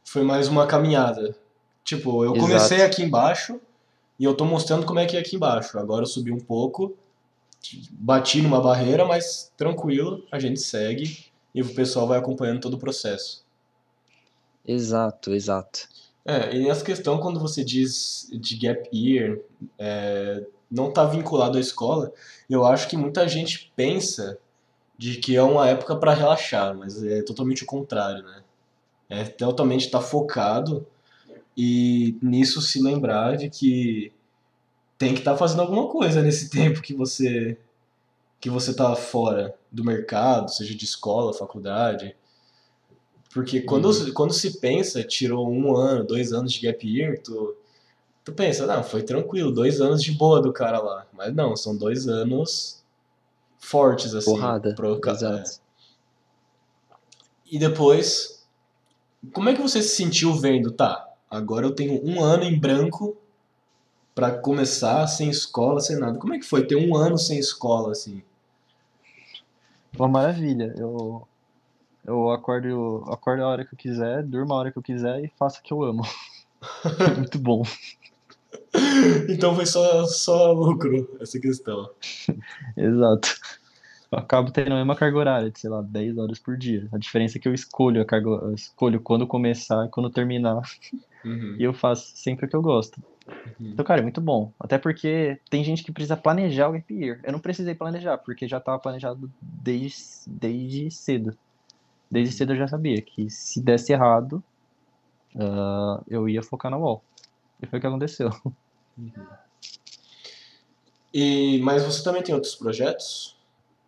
Foi 0.04 0.22
mais 0.22 0.46
uma 0.48 0.66
caminhada. 0.66 1.36
Tipo, 1.82 2.24
eu 2.24 2.34
Exato. 2.34 2.40
comecei 2.40 2.82
aqui 2.82 3.02
embaixo 3.02 3.60
e 4.18 4.24
eu 4.24 4.34
tô 4.34 4.44
mostrando 4.44 4.86
como 4.86 5.00
é 5.00 5.06
que 5.06 5.16
é 5.16 5.20
aqui 5.20 5.36
embaixo. 5.36 5.78
Agora 5.78 6.02
eu 6.02 6.06
subi 6.06 6.30
um 6.30 6.38
pouco, 6.38 6.96
bati 7.90 8.40
numa 8.40 8.60
barreira, 8.60 9.04
mas 9.04 9.52
tranquilo, 9.56 10.24
a 10.30 10.38
gente 10.38 10.60
segue 10.60 11.26
e 11.54 11.60
o 11.60 11.74
pessoal 11.74 12.06
vai 12.06 12.18
acompanhando 12.18 12.60
todo 12.60 12.74
o 12.74 12.78
processo. 12.78 13.44
Exato, 14.66 15.34
exato. 15.34 15.88
É, 16.24 16.56
e 16.56 16.68
essa 16.68 16.84
questão 16.84 17.18
quando 17.18 17.38
você 17.38 17.62
diz 17.62 18.30
de 18.32 18.56
gap 18.56 18.88
year, 18.96 19.40
é, 19.78 20.42
não 20.74 20.90
tá 20.90 21.04
vinculado 21.04 21.56
à 21.56 21.60
escola, 21.60 22.12
eu 22.50 22.66
acho 22.66 22.88
que 22.88 22.96
muita 22.96 23.28
gente 23.28 23.72
pensa 23.76 24.36
de 24.98 25.16
que 25.16 25.36
é 25.36 25.42
uma 25.42 25.68
época 25.68 25.96
para 25.96 26.12
relaxar, 26.12 26.76
mas 26.76 27.02
é 27.02 27.22
totalmente 27.22 27.62
o 27.62 27.66
contrário, 27.66 28.22
né? 28.24 28.42
É 29.08 29.24
totalmente 29.24 29.86
estar 29.86 30.00
focado 30.00 30.86
e 31.56 32.16
nisso 32.20 32.60
se 32.60 32.82
lembrar 32.82 33.36
de 33.36 33.48
que 33.48 34.12
tem 34.98 35.12
que 35.14 35.20
estar 35.20 35.36
fazendo 35.36 35.62
alguma 35.62 35.88
coisa 35.88 36.20
nesse 36.22 36.50
tempo 36.50 36.82
que 36.82 36.92
você 36.92 37.56
que 38.40 38.50
você 38.50 38.74
tá 38.74 38.94
fora 38.94 39.54
do 39.72 39.82
mercado, 39.82 40.50
seja 40.50 40.74
de 40.74 40.84
escola, 40.84 41.32
faculdade. 41.32 42.14
Porque 43.32 43.62
quando, 43.62 44.12
quando 44.12 44.34
se 44.34 44.60
pensa, 44.60 45.02
tirou 45.02 45.50
um 45.50 45.74
ano, 45.74 46.04
dois 46.04 46.30
anos 46.30 46.52
de 46.52 46.60
gap 46.60 46.86
year, 46.86 47.18
tu, 47.22 47.56
tu 48.24 48.32
pensa, 48.32 48.66
não, 48.66 48.82
foi 48.82 49.02
tranquilo, 49.02 49.52
dois 49.52 49.80
anos 49.80 50.02
de 50.02 50.12
boa 50.12 50.40
do 50.40 50.52
cara 50.52 50.80
lá. 50.80 51.06
Mas 51.12 51.34
não, 51.34 51.54
são 51.54 51.76
dois 51.76 52.08
anos 52.08 52.82
fortes, 53.58 54.14
assim. 54.14 54.30
Porrada. 54.30 54.74
pro 54.74 55.00
Exato. 55.06 55.60
E 57.50 57.58
depois, 57.58 58.44
como 59.32 59.48
é 59.48 59.54
que 59.54 59.62
você 59.62 59.82
se 59.82 59.96
sentiu 59.96 60.34
vendo? 60.34 60.70
Tá, 60.70 61.08
agora 61.30 61.66
eu 61.66 61.74
tenho 61.74 62.04
um 62.04 62.22
ano 62.22 62.44
em 62.44 62.58
branco 62.58 63.16
pra 64.14 64.30
começar 64.30 65.06
sem 65.06 65.28
escola, 65.28 65.80
sem 65.80 65.98
nada. 65.98 66.18
Como 66.18 66.34
é 66.34 66.38
que 66.38 66.46
foi 66.46 66.66
ter 66.66 66.76
um 66.76 66.96
ano 66.96 67.18
sem 67.18 67.38
escola, 67.38 67.92
assim? 67.92 68.22
Uma 69.98 70.08
maravilha. 70.08 70.74
Eu, 70.76 71.26
eu 72.04 72.30
acordo, 72.30 73.04
acordo 73.08 73.42
a 73.42 73.48
hora 73.48 73.64
que 73.64 73.74
eu 73.74 73.78
quiser, 73.78 74.22
durmo 74.22 74.54
a 74.54 74.56
hora 74.56 74.72
que 74.72 74.78
eu 74.78 74.82
quiser 74.82 75.22
e 75.22 75.28
faço 75.28 75.60
o 75.60 75.62
que 75.62 75.72
eu 75.72 75.82
amo. 75.82 76.02
Muito 77.16 77.38
bom. 77.38 77.62
Então 79.28 79.54
foi 79.54 79.66
só, 79.66 80.04
só 80.06 80.52
lucro 80.52 81.16
essa 81.20 81.38
questão. 81.38 81.90
Exato. 82.76 83.34
Eu 84.10 84.18
acabo 84.18 84.50
tendo 84.50 84.72
a 84.72 84.76
mesma 84.76 84.94
carga 84.94 85.18
horária 85.18 85.50
de, 85.50 85.58
sei 85.58 85.70
lá, 85.70 85.82
10 85.82 86.18
horas 86.18 86.38
por 86.38 86.56
dia. 86.56 86.88
A 86.92 86.98
diferença 86.98 87.38
é 87.38 87.40
que 87.40 87.48
eu 87.48 87.54
escolho 87.54 88.00
a 88.00 88.04
carga, 88.04 88.28
eu 88.28 88.54
escolho 88.54 89.00
quando 89.00 89.26
começar 89.26 89.86
e 89.86 89.88
quando 89.88 90.10
terminar. 90.10 90.62
Uhum. 91.24 91.56
E 91.58 91.64
eu 91.64 91.72
faço 91.72 92.12
sempre 92.16 92.46
o 92.46 92.48
que 92.48 92.54
eu 92.54 92.62
gosto. 92.62 93.02
Então, 93.58 93.84
cara, 93.84 94.00
é 94.00 94.02
muito 94.02 94.20
bom. 94.20 94.52
Até 94.60 94.78
porque 94.78 95.40
tem 95.48 95.64
gente 95.64 95.82
que 95.82 95.90
precisa 95.90 96.16
planejar 96.16 96.68
o 96.68 96.72
gap 96.72 96.94
year. 96.94 97.20
Eu 97.22 97.32
não 97.32 97.38
precisei 97.40 97.74
planejar, 97.74 98.18
porque 98.18 98.46
já 98.46 98.58
estava 98.58 98.78
planejado 98.78 99.30
desde, 99.40 100.04
desde 100.26 100.90
cedo. 100.90 101.36
Desde 102.10 102.34
cedo 102.34 102.52
eu 102.52 102.58
já 102.58 102.68
sabia 102.68 103.00
que 103.00 103.30
se 103.30 103.60
desse 103.60 103.92
errado, 103.92 104.44
ah, 105.36 106.02
eu 106.06 106.28
ia 106.28 106.42
focar 106.42 106.70
na 106.70 106.76
wall. 106.76 107.02
E 107.62 107.66
foi 107.66 107.78
o 107.78 107.80
que 107.80 107.86
aconteceu. 107.86 108.30
E, 111.12 111.60
mas 111.62 111.84
você 111.84 112.02
também 112.02 112.22
tem 112.22 112.34
outros 112.34 112.54
projetos? 112.54 113.36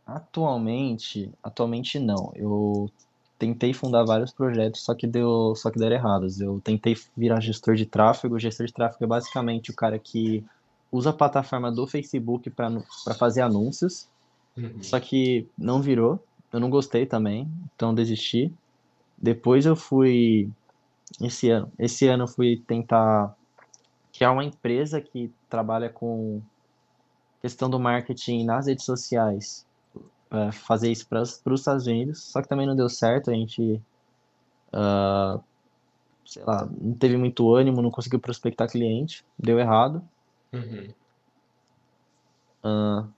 Atualmente, 0.07 1.33
atualmente 1.43 1.99
não. 1.99 2.33
Eu 2.37 2.91
tentei 3.39 3.75
fundar 3.75 4.05
vários 4.05 4.33
projetos, 4.33 4.83
só 4.83 4.95
que 4.95 5.07
deu, 5.07 5.55
só 5.57 5.71
que 5.71 5.79
deram 5.79 5.97
errados. 5.97 6.41
Eu 6.41 6.61
tentei 6.63 6.97
virar 7.17 7.41
gestor 7.41 7.75
de 7.75 7.85
tráfego. 7.85 8.39
Gestor 8.39 8.67
de 8.67 8.73
tráfego 8.73 9.05
é 9.05 9.07
basicamente 9.09 9.71
o 9.71 9.75
cara 9.75 9.99
que 9.99 10.45
usa 10.93 11.11
a 11.11 11.13
plataforma 11.13 11.73
do 11.73 11.87
Facebook 11.87 12.49
para 12.51 12.71
para 13.05 13.15
fazer 13.15 13.41
anúncios. 13.41 14.09
Uhum. 14.57 14.83
Só 14.83 15.01
que 15.01 15.47
não 15.59 15.83
virou. 15.83 16.23
Eu 16.53 16.61
não 16.61 16.71
gostei 16.71 17.05
também, 17.05 17.49
então 17.75 17.95
desisti. 17.95 18.53
Depois 19.19 19.67
eu 19.67 19.75
fui 19.75 20.49
esse 21.21 21.51
ano, 21.51 21.71
esse 21.79 22.07
ano 22.07 22.25
eu 22.25 22.29
fui 22.29 22.63
tentar 22.67 23.35
criar 24.17 24.33
uma 24.33 24.45
empresa 24.45 25.01
que 25.01 25.31
trabalha 25.49 25.91
com 25.91 26.41
questão 27.43 27.69
do 27.69 27.79
marketing 27.79 28.45
nas 28.45 28.67
redes 28.67 28.85
sociais, 28.85 29.67
é, 30.31 30.51
fazer 30.51 30.91
isso 30.91 31.07
para 31.07 31.23
os 31.23 31.41
Estados 31.61 31.87
Unidos, 31.87 32.23
só 32.23 32.41
que 32.41 32.49
também 32.49 32.67
não 32.67 32.75
deu 32.75 32.89
certo, 32.89 33.31
a 33.31 33.35
gente, 33.35 33.81
uh, 34.73 35.43
sei 36.25 36.43
lá, 36.45 36.69
não 36.81 36.95
teve 36.95 37.17
muito 37.17 37.55
ânimo, 37.55 37.83
não 37.83 37.91
conseguiu 37.91 38.19
prospectar 38.19 38.71
cliente, 38.71 39.25
deu 39.39 39.59
errado. 39.59 40.03
Uhum. 40.53 40.89
Uh, 42.64 43.09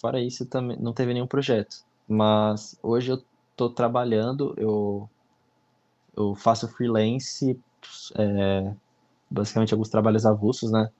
fora 0.00 0.20
isso, 0.20 0.46
também 0.46 0.78
não 0.78 0.92
teve 0.92 1.14
nenhum 1.14 1.26
projeto. 1.26 1.84
Mas 2.06 2.78
hoje 2.82 3.12
eu 3.12 3.22
estou 3.50 3.70
trabalhando, 3.70 4.54
eu, 4.58 5.08
eu 6.14 6.34
faço 6.34 6.68
freelance, 6.68 7.58
é, 8.14 8.74
basicamente 9.30 9.72
alguns 9.72 9.88
trabalhos 9.88 10.26
avulsos, 10.26 10.70
né? 10.70 10.90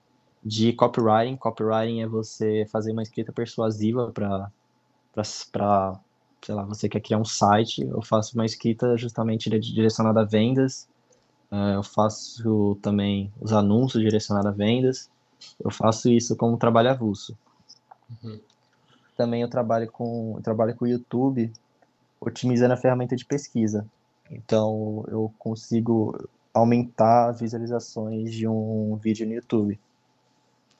De 0.43 0.73
copywriting. 0.73 1.37
Copywriting 1.37 2.01
é 2.01 2.07
você 2.07 2.65
fazer 2.71 2.91
uma 2.91 3.03
escrita 3.03 3.31
persuasiva 3.31 4.11
para, 4.11 5.99
sei 6.41 6.55
lá, 6.55 6.63
você 6.63 6.87
quer 6.87 6.99
criar 6.99 7.17
um 7.17 7.25
site. 7.25 7.81
Eu 7.81 8.01
faço 8.01 8.35
uma 8.35 8.45
escrita 8.45 8.97
justamente 8.97 9.49
direcionada 9.59 10.21
a 10.21 10.25
vendas. 10.25 10.87
Uh, 11.51 11.75
eu 11.75 11.83
faço 11.83 12.77
também 12.81 13.31
os 13.39 13.53
anúncios 13.53 14.03
direcionados 14.03 14.51
a 14.51 14.55
vendas. 14.55 15.09
Eu 15.63 15.71
faço 15.71 16.09
isso 16.09 16.35
como 16.35 16.57
trabalho 16.57 16.89
avulso. 16.89 17.37
Uhum. 18.23 18.39
Também 19.15 19.41
eu 19.41 19.49
trabalho 19.49 19.89
com 19.91 20.35
eu 20.37 20.43
trabalho 20.43 20.75
com 20.75 20.85
o 20.85 20.87
YouTube, 20.87 21.51
otimizando 22.19 22.73
a 22.73 22.77
ferramenta 22.77 23.15
de 23.15 23.25
pesquisa. 23.25 23.85
Então 24.29 25.05
eu 25.07 25.33
consigo 25.37 26.27
aumentar 26.55 27.29
as 27.29 27.41
visualizações 27.41 28.33
de 28.33 28.47
um 28.47 28.95
vídeo 28.95 29.27
no 29.27 29.33
YouTube. 29.33 29.77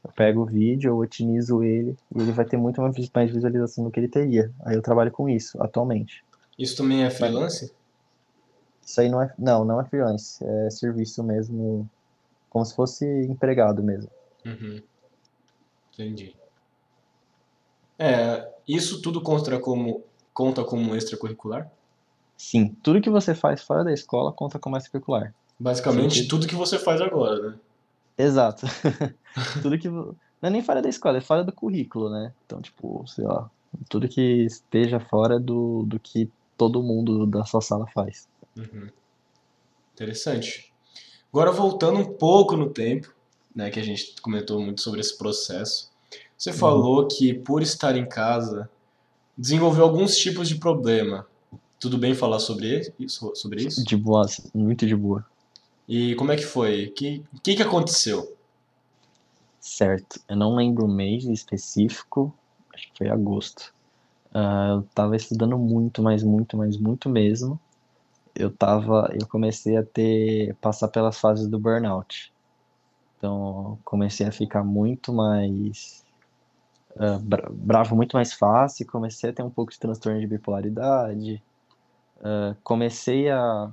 Eu 0.02 0.12
pego 0.12 0.44
o 0.44 0.46
vídeo, 0.46 0.90
eu 0.90 0.98
otimizo 0.98 1.64
ele 1.64 1.98
e 2.16 2.22
ele 2.22 2.32
vai 2.32 2.46
ter 2.46 2.56
muito 2.56 2.82
mais 2.82 3.32
visualização 3.32 3.84
do 3.84 3.92
que 3.92 4.00
ele 4.00 4.08
teria. 4.08 4.52
Aí 4.64 4.76
eu 4.76 4.82
trabalho 4.82 5.12
com 5.12 5.28
isso 5.28 5.62
atualmente. 5.62 6.24
Isso 6.58 6.78
também 6.78 7.04
é 7.04 7.10
freelance? 7.10 7.74
Isso 8.86 9.02
aí 9.02 9.10
não 9.10 9.22
é, 9.22 9.34
não, 9.38 9.66
não 9.66 9.82
é 9.82 9.84
freelance, 9.84 10.42
é 10.46 10.70
serviço 10.70 11.22
mesmo, 11.24 11.90
como 12.50 12.64
se 12.64 12.74
fosse 12.74 13.06
empregado 13.24 13.84
mesmo. 13.84 14.10
Uhum. 14.46 14.82
Entendi. 15.92 16.36
É, 17.98 18.48
isso 18.68 19.02
tudo 19.02 19.22
conta 19.22 19.60
como, 19.60 20.04
conta 20.34 20.64
como 20.64 20.96
extracurricular? 20.96 21.70
Sim, 22.38 22.76
tudo 22.84 23.02
que 23.02 23.10
você 23.10 23.34
faz 23.34 23.62
fora 23.64 23.84
da 23.84 23.92
escola 23.92 24.32
conta 24.32 24.60
como 24.60 24.78
extracurricular. 24.78 25.34
Basicamente, 25.60 26.24
Sim. 26.24 26.28
tudo 26.28 26.48
que 26.48 26.56
você 26.56 26.78
faz 26.78 27.02
agora, 27.02 27.52
né? 27.52 27.60
Exato. 28.18 28.66
tudo 29.62 29.78
que. 29.78 29.90
Não 29.90 30.16
é 30.42 30.50
nem 30.50 30.62
fora 30.62 30.82
da 30.82 30.90
escola, 30.90 31.18
é 31.18 31.22
fora 31.22 31.44
do 31.44 31.52
currículo, 31.52 32.10
né? 32.10 32.34
Então, 32.46 32.62
tipo, 32.62 33.04
sei 33.08 33.26
lá, 33.26 33.50
tudo 33.90 34.08
que 34.08 34.22
esteja 34.46 35.00
fora 35.00 35.40
do, 35.40 35.84
do 35.84 36.00
que 36.00 36.30
todo 36.58 36.84
mundo 36.84 37.26
da 37.26 37.44
sua 37.46 37.62
sala 37.62 37.88
faz. 37.88 38.28
Uhum. 38.56 38.90
Interessante. 39.94 40.74
Agora, 41.32 41.52
voltando 41.52 42.00
um 42.00 42.14
pouco 42.14 42.56
no 42.56 42.70
tempo, 42.70 43.14
né, 43.56 43.70
que 43.70 43.80
a 43.80 43.84
gente 43.84 44.16
comentou 44.22 44.62
muito 44.62 44.82
sobre 44.82 45.00
esse 45.00 45.18
processo. 45.18 45.92
Você 46.38 46.52
uhum. 46.52 46.58
falou 46.58 47.08
que 47.08 47.34
por 47.34 47.62
estar 47.62 47.96
em 47.96 48.08
casa 48.08 48.70
desenvolveu 49.38 49.84
alguns 49.84 50.18
tipos 50.18 50.48
de 50.48 50.56
problema. 50.56 51.26
Tudo 51.80 51.98
bem 51.98 52.14
falar 52.14 52.40
sobre 52.40 52.94
isso? 53.00 53.32
Sobre 53.36 53.64
isso? 53.64 53.84
De 53.84 53.96
boa, 53.96 54.26
muito 54.54 54.86
de 54.86 54.96
boa. 54.96 55.26
E 55.88 56.16
como 56.16 56.32
é 56.32 56.36
que 56.36 56.46
foi? 56.46 56.86
O 56.86 56.94
que, 56.94 57.24
que, 57.44 57.56
que 57.56 57.62
aconteceu? 57.62 58.36
Certo, 59.60 60.20
eu 60.28 60.36
não 60.36 60.56
lembro 60.56 60.86
o 60.86 60.88
mês 60.88 61.26
específico, 61.26 62.34
acho 62.74 62.92
que 62.92 62.98
foi 62.98 63.10
agosto. 63.10 63.74
Uh, 64.34 64.78
eu 64.78 64.88
tava 64.94 65.16
estudando 65.16 65.58
muito, 65.58 66.04
mas 66.04 66.24
muito, 66.24 66.58
mas 66.58 66.78
muito 66.78 67.10
mesmo. 67.10 67.60
Eu 68.36 68.52
tava, 68.52 69.10
eu 69.20 69.26
comecei 69.28 69.78
a 69.78 69.84
ter, 69.84 70.56
passar 70.56 70.90
pelas 70.90 71.18
fases 71.18 71.48
do 71.48 71.58
burnout. 71.58 72.34
Então, 73.18 73.80
comecei 73.84 74.28
a 74.28 74.32
ficar 74.32 74.64
muito 74.64 75.14
mais 75.14 76.04
uh, 76.96 77.20
bravo, 77.52 77.96
muito 77.96 78.16
mais 78.16 78.34
fácil. 78.34 78.86
Comecei 78.88 79.30
a 79.30 79.34
ter 79.34 79.42
um 79.42 79.50
pouco 79.50 79.72
de 79.72 79.80
transtorno 79.80 80.20
de 80.20 80.28
bipolaridade. 80.28 81.42
Uh, 82.18 82.56
comecei 82.64 83.30
a 83.30 83.72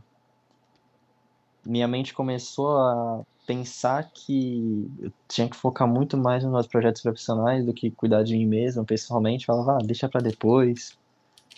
minha 1.65 1.87
mente 1.87 2.13
começou 2.13 2.77
a 2.77 3.23
pensar 3.47 4.11
que 4.13 4.91
eu 5.01 5.13
tinha 5.29 5.49
que 5.49 5.57
focar 5.57 5.87
muito 5.87 6.17
mais 6.17 6.43
nos 6.43 6.53
meus 6.53 6.67
projetos 6.67 7.03
profissionais 7.03 7.65
do 7.65 7.73
que 7.73 7.91
cuidar 7.91 8.23
de 8.23 8.37
mim 8.37 8.47
mesmo 8.47 8.85
pessoalmente. 8.85 9.47
Falava, 9.47 9.77
ah, 9.77 9.85
deixa 9.85 10.09
para 10.09 10.21
depois. 10.21 10.97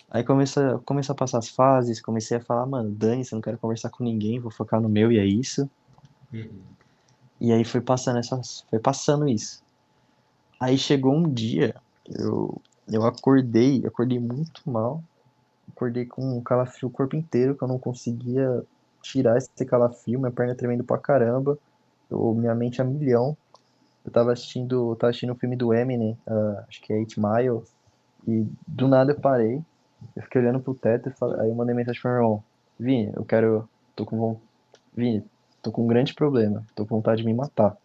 Aí 0.09 0.23
começou, 0.23 0.79
começou 0.85 1.13
a 1.13 1.17
passar 1.17 1.39
as 1.39 1.49
fases, 1.49 2.01
comecei 2.01 2.37
a 2.37 2.41
falar, 2.41 2.65
mano, 2.65 2.89
dane-se, 2.91 3.33
não 3.33 3.41
quero 3.41 3.57
conversar 3.57 3.89
com 3.89 4.03
ninguém, 4.03 4.39
vou 4.39 4.51
focar 4.51 4.79
no 4.79 4.89
meu 4.89 5.11
e 5.11 5.19
é 5.19 5.25
isso. 5.25 5.69
Uhum. 6.33 6.61
E 7.39 7.51
aí 7.51 7.63
foi 7.63 7.81
passando 7.81 8.19
essas, 8.19 8.65
foi 8.69 8.79
passando 8.79 9.27
isso. 9.27 9.63
Aí 10.59 10.77
chegou 10.77 11.13
um 11.13 11.31
dia, 11.31 11.75
eu, 12.07 12.61
eu 12.87 13.05
acordei, 13.05 13.83
acordei 13.85 14.19
muito 14.19 14.61
mal. 14.69 15.03
Acordei 15.69 16.05
com 16.05 16.37
um 16.37 16.41
calafrio 16.41 16.87
o 16.87 16.91
corpo 16.91 17.15
inteiro, 17.15 17.55
que 17.55 17.63
eu 17.63 17.67
não 17.67 17.79
conseguia 17.79 18.63
tirar 19.05 19.37
esse 19.37 19.65
calafrio, 19.65 20.19
minha 20.19 20.31
perna 20.31 20.55
tremendo 20.55 20.83
pra 20.83 20.97
caramba, 20.97 21.57
eu, 22.09 22.33
minha 22.33 22.55
mente 22.55 22.81
a 22.81 22.83
milhão. 22.83 23.37
Eu 24.03 24.11
tava 24.11 24.33
assistindo, 24.33 24.91
eu 24.91 24.95
tava 24.95 25.09
assistindo 25.09 25.33
um 25.33 25.37
filme 25.37 25.55
do 25.55 25.73
Eminem, 25.73 26.17
uh, 26.27 26.63
acho 26.67 26.81
que 26.81 26.93
é 26.93 26.97
8 26.97 27.19
Mile, 27.19 27.61
e 28.27 28.45
do 28.67 28.87
nada 28.87 29.11
eu 29.11 29.19
parei, 29.19 29.61
eu 30.15 30.23
fiquei 30.23 30.41
olhando 30.41 30.59
pro 30.59 30.75
teto, 30.75 31.09
e 31.09 31.11
falei, 31.11 31.39
aí 31.41 31.49
eu 31.49 31.55
mandei 31.55 31.75
mensagem 31.75 32.01
pro 32.01 32.11
meu 32.11 32.19
irmão, 32.19 32.43
Vini, 32.79 33.11
eu 33.15 33.25
quero, 33.25 33.67
tô 33.95 34.05
com 34.05 34.39
Vini, 34.95 35.23
tô 35.61 35.71
com 35.71 35.83
um 35.83 35.87
grande 35.87 36.13
problema, 36.13 36.63
tô 36.75 36.85
com 36.85 36.95
vontade 36.95 37.21
de 37.21 37.27
me 37.27 37.33
matar. 37.33 37.77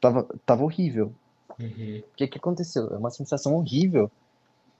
Tava, 0.00 0.26
tava 0.44 0.64
horrível. 0.64 1.12
Uhum. 1.60 1.98
O 1.98 2.16
que 2.16 2.26
que 2.26 2.38
aconteceu? 2.38 2.88
É 2.92 2.96
uma 2.96 3.10
sensação 3.10 3.54
horrível, 3.54 4.10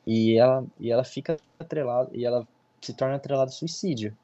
e 0.07 0.37
ela, 0.37 0.65
e 0.79 0.91
ela 0.91 1.05
fica 1.05 1.37
atrelada, 1.59 2.11
e 2.13 2.25
ela 2.25 2.47
se 2.81 2.93
torna 2.93 3.17
atrelada 3.17 3.51
ao 3.51 3.55
suicídio. 3.55 4.17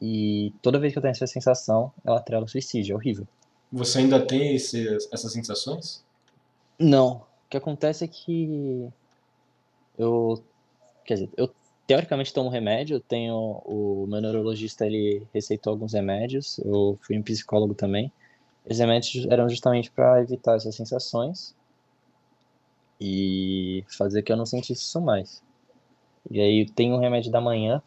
E 0.00 0.52
toda 0.60 0.78
vez 0.78 0.92
que 0.92 0.98
eu 0.98 1.02
tenho 1.02 1.12
essa 1.12 1.26
sensação, 1.26 1.92
ela 2.04 2.18
atrela 2.18 2.44
o 2.44 2.48
suicídio, 2.48 2.94
é 2.94 2.96
horrível. 2.96 3.26
Você 3.72 3.98
ainda 3.98 4.24
tem 4.24 4.54
esse, 4.54 4.98
essas 5.12 5.32
sensações? 5.32 6.04
Não. 6.78 7.16
O 7.16 7.50
que 7.50 7.56
acontece 7.56 8.04
é 8.04 8.08
que 8.08 8.88
eu, 9.98 10.42
quer 11.04 11.14
dizer, 11.14 11.30
eu 11.36 11.50
teoricamente 11.86 12.32
tomo 12.32 12.48
remédio, 12.48 12.96
eu 12.96 13.00
tenho 13.00 13.62
o 13.64 14.06
meu 14.08 14.20
neurologista, 14.20 14.86
ele 14.86 15.26
receitou 15.32 15.72
alguns 15.72 15.92
remédios, 15.92 16.58
eu 16.58 16.98
fui 17.02 17.18
um 17.18 17.22
psicólogo 17.22 17.74
também. 17.74 18.10
Esses 18.66 18.80
remédios 18.80 19.26
eram 19.26 19.48
justamente 19.48 19.90
para 19.90 20.22
evitar 20.22 20.56
essas 20.56 20.74
sensações 20.74 21.54
e 23.00 23.84
fazer 23.88 24.22
que 24.22 24.32
eu 24.32 24.36
não 24.36 24.46
sentisse 24.46 24.82
isso 24.82 25.00
mais. 25.00 25.42
E 26.30 26.40
aí 26.40 26.66
tem 26.70 26.92
um 26.92 26.98
remédio 26.98 27.30
da 27.30 27.40
manhã 27.40 27.82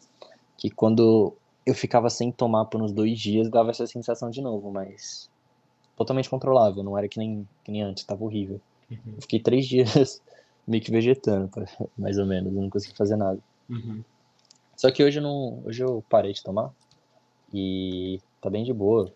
que 0.56 0.70
quando 0.70 1.34
eu 1.68 1.74
ficava 1.74 2.08
sem 2.08 2.32
tomar 2.32 2.64
por 2.64 2.80
uns 2.80 2.92
dois 2.92 3.18
dias, 3.20 3.50
dava 3.50 3.70
essa 3.70 3.86
sensação 3.86 4.30
de 4.30 4.40
novo, 4.40 4.70
mas 4.70 5.28
totalmente 5.96 6.30
controlável, 6.30 6.82
não 6.82 6.96
era 6.96 7.08
que 7.08 7.18
nem, 7.18 7.46
que 7.62 7.70
nem 7.70 7.82
antes, 7.82 8.04
tava 8.04 8.24
horrível. 8.24 8.58
Uhum. 8.90 9.14
Eu 9.16 9.22
fiquei 9.22 9.38
três 9.38 9.66
dias 9.68 10.22
meio 10.66 10.82
que 10.82 10.90
vegetando, 10.90 11.50
mais 11.96 12.16
ou 12.18 12.24
menos, 12.24 12.54
eu 12.54 12.62
não 12.62 12.70
consegui 12.70 12.96
fazer 12.96 13.16
nada. 13.16 13.38
Uhum. 13.68 14.02
Só 14.76 14.90
que 14.90 15.04
hoje 15.04 15.18
eu, 15.18 15.22
não, 15.22 15.62
hoje 15.66 15.82
eu 15.82 16.02
parei 16.08 16.32
de 16.32 16.42
tomar 16.42 16.72
e 17.52 18.18
tá 18.40 18.48
bem 18.48 18.64
de 18.64 18.72
boa. 18.72 19.12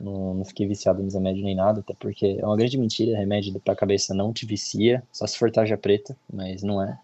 Não, 0.00 0.32
não 0.32 0.44
fiquei 0.46 0.66
viciado 0.66 1.02
nos 1.02 1.12
remédios 1.12 1.44
nem 1.44 1.54
nada, 1.54 1.80
até 1.80 1.92
porque 1.92 2.38
é 2.40 2.46
uma 2.46 2.56
grande 2.56 2.78
mentira, 2.78 3.18
remédio 3.18 3.60
pra 3.60 3.76
cabeça 3.76 4.14
não 4.14 4.32
te 4.32 4.46
vicia, 4.46 5.02
só 5.12 5.26
se 5.26 5.36
for 5.36 5.50
tarja 5.50 5.76
preta, 5.76 6.16
mas 6.32 6.62
não 6.62 6.82
é 6.82 6.98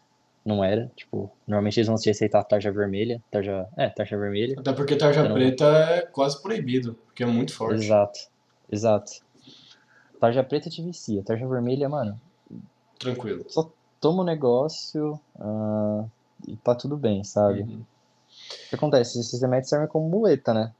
não 0.46 0.64
era. 0.64 0.90
Tipo, 0.94 1.30
normalmente 1.46 1.78
eles 1.78 1.88
vão 1.88 1.96
te 1.96 2.08
aceitar 2.08 2.44
tarja 2.44 2.70
vermelha. 2.70 3.20
Tarja. 3.30 3.68
É, 3.76 3.88
tarja 3.88 4.16
vermelha. 4.16 4.54
Até 4.58 4.72
porque 4.72 4.96
tarja 4.96 5.20
então, 5.20 5.34
preta 5.34 5.64
é 5.64 6.02
quase 6.02 6.40
proibido, 6.40 6.94
porque 7.06 7.24
é 7.24 7.26
muito 7.26 7.52
forte. 7.52 7.84
Exato, 7.84 8.20
exato. 8.70 9.12
Tarja 10.20 10.44
preta 10.44 10.70
te 10.70 10.80
vicia, 10.80 11.22
tarja 11.22 11.46
vermelha, 11.46 11.88
mano. 11.88 12.18
Tranquilo. 12.98 13.44
Só 13.48 13.70
toma 14.00 14.22
o 14.22 14.24
negócio 14.24 15.20
uh, 15.34 16.08
e 16.46 16.56
tá 16.56 16.74
tudo 16.74 16.96
bem, 16.96 17.24
sabe? 17.24 17.62
Uhum. 17.62 17.80
O 17.80 18.68
que 18.70 18.74
acontece? 18.76 19.18
Esses 19.18 19.40
remédios 19.40 19.68
servem 19.68 19.88
como 19.88 20.08
muleta, 20.08 20.54
né? 20.54 20.72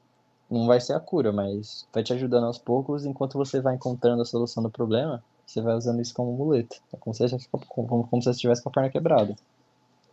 Não 0.49 0.67
vai 0.67 0.81
ser 0.81 0.93
a 0.93 1.01
cura, 1.01 1.33
mas 1.33 1.87
vai 1.93 2.05
te 2.05 2.13
ajudando 2.13 2.45
aos 2.47 2.59
poucos 2.59 3.05
enquanto 3.05 3.37
você 3.37 3.61
vai 3.61 3.75
encontrando 3.75 4.23
a 4.23 4.25
solução 4.25 4.63
do 4.63 4.71
problema. 4.71 5.23
Você 5.45 5.61
vai 5.61 5.75
usando 5.75 6.01
isso 6.01 6.15
como 6.15 6.33
muleta. 6.33 6.77
É 6.93 6.97
como 6.97 7.13
se 7.15 7.25
como 7.69 8.23
se 8.23 8.25
você 8.25 8.31
estivesse 8.31 8.63
com 8.63 8.69
a 8.69 8.73
perna 8.73 8.91
quebrada. 8.91 9.37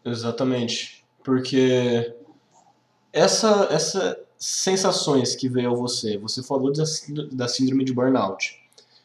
Exatamente. 0.06 1.04
Porque 1.24 2.16
essa, 3.12 3.68
essa 3.72 4.20
sensações 4.38 5.36
que 5.36 5.48
veio 5.48 5.72
a 5.72 5.76
você, 5.76 6.18
você 6.18 6.44
falou 6.44 6.72
da, 6.74 6.84
da 7.32 7.48
síndrome 7.48 7.86
de 7.86 7.94
burnout. 7.94 8.62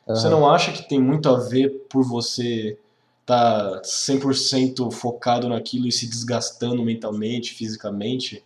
Você 0.07 0.26
Aham. 0.26 0.30
não 0.30 0.51
acha 0.51 0.72
que 0.72 0.88
tem 0.88 1.01
muito 1.01 1.28
a 1.28 1.38
ver 1.38 1.86
por 1.88 2.03
você 2.03 2.76
estar 3.20 3.82
100% 3.82 4.90
focado 4.90 5.49
naquilo 5.49 5.86
e 5.86 5.92
se 5.92 6.09
desgastando 6.09 6.82
mentalmente, 6.82 7.55
fisicamente? 7.55 8.42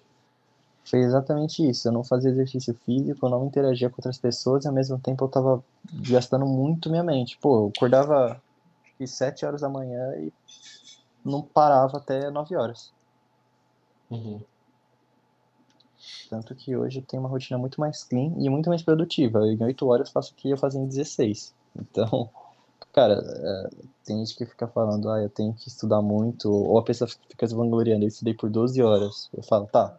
Foi 0.85 0.99
exatamente 0.99 1.67
isso. 1.67 1.89
Eu 1.89 1.93
não 1.93 2.05
fazia 2.05 2.31
exercício 2.31 2.75
físico, 2.85 3.25
eu 3.25 3.31
não 3.31 3.47
interagia 3.47 3.89
com 3.89 3.97
outras 3.99 4.19
pessoas 4.19 4.65
e 4.65 4.69
ao 4.69 4.75
mesmo 4.75 4.99
tempo 4.99 5.25
eu 5.25 5.29
tava 5.29 5.65
gastando 6.11 6.45
muito 6.45 6.91
minha 6.91 7.05
mente. 7.05 7.39
Pô, 7.41 7.67
eu 7.67 7.73
acordava 7.75 8.43
que 8.99 9.07
7 9.07 9.47
horas 9.47 9.61
da 9.61 9.69
manhã 9.69 10.15
e 10.19 10.33
não 11.25 11.43
parava 11.43 11.99
até 11.99 12.31
9 12.31 12.57
horas. 12.57 12.93
Uhum. 14.11 14.41
Tanto 16.29 16.55
que 16.55 16.77
hoje 16.77 16.99
eu 16.99 17.05
tenho 17.05 17.23
uma 17.23 17.29
rotina 17.29 17.59
muito 17.59 17.81
mais 17.81 18.03
clean 18.05 18.33
e 18.39 18.49
muito 18.49 18.69
mais 18.69 18.83
produtiva. 18.83 19.39
Eu, 19.41 19.53
em 19.53 19.63
8 19.63 19.87
horas 19.87 20.11
faço 20.11 20.33
o 20.33 20.35
que 20.37 20.51
eu 20.51 20.57
fazia 20.57 20.81
em 20.81 20.87
16. 20.87 21.55
Então, 21.79 22.29
cara, 22.93 23.15
é, 23.15 23.71
tem 24.05 24.19
gente 24.19 24.37
que 24.37 24.47
fica 24.47 24.67
falando, 24.67 25.09
ah, 25.11 25.21
eu 25.23 25.31
tenho 25.31 25.53
que 25.55 25.69
estudar 25.69 26.03
muito, 26.03 26.51
ou 26.53 26.79
a 26.79 26.83
pessoa 26.83 27.09
fica 27.09 27.47
se 27.47 27.55
vangloriando, 27.55 28.05
eu 28.05 28.09
estudei 28.09 28.35
por 28.35 28.51
12 28.51 28.83
horas. 28.83 29.29
Eu 29.33 29.43
falo, 29.43 29.67
tá, 29.67 29.97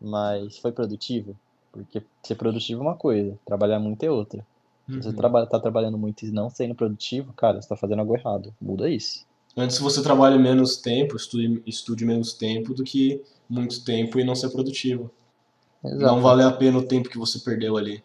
mas 0.00 0.58
foi 0.58 0.72
produtivo? 0.72 1.34
Porque 1.72 2.02
ser 2.22 2.36
produtivo 2.36 2.80
é 2.82 2.86
uma 2.86 2.96
coisa, 2.96 3.36
trabalhar 3.44 3.78
muito 3.80 4.02
é 4.04 4.10
outra. 4.10 4.46
Se 4.88 5.02
você 5.02 5.08
Uhum. 5.08 5.16
trabalha, 5.16 5.46
tá 5.46 5.58
trabalhando 5.58 5.98
muito 5.98 6.24
e 6.24 6.30
não 6.30 6.48
sendo 6.48 6.74
produtivo, 6.74 7.32
cara, 7.32 7.60
você 7.60 7.68
tá 7.68 7.76
fazendo 7.76 7.98
algo 8.00 8.14
errado. 8.16 8.54
Muda 8.60 8.88
isso. 8.88 9.25
Antes 9.56 9.78
você 9.78 10.02
trabalha 10.02 10.38
menos 10.38 10.76
tempo, 10.76 11.16
estude, 11.16 11.62
estude 11.66 12.04
menos 12.04 12.34
tempo 12.34 12.74
do 12.74 12.84
que 12.84 13.22
muito 13.48 13.82
tempo 13.84 14.20
e 14.20 14.24
não 14.24 14.34
ser 14.34 14.50
produtivo. 14.50 15.10
Não 15.82 15.92
Exato, 15.92 16.20
vale 16.20 16.42
a 16.42 16.52
pena 16.52 16.78
o 16.78 16.86
tempo 16.86 17.08
que 17.08 17.16
você 17.18 17.38
perdeu 17.38 17.76
ali. 17.76 18.04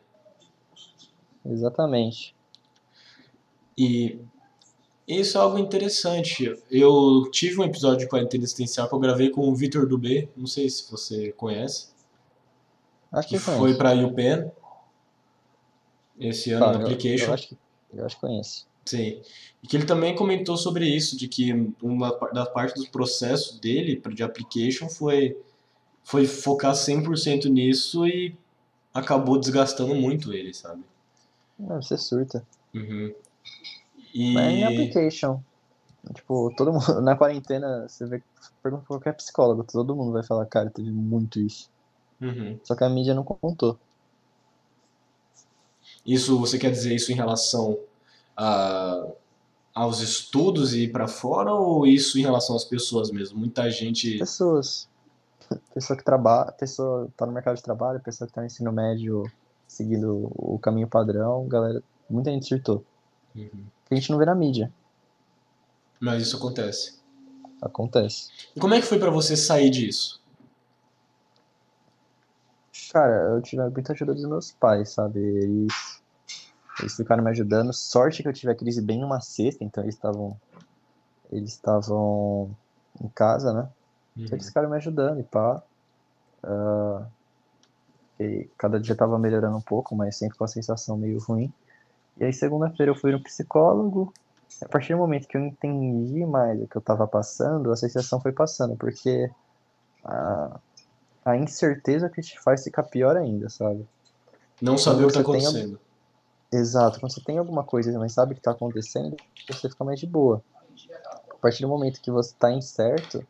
exatamente. 1.45 2.35
E 3.77 4.19
isso 5.07 5.37
é 5.37 5.41
algo 5.41 5.57
interessante. 5.57 6.53
Eu 6.69 7.29
tive 7.31 7.59
um 7.59 7.63
episódio 7.63 7.99
de 7.99 8.07
quarentena 8.07 8.43
existencial 8.43 8.87
que 8.87 8.93
eu 8.95 8.99
gravei 8.99 9.29
com 9.29 9.49
o 9.49 9.55
Vitor 9.55 9.87
Dubé, 9.87 10.29
não 10.37 10.47
sei 10.47 10.69
se 10.69 10.89
você 10.91 11.31
conhece, 11.33 11.89
Acho 13.11 13.27
que 13.27 13.35
que 13.35 13.41
foi 13.41 13.73
para 13.75 13.89
a 13.91 13.93
UPenn 13.93 14.49
esse 16.19 16.51
ano 16.51 16.65
Tá, 16.65 16.71
no 16.73 16.79
eu, 16.81 16.85
application. 16.87 17.25
eu 17.27 17.33
acho 17.33 17.47
que, 17.49 17.57
eu 17.93 18.05
acho 18.05 18.15
que 18.15 18.21
conheço. 18.21 18.67
Sim. 18.85 19.21
E 19.63 19.67
que 19.67 19.77
ele 19.77 19.85
também 19.85 20.15
comentou 20.15 20.57
sobre 20.57 20.85
isso, 20.85 21.15
de 21.15 21.27
que 21.27 21.51
uma 21.81 22.11
da 22.33 22.45
parte 22.45 22.79
do 22.79 22.89
processo 22.89 23.59
dele 23.61 24.01
de 24.13 24.23
application 24.23 24.89
foi, 24.89 25.37
foi 26.03 26.25
focar 26.25 26.73
100% 26.73 27.45
nisso 27.45 28.07
e 28.07 28.35
acabou 28.93 29.39
desgastando 29.39 29.93
muito 29.93 30.33
ele, 30.33 30.53
sabe? 30.53 30.83
Não, 31.59 31.81
você 31.81 31.97
surta. 31.97 32.45
Uhum. 32.73 33.13
Mas 34.33 34.45
é 34.45 34.51
em 34.51 34.59
E 34.59 34.63
application. 34.63 35.39
Tipo, 36.15 36.51
todo 36.57 36.73
mundo, 36.73 36.99
na 37.01 37.15
quarentena, 37.15 37.87
você 37.87 38.05
vê, 38.05 38.23
pergunta 38.63 38.83
pra 38.83 38.95
qualquer 38.95 39.13
psicólogo, 39.13 39.63
todo 39.63 39.95
mundo 39.95 40.11
vai 40.11 40.23
falar, 40.23 40.45
cara, 40.47 40.71
teve 40.71 40.89
muito 40.89 41.39
isso. 41.39 41.69
Uhum. 42.19 42.59
Só 42.63 42.75
que 42.75 42.83
a 42.83 42.89
mídia 42.89 43.13
não 43.13 43.23
contou. 43.23 43.77
isso, 46.05 46.39
você 46.39 46.57
quer 46.57 46.71
dizer 46.71 46.95
isso 46.95 47.11
em 47.11 47.15
relação 47.15 47.77
a, 48.35 49.07
aos 49.73 49.99
estudos 50.01 50.73
e 50.73 50.83
ir 50.83 50.91
pra 50.91 51.07
fora 51.07 51.53
ou 51.53 51.85
isso 51.85 52.19
em 52.19 52.21
relação 52.21 52.55
às 52.55 52.63
pessoas 52.63 53.11
mesmo? 53.11 53.39
Muita 53.39 53.69
gente. 53.69 54.17
Pessoas, 54.17 54.87
pessoa 55.73 55.97
que 55.97 56.03
trabalha, 56.03 56.51
pessoa 56.51 57.07
tá 57.15 57.25
no 57.25 57.31
mercado 57.31 57.55
de 57.55 57.63
trabalho, 57.63 57.99
pessoa 57.99 58.27
que 58.27 58.33
tá 58.33 58.41
no 58.41 58.47
ensino 58.47 58.71
médio 58.71 59.23
seguindo 59.71 60.29
o 60.35 60.59
caminho 60.59 60.87
padrão, 60.87 61.47
galera, 61.47 61.81
muita 62.09 62.29
gente 62.29 62.45
surtou. 62.45 62.83
Uhum. 63.33 63.65
A 63.89 63.95
gente 63.95 64.11
não 64.11 64.17
vê 64.17 64.25
na 64.25 64.35
mídia. 64.35 64.71
Mas 65.97 66.23
isso 66.23 66.35
acontece. 66.35 66.99
Acontece. 67.61 68.29
E 68.53 68.59
como 68.59 68.73
é 68.73 68.81
que 68.81 68.85
foi 68.85 68.99
pra 68.99 69.09
você 69.09 69.37
sair 69.37 69.69
disso? 69.69 70.19
Cara, 72.91 73.35
eu 73.35 73.41
tive 73.41 73.61
muita 73.69 73.93
ajuda 73.93 74.13
dos 74.13 74.25
meus 74.25 74.51
pais, 74.51 74.89
sabe? 74.89 75.19
Eles, 75.19 76.00
eles 76.79 76.95
ficaram 76.95 77.23
me 77.23 77.29
ajudando. 77.29 77.73
Sorte 77.73 78.23
que 78.23 78.29
eu 78.29 78.33
tive 78.33 78.51
a 78.51 78.55
crise 78.55 78.81
bem 78.81 78.99
numa 78.99 79.19
sexta, 79.19 79.63
então 79.63 79.83
eles 79.83 79.95
estavam 79.95 80.37
eles 81.31 81.51
estavam 81.51 82.55
em 83.01 83.07
casa, 83.09 83.53
né? 83.53 83.69
Então 84.17 84.35
eles 84.35 84.47
ficaram 84.47 84.69
me 84.69 84.75
ajudando 84.75 85.19
e 85.19 85.23
pá. 85.23 85.61
Ah, 86.43 87.05
e 88.19 88.47
cada 88.57 88.79
dia 88.79 88.95
tava 88.95 89.17
melhorando 89.17 89.57
um 89.57 89.61
pouco, 89.61 89.95
mas 89.95 90.15
sempre 90.15 90.37
com 90.37 90.43
a 90.43 90.47
sensação 90.47 90.97
meio 90.97 91.19
ruim. 91.19 91.51
E 92.17 92.25
aí 92.25 92.33
segunda-feira 92.33 92.91
eu 92.91 92.95
fui 92.95 93.11
no 93.11 93.21
psicólogo. 93.21 94.13
A 94.61 94.67
partir 94.67 94.93
do 94.93 94.99
momento 94.99 95.27
que 95.27 95.37
eu 95.37 95.41
entendi 95.41 96.25
mais 96.25 96.61
o 96.61 96.67
que 96.67 96.75
eu 96.75 96.81
tava 96.81 97.07
passando, 97.07 97.71
a 97.71 97.75
sensação 97.75 98.19
foi 98.19 98.31
passando, 98.31 98.75
porque 98.75 99.31
a, 100.03 100.59
a 101.25 101.37
incerteza 101.37 102.09
que 102.09 102.21
te 102.21 102.39
faz 102.39 102.63
ficar 102.63 102.83
pior 102.83 103.15
ainda, 103.15 103.49
sabe? 103.49 103.87
Não 104.61 104.77
saber 104.77 105.05
o 105.05 105.07
que 105.07 105.13
tá 105.13 105.21
acontecendo. 105.21 105.79
Exato, 106.51 106.99
quando 106.99 107.13
você 107.13 107.23
tem 107.23 107.37
alguma 107.37 107.63
coisa 107.63 107.97
mas 107.97 108.13
sabe 108.13 108.33
o 108.33 108.35
que 108.35 108.41
tá 108.41 108.51
acontecendo, 108.51 109.15
você 109.49 109.69
fica 109.69 109.83
mais 109.83 109.99
de 109.99 110.05
boa. 110.05 110.43
A 111.29 111.37
partir 111.37 111.61
do 111.61 111.69
momento 111.69 112.01
que 112.01 112.11
você 112.11 112.35
tá 112.37 112.51
incerto, 112.51 113.25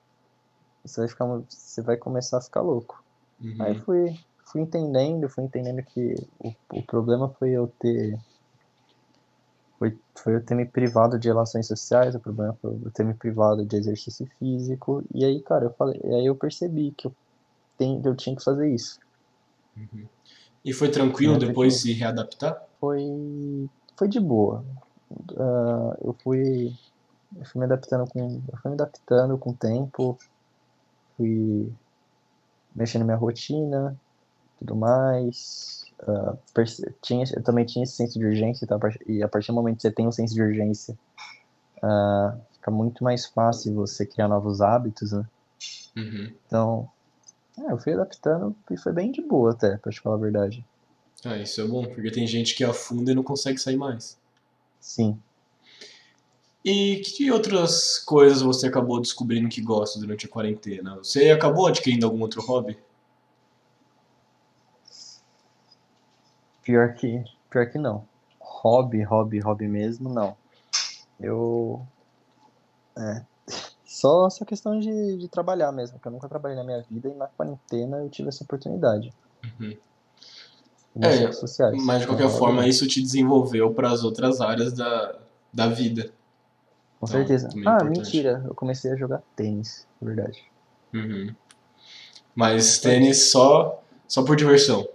você 0.83 1.01
vai 1.01 1.07
ficar, 1.07 1.25
você 1.47 1.81
vai 1.81 1.97
começar 1.97 2.39
a 2.39 2.41
ficar 2.41 2.61
louco. 2.61 3.03
Uhum. 3.39 3.55
Aí 3.59 3.79
fui, 3.81 4.15
fui 4.51 4.61
entendendo, 4.61 5.29
fui 5.29 5.43
entendendo 5.43 5.83
que 5.83 6.15
o, 6.39 6.53
o 6.73 6.83
problema 6.83 7.29
foi 7.37 7.51
eu 7.51 7.67
ter 7.79 8.17
foi, 9.81 9.99
foi 10.15 10.35
eu 10.35 10.45
ter 10.45 10.53
me 10.53 10.65
privado 10.65 11.17
de 11.17 11.27
relações 11.27 11.65
sociais, 11.65 12.13
o 12.13 12.19
problema 12.19 12.55
foi 12.61 12.71
eu 12.71 12.91
ter 12.91 13.03
me 13.03 13.15
privado 13.15 13.65
de 13.65 13.75
exercício 13.75 14.27
físico, 14.37 15.03
e 15.11 15.25
aí, 15.25 15.41
cara, 15.41 15.65
eu 15.65 15.73
falei, 15.73 15.99
aí 16.03 16.27
eu 16.27 16.35
percebi 16.35 16.91
que 16.91 17.07
eu, 17.07 17.15
tem, 17.79 17.99
eu 18.05 18.15
tinha 18.15 18.35
que 18.35 18.43
fazer 18.43 18.69
isso. 18.71 18.99
E 20.63 20.73
foi 20.73 20.89
tranquilo 20.91 21.35
É, 21.35 21.39
depois 21.39 21.75
tranquilo. 21.75 21.95
se 21.95 21.99
readaptar? 21.99 22.61
Foi, 22.79 23.01
foi 23.97 24.07
de 24.07 24.19
boa. 24.19 24.63
Ah, 25.37 25.97
eu 26.03 26.15
fui, 26.23 26.71
eu 27.37 27.45
fui 27.45 27.59
me 27.59 27.65
adaptando 27.65 28.07
com, 28.09 28.19
eu 28.19 28.57
fui 28.61 28.69
me 28.71 28.75
adaptando 28.75 29.37
com 29.37 29.51
o 29.51 29.55
tempo, 29.57 30.17
fui 31.17 31.71
mexendo 32.75 33.01
na 33.01 33.05
minha 33.05 33.17
rotina, 33.17 33.95
tudo 34.59 34.75
mais. 34.75 35.81
Perce- 36.53 36.93
tinha, 37.01 37.23
eu 37.35 37.43
também 37.43 37.65
tinha 37.65 37.83
esse 37.83 37.95
senso 37.95 38.17
de 38.17 38.25
urgência? 38.25 38.67
A 38.69 38.79
part- 38.79 38.99
e 39.07 39.21
a 39.23 39.27
partir 39.27 39.47
do 39.47 39.55
momento 39.55 39.77
que 39.77 39.81
você 39.83 39.91
tem 39.91 40.07
um 40.07 40.11
senso 40.11 40.33
de 40.33 40.41
urgência, 40.41 40.95
ah, 41.83 42.37
fica 42.53 42.71
muito 42.71 43.03
mais 43.03 43.25
fácil 43.27 43.73
você 43.75 44.05
criar 44.05 44.27
novos 44.27 44.61
hábitos, 44.61 45.11
né? 45.11 45.23
Uhum. 45.95 46.33
Então, 46.45 46.89
é, 47.57 47.71
eu 47.71 47.77
fui 47.77 47.93
adaptando 47.93 48.55
e 48.69 48.77
foi 48.77 48.93
bem 48.93 49.11
de 49.11 49.21
boa 49.21 49.51
até, 49.51 49.77
pra 49.77 49.91
te 49.91 49.99
falar 49.99 50.15
a 50.15 50.19
verdade. 50.19 50.65
Ah, 51.23 51.37
isso 51.37 51.61
é 51.61 51.67
bom, 51.67 51.85
porque 51.85 52.11
tem 52.11 52.25
gente 52.25 52.55
que 52.55 52.63
afunda 52.63 53.11
e 53.11 53.15
não 53.15 53.23
consegue 53.23 53.59
sair 53.59 53.77
mais. 53.77 54.17
Sim. 54.79 55.21
E 56.63 56.97
que 56.97 57.31
outras 57.31 57.99
coisas 57.99 58.41
você 58.41 58.67
acabou 58.67 59.01
descobrindo 59.01 59.49
que 59.49 59.61
gosta 59.61 59.99
durante 59.99 60.25
a 60.25 60.29
quarentena? 60.29 60.95
Você 60.97 61.31
acabou 61.31 61.67
adquirindo 61.67 62.05
algum 62.05 62.21
outro 62.21 62.41
hobby? 62.41 62.77
Pior 66.63 66.93
que, 66.93 67.23
pior 67.49 67.69
que 67.69 67.77
não. 67.77 68.07
Hobby, 68.39 69.01
hobby, 69.01 69.39
hobby 69.39 69.67
mesmo, 69.67 70.13
não. 70.13 70.37
Eu. 71.19 71.85
É. 72.97 73.25
Só 74.01 74.25
essa 74.25 74.43
questão 74.43 74.79
de, 74.79 75.17
de 75.17 75.27
trabalhar 75.27 75.71
mesmo, 75.71 75.99
que 75.99 76.07
eu 76.07 76.11
nunca 76.11 76.27
trabalhei 76.27 76.57
na 76.57 76.63
minha 76.63 76.81
vida 76.89 77.07
e 77.07 77.13
na 77.13 77.27
quarentena 77.27 77.97
eu 77.97 78.09
tive 78.09 78.29
essa 78.29 78.43
oportunidade. 78.43 79.13
Uhum. 79.59 79.77
É, 81.03 81.31
sociais. 81.31 81.85
Mas 81.85 82.01
de 82.01 82.07
qualquer 82.07 82.25
Então, 82.25 82.37
forma, 82.39 82.67
isso 82.67 82.87
te 82.87 82.99
desenvolveu 82.99 83.71
para 83.75 83.91
as 83.91 84.03
outras 84.03 84.41
áreas 84.41 84.73
da, 84.73 85.19
da 85.53 85.67
vida. 85.67 86.11
Com 86.99 87.05
Então, 87.05 87.07
certeza. 87.07 87.47
é 87.47 87.51
Ah, 87.51 87.73
importante. 87.75 87.99
mentira, 87.99 88.43
eu 88.47 88.55
comecei 88.55 88.91
a 88.91 88.95
jogar 88.95 89.21
tênis, 89.35 89.85
na 90.01 90.07
verdade. 90.07 90.43
Uhum. 90.91 91.35
Mas 92.33 92.79
tênis 92.79 93.29
só, 93.29 93.83
só 94.07 94.23
por 94.23 94.35
diversão. 94.35 94.87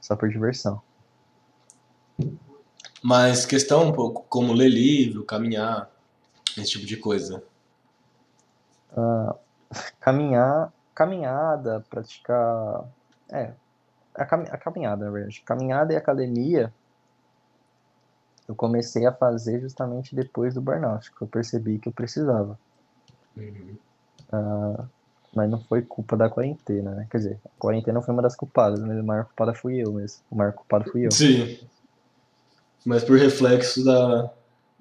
Só 0.00 0.14
por 0.14 0.28
diversão. 0.28 0.80
Mas 3.02 3.44
questão 3.44 3.88
um 3.88 3.92
pouco 3.92 4.24
como 4.28 4.52
ler 4.52 4.68
livro, 4.68 5.24
caminhar, 5.24 5.90
esse 6.56 6.70
tipo 6.70 6.86
de 6.86 6.96
coisa. 6.96 7.42
Caminhar, 10.00 10.72
caminhada, 10.94 11.84
praticar. 11.90 12.84
É, 13.30 13.52
a, 14.14 14.24
cami- 14.24 14.48
a 14.50 14.56
caminhada, 14.56 15.04
na 15.04 15.10
verdade. 15.10 15.42
Caminhada 15.44 15.92
e 15.92 15.96
academia 15.96 16.72
eu 18.48 18.54
comecei 18.54 19.04
a 19.06 19.12
fazer 19.12 19.60
justamente 19.60 20.14
depois 20.14 20.54
do 20.54 20.60
burnout, 20.60 21.12
que 21.12 21.22
eu 21.22 21.26
percebi 21.26 21.78
que 21.78 21.88
eu 21.88 21.92
precisava. 21.92 22.58
Uhum. 23.36 23.76
mas 25.34 25.50
não 25.50 25.60
foi 25.60 25.82
culpa 25.82 26.16
da 26.16 26.30
quarentena, 26.30 26.92
né? 26.92 27.06
Quer 27.10 27.18
dizer, 27.18 27.40
a 27.44 27.50
quarentena 27.58 28.00
foi 28.00 28.14
uma 28.14 28.22
das 28.22 28.34
culpadas, 28.34 28.80
mas 28.80 28.98
a 28.98 29.02
maior 29.02 29.24
culpada 29.26 29.52
fui 29.52 29.76
eu 29.76 29.92
mesmo. 29.92 30.20
O 30.30 30.36
maior 30.36 30.52
culpado 30.52 30.90
fui 30.90 31.06
eu. 31.06 31.10
Sim. 31.10 31.58
Mas 32.84 33.04
por 33.04 33.18
reflexo 33.18 33.84
da, 33.84 34.30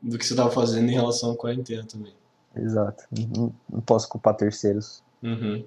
do 0.01 0.17
que 0.17 0.25
você 0.25 0.33
estava 0.33 0.51
fazendo 0.51 0.89
em 0.89 0.93
relação 0.93 1.31
à 1.31 1.35
quarentena 1.35 1.83
também. 1.83 2.13
Exato. 2.55 3.03
Não, 3.11 3.53
não 3.69 3.81
posso 3.81 4.07
culpar 4.09 4.35
terceiros. 4.35 5.03
Uhum. 5.21 5.65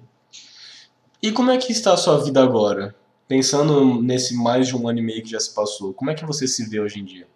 E 1.21 1.31
como 1.31 1.51
é 1.51 1.57
que 1.57 1.71
está 1.71 1.93
a 1.93 1.97
sua 1.97 2.23
vida 2.23 2.41
agora? 2.41 2.95
Pensando 3.27 4.01
nesse 4.01 4.35
mais 4.35 4.67
de 4.67 4.75
um 4.75 4.87
ano 4.87 4.99
e 4.99 5.01
meio 5.01 5.21
que 5.21 5.29
já 5.29 5.39
se 5.39 5.53
passou, 5.53 5.93
como 5.93 6.09
é 6.09 6.15
que 6.15 6.25
você 6.25 6.47
se 6.47 6.67
vê 6.67 6.79
hoje 6.79 6.99
em 6.99 7.05
dia? 7.05 7.27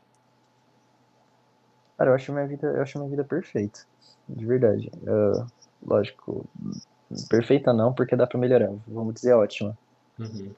Cara, 1.97 2.11
eu 2.11 2.15
acho 2.15 2.31
minha 2.31 2.47
vida, 2.47 2.67
eu 2.67 2.81
acho 2.81 2.97
minha 2.97 3.09
vida 3.09 3.23
perfeita. 3.23 3.81
De 4.27 4.45
verdade. 4.45 4.91
Uh, 5.03 5.45
lógico, 5.85 6.45
perfeita 7.29 7.73
não, 7.73 7.93
porque 7.93 8.15
dá 8.15 8.25
pra 8.25 8.39
melhorar. 8.39 8.71
Vamos 8.87 9.13
dizer 9.13 9.33
ótima. 9.33 9.77
Uhum. 10.17 10.51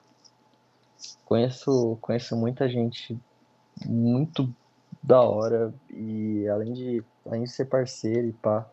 Conheço, 1.25 1.97
conheço 1.99 2.35
muita 2.35 2.69
gente 2.69 3.17
muito 3.85 4.53
da 5.01 5.21
hora 5.21 5.73
e 5.89 6.47
além 6.47 6.73
de, 6.73 7.03
além 7.25 7.43
de 7.43 7.51
ser 7.51 7.65
parceiro 7.65 8.27
e 8.27 8.33
pá, 8.33 8.65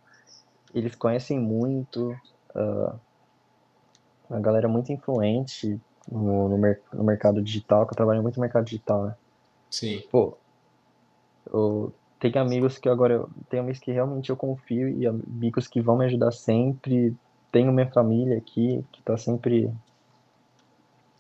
eles 0.74 0.94
conhecem 0.94 1.38
muito, 1.38 2.16
uh, 2.54 2.98
uma 4.28 4.40
galera 4.40 4.68
muito 4.68 4.92
influente 4.92 5.78
no, 6.10 6.48
no, 6.48 6.58
mer 6.58 6.80
no, 6.92 7.04
mercado 7.04 7.42
digital, 7.42 7.86
que 7.86 7.92
eu 7.92 7.96
trabalho 7.96 8.22
muito 8.22 8.36
no 8.36 8.42
mercado 8.42 8.64
digital, 8.64 9.04
né? 9.04 9.14
Sim. 9.70 10.02
Pô, 10.10 10.36
eu 11.52 11.92
tenho 12.18 12.40
amigos 12.40 12.78
que 12.78 12.88
agora, 12.88 13.14
eu 13.14 13.30
tenho 13.48 13.62
amigos 13.62 13.80
que 13.80 13.92
realmente 13.92 14.30
eu 14.30 14.36
confio 14.36 14.88
e 14.88 15.06
amigos 15.06 15.66
que 15.66 15.80
vão 15.80 15.96
me 15.96 16.04
ajudar 16.06 16.32
sempre, 16.32 17.14
tenho 17.50 17.72
minha 17.72 17.90
família 17.90 18.38
aqui, 18.38 18.84
que 18.92 19.02
tá 19.02 19.16
sempre 19.16 19.70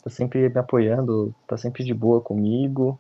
tá 0.02 0.10
sempre 0.10 0.48
me 0.48 0.58
apoiando, 0.58 1.34
tá 1.46 1.56
sempre 1.56 1.84
de 1.84 1.94
boa 1.94 2.20
comigo. 2.20 2.98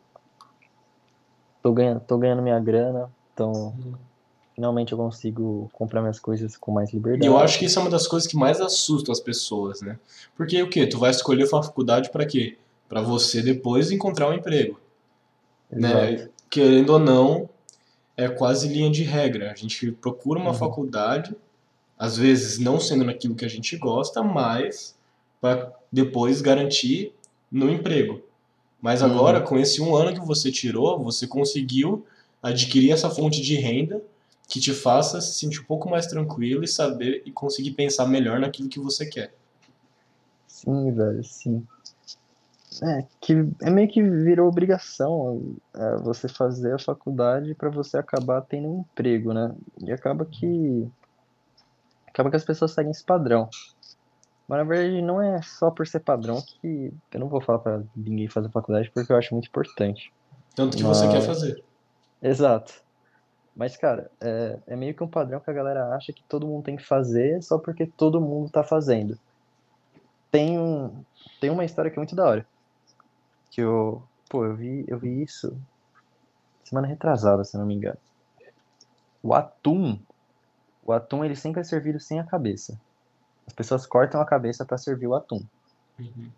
Tô 1.60 1.72
ganhando, 1.72 2.00
tô 2.00 2.18
ganhando 2.18 2.42
minha 2.42 2.58
grana, 2.60 3.10
então 3.32 3.52
uhum. 3.52 3.94
Finalmente 4.54 4.92
eu 4.92 4.98
consigo 4.98 5.70
comprar 5.72 6.00
minhas 6.00 6.20
coisas 6.20 6.56
com 6.56 6.72
mais 6.72 6.92
liberdade. 6.92 7.24
E 7.24 7.28
eu 7.28 7.38
acho 7.38 7.58
que 7.58 7.64
isso 7.64 7.78
é 7.78 7.82
uma 7.82 7.90
das 7.90 8.06
coisas 8.06 8.28
que 8.28 8.36
mais 8.36 8.60
assusta 8.60 9.10
as 9.12 9.20
pessoas, 9.20 9.80
né? 9.80 9.98
Porque 10.36 10.62
o 10.62 10.68
quê? 10.68 10.86
Tu 10.86 10.98
vai 10.98 11.10
escolher 11.10 11.48
uma 11.52 11.62
faculdade 11.62 12.10
para 12.10 12.26
quê? 12.26 12.56
Para 12.88 13.00
você 13.00 13.42
depois 13.42 13.90
encontrar 13.90 14.28
um 14.28 14.34
emprego. 14.34 14.78
Né? 15.70 16.28
Querendo 16.50 16.90
ou 16.90 16.98
não, 16.98 17.48
é 18.16 18.28
quase 18.28 18.68
linha 18.68 18.90
de 18.90 19.02
regra. 19.02 19.50
A 19.50 19.54
gente 19.54 19.90
procura 19.92 20.38
uma 20.38 20.50
uhum. 20.50 20.56
faculdade 20.56 21.34
às 22.02 22.16
vezes 22.16 22.58
não 22.58 22.80
sendo 22.80 23.04
naquilo 23.04 23.36
que 23.36 23.44
a 23.44 23.48
gente 23.48 23.76
gosta, 23.76 24.24
mas 24.24 24.96
para 25.40 25.72
depois 25.90 26.40
garantir 26.40 27.12
no 27.50 27.70
emprego. 27.70 28.20
Mas 28.80 29.02
uhum. 29.02 29.08
agora, 29.08 29.38
uhum. 29.38 29.44
com 29.44 29.56
esse 29.56 29.80
um 29.80 29.94
ano 29.94 30.12
que 30.12 30.26
você 30.26 30.50
tirou, 30.50 30.98
você 30.98 31.28
conseguiu 31.28 32.04
adquirir 32.42 32.90
essa 32.90 33.08
fonte 33.08 33.40
de 33.40 33.54
renda 33.54 34.02
que 34.52 34.60
te 34.60 34.74
faça 34.74 35.18
se 35.18 35.32
sentir 35.32 35.60
um 35.60 35.64
pouco 35.64 35.88
mais 35.88 36.06
tranquilo 36.06 36.62
e 36.62 36.68
saber 36.68 37.22
e 37.24 37.32
conseguir 37.32 37.70
pensar 37.70 38.06
melhor 38.06 38.38
naquilo 38.38 38.68
que 38.68 38.78
você 38.78 39.06
quer. 39.06 39.32
Sim, 40.46 40.92
velho, 40.92 41.24
sim. 41.24 41.66
É, 42.82 43.02
que 43.18 43.32
é 43.62 43.70
meio 43.70 43.88
que 43.88 44.02
virou 44.02 44.46
obrigação 44.46 45.56
é, 45.74 45.96
você 45.96 46.28
fazer 46.28 46.74
a 46.74 46.78
faculdade 46.78 47.54
para 47.54 47.70
você 47.70 47.96
acabar 47.96 48.42
tendo 48.42 48.68
um 48.68 48.80
emprego, 48.80 49.32
né? 49.32 49.54
E 49.80 49.90
acaba 49.90 50.26
que 50.26 50.86
acaba 52.06 52.28
que 52.28 52.36
as 52.36 52.44
pessoas 52.44 52.72
seguem 52.72 52.90
esse 52.90 53.04
padrão. 53.04 53.48
Mas 54.46 54.58
na 54.58 54.64
verdade 54.64 55.00
não 55.00 55.22
é 55.22 55.40
só 55.40 55.70
por 55.70 55.86
ser 55.86 56.00
padrão 56.00 56.42
que 56.60 56.92
eu 57.10 57.20
não 57.20 57.28
vou 57.28 57.40
falar 57.40 57.60
para 57.60 57.82
ninguém 57.96 58.28
fazer 58.28 58.50
faculdade 58.50 58.90
porque 58.92 59.10
eu 59.10 59.16
acho 59.16 59.32
muito 59.32 59.48
importante. 59.48 60.12
Tanto 60.54 60.76
que 60.76 60.82
Mas... 60.82 60.98
você 60.98 61.08
quer 61.08 61.22
fazer. 61.22 61.64
Exato. 62.20 62.82
Mas, 63.54 63.76
cara, 63.76 64.10
é, 64.20 64.58
é, 64.68 64.76
meio 64.76 64.94
que 64.94 65.04
um 65.04 65.08
padrão 65.08 65.40
que 65.40 65.50
a 65.50 65.54
galera 65.54 65.94
acha 65.94 66.12
que 66.12 66.22
todo 66.24 66.46
mundo 66.46 66.64
tem 66.64 66.76
que 66.76 66.84
fazer 66.84 67.42
só 67.42 67.58
porque 67.58 67.86
todo 67.86 68.20
mundo 68.20 68.50
tá 68.50 68.64
fazendo. 68.64 69.18
Tem, 70.30 70.58
um, 70.58 71.04
tem 71.40 71.50
uma 71.50 71.64
história 71.64 71.90
que 71.90 71.98
é 71.98 72.00
muito 72.00 72.16
da 72.16 72.26
hora. 72.26 72.46
Que 73.50 73.60
eu. 73.60 74.02
Pô, 74.30 74.46
eu 74.46 74.56
vi, 74.56 74.84
eu 74.88 74.98
vi 74.98 75.22
isso 75.22 75.54
semana 76.64 76.86
retrasada, 76.86 77.44
se 77.44 77.58
não 77.58 77.66
me 77.66 77.74
engano. 77.74 77.98
O 79.22 79.34
atum 79.34 79.98
o 80.84 80.92
atum 80.92 81.24
ele 81.24 81.36
sempre 81.36 81.60
é 81.60 81.64
servido 81.64 82.00
sem 82.00 82.18
a 82.18 82.24
cabeça. 82.24 82.78
As 83.46 83.52
pessoas 83.52 83.86
cortam 83.86 84.20
a 84.20 84.26
cabeça 84.26 84.64
para 84.64 84.78
servir 84.78 85.06
o 85.06 85.14
atum. 85.14 85.42
Uhum. 85.98 86.30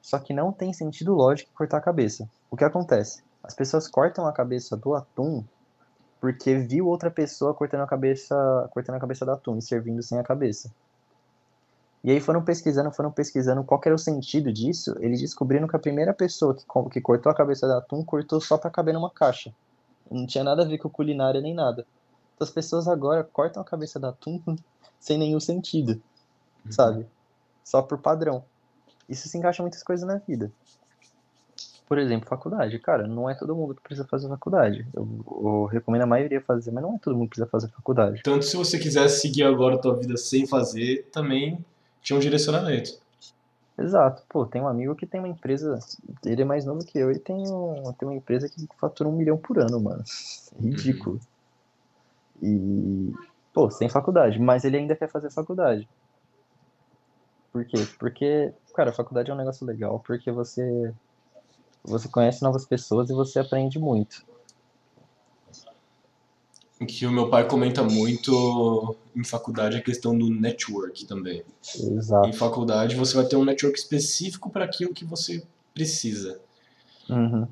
Só 0.00 0.18
que 0.18 0.32
não 0.32 0.52
tem 0.52 0.72
sentido 0.72 1.14
lógico 1.14 1.50
cortar 1.52 1.78
a 1.78 1.80
cabeça. 1.80 2.28
O 2.48 2.56
que 2.56 2.64
acontece? 2.64 3.24
As 3.42 3.54
pessoas 3.54 3.88
cortam 3.88 4.26
a 4.26 4.32
cabeça 4.32 4.76
do 4.76 4.94
atum 4.94 5.44
porque 6.32 6.58
viu 6.58 6.86
outra 6.86 7.10
pessoa 7.10 7.54
cortando 7.54 7.82
a 7.82 7.86
cabeça, 7.86 8.68
cortando 8.72 8.96
a 8.96 9.00
cabeça 9.00 9.24
do 9.24 9.32
atum 9.32 9.58
e 9.58 9.62
servindo 9.62 10.02
sem 10.02 10.18
a 10.18 10.22
cabeça. 10.22 10.72
E 12.02 12.10
aí 12.10 12.20
foram 12.20 12.42
pesquisando, 12.42 12.90
foram 12.92 13.10
pesquisando 13.10 13.64
qual 13.64 13.80
era 13.84 13.94
o 13.94 13.98
sentido 13.98 14.52
disso. 14.52 14.94
Eles 15.00 15.20
descobriram 15.20 15.66
que 15.66 15.76
a 15.76 15.78
primeira 15.78 16.14
pessoa 16.14 16.54
que, 16.54 16.64
que 16.90 17.00
cortou 17.00 17.30
a 17.30 17.34
cabeça 17.34 17.66
do 17.66 17.72
atum 17.74 18.04
cortou 18.04 18.40
só 18.40 18.56
para 18.56 18.70
caber 18.70 18.94
numa 18.94 19.10
caixa. 19.10 19.52
Não 20.10 20.26
tinha 20.26 20.44
nada 20.44 20.62
a 20.62 20.66
ver 20.66 20.78
com 20.78 20.88
culinária 20.88 21.40
nem 21.40 21.54
nada 21.54 21.86
as 22.44 22.50
pessoas 22.50 22.86
agora 22.86 23.24
cortam 23.24 23.62
a 23.62 23.64
cabeça 23.64 23.98
da 23.98 24.10
atum 24.10 24.40
sem 25.00 25.18
nenhum 25.18 25.40
sentido, 25.40 26.02
uhum. 26.64 26.72
sabe? 26.72 27.06
Só 27.64 27.82
por 27.82 27.98
padrão. 27.98 28.44
Isso 29.08 29.28
se 29.28 29.38
encaixa 29.38 29.62
em 29.62 29.64
muitas 29.64 29.82
coisas 29.82 30.06
na 30.06 30.16
vida. 30.16 30.52
Por 31.86 31.98
exemplo, 31.98 32.28
faculdade. 32.28 32.78
Cara, 32.80 33.06
não 33.06 33.30
é 33.30 33.34
todo 33.34 33.54
mundo 33.54 33.74
que 33.74 33.80
precisa 33.80 34.06
fazer 34.08 34.28
faculdade. 34.28 34.84
Eu, 34.92 35.08
eu 35.28 35.64
recomendo 35.66 36.02
a 36.02 36.06
maioria 36.06 36.40
fazer, 36.40 36.72
mas 36.72 36.82
não 36.82 36.96
é 36.96 36.98
todo 36.98 37.14
mundo 37.14 37.26
que 37.26 37.36
precisa 37.36 37.48
fazer 37.48 37.68
faculdade. 37.68 38.22
Tanto 38.24 38.44
se 38.44 38.56
você 38.56 38.76
quisesse 38.76 39.20
seguir 39.20 39.44
agora 39.44 39.76
a 39.76 39.78
tua 39.78 39.94
vida 39.94 40.16
sem 40.16 40.46
fazer, 40.46 41.08
também 41.12 41.64
tinha 42.02 42.16
um 42.16 42.20
direcionamento. 42.20 42.98
Exato. 43.78 44.22
Pô, 44.28 44.44
tem 44.44 44.60
um 44.60 44.66
amigo 44.66 44.96
que 44.96 45.06
tem 45.06 45.20
uma 45.20 45.28
empresa. 45.28 45.78
Ele 46.24 46.42
é 46.42 46.44
mais 46.44 46.64
novo 46.64 46.84
que 46.84 46.98
eu 46.98 47.12
e 47.12 47.18
tem, 47.20 47.36
um, 47.36 47.92
tem 47.92 48.08
uma 48.08 48.16
empresa 48.16 48.48
que 48.48 48.66
fatura 48.80 49.08
um 49.08 49.16
milhão 49.16 49.36
por 49.36 49.58
ano, 49.58 49.80
mano. 49.80 50.02
Ridículo. 50.58 51.20
E, 52.42 53.12
pô, 53.52 53.70
sem 53.70 53.88
faculdade, 53.88 54.40
mas 54.40 54.64
ele 54.64 54.76
ainda 54.76 54.96
quer 54.96 55.08
fazer 55.08 55.30
faculdade. 55.30 55.88
Por 57.52 57.64
quê? 57.64 57.86
Porque, 57.98 58.52
cara, 58.74 58.90
a 58.90 58.94
faculdade 58.94 59.30
é 59.30 59.34
um 59.34 59.36
negócio 59.36 59.66
legal, 59.66 60.00
porque 60.00 60.30
você 60.30 60.92
você 61.86 62.08
conhece 62.08 62.42
novas 62.42 62.66
pessoas 62.66 63.08
e 63.10 63.14
você 63.14 63.38
aprende 63.38 63.78
muito. 63.78 64.24
O 66.80 66.84
que 66.84 67.06
o 67.06 67.10
meu 67.10 67.30
pai 67.30 67.48
comenta 67.48 67.82
muito 67.82 68.94
em 69.14 69.24
faculdade 69.24 69.76
é 69.76 69.78
a 69.78 69.82
questão 69.82 70.16
do 70.16 70.28
network 70.28 71.06
também. 71.06 71.42
Exato. 71.74 72.28
Em 72.28 72.32
faculdade 72.34 72.94
você 72.96 73.16
vai 73.16 73.24
ter 73.24 73.36
um 73.36 73.44
network 73.44 73.78
específico 73.78 74.50
para 74.50 74.64
aquilo 74.66 74.92
que 74.92 75.04
você 75.04 75.42
precisa. 75.72 76.38
Uhum. 77.08 77.48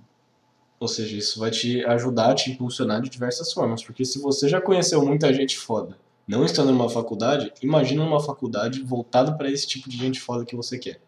Ou 0.79 0.89
seja, 0.89 1.17
isso 1.17 1.41
vai 1.41 1.51
te 1.51 1.83
ajudar 1.87 2.33
a 2.33 2.35
te 2.35 2.51
impulsionar 2.51 3.01
de 3.01 3.09
diversas 3.09 3.51
formas. 3.51 3.83
Porque 3.83 4.05
se 4.05 4.19
você 4.19 4.47
já 4.47 4.61
conheceu 4.61 5.03
muita 5.03 5.33
gente 5.33 5.57
foda, 5.57 5.97
não 6.29 6.45
estando 6.45 6.73
numa 6.73 6.91
faculdade, 6.91 7.51
imagina 7.63 8.03
uma 8.03 8.21
faculdade 8.21 8.83
voltada 8.83 9.33
para 9.33 9.51
esse 9.51 9.67
tipo 9.67 9.89
de 9.89 9.97
gente 9.97 10.21
foda 10.21 10.45
que 10.45 10.55
você 10.55 10.79
quer. 10.79 11.01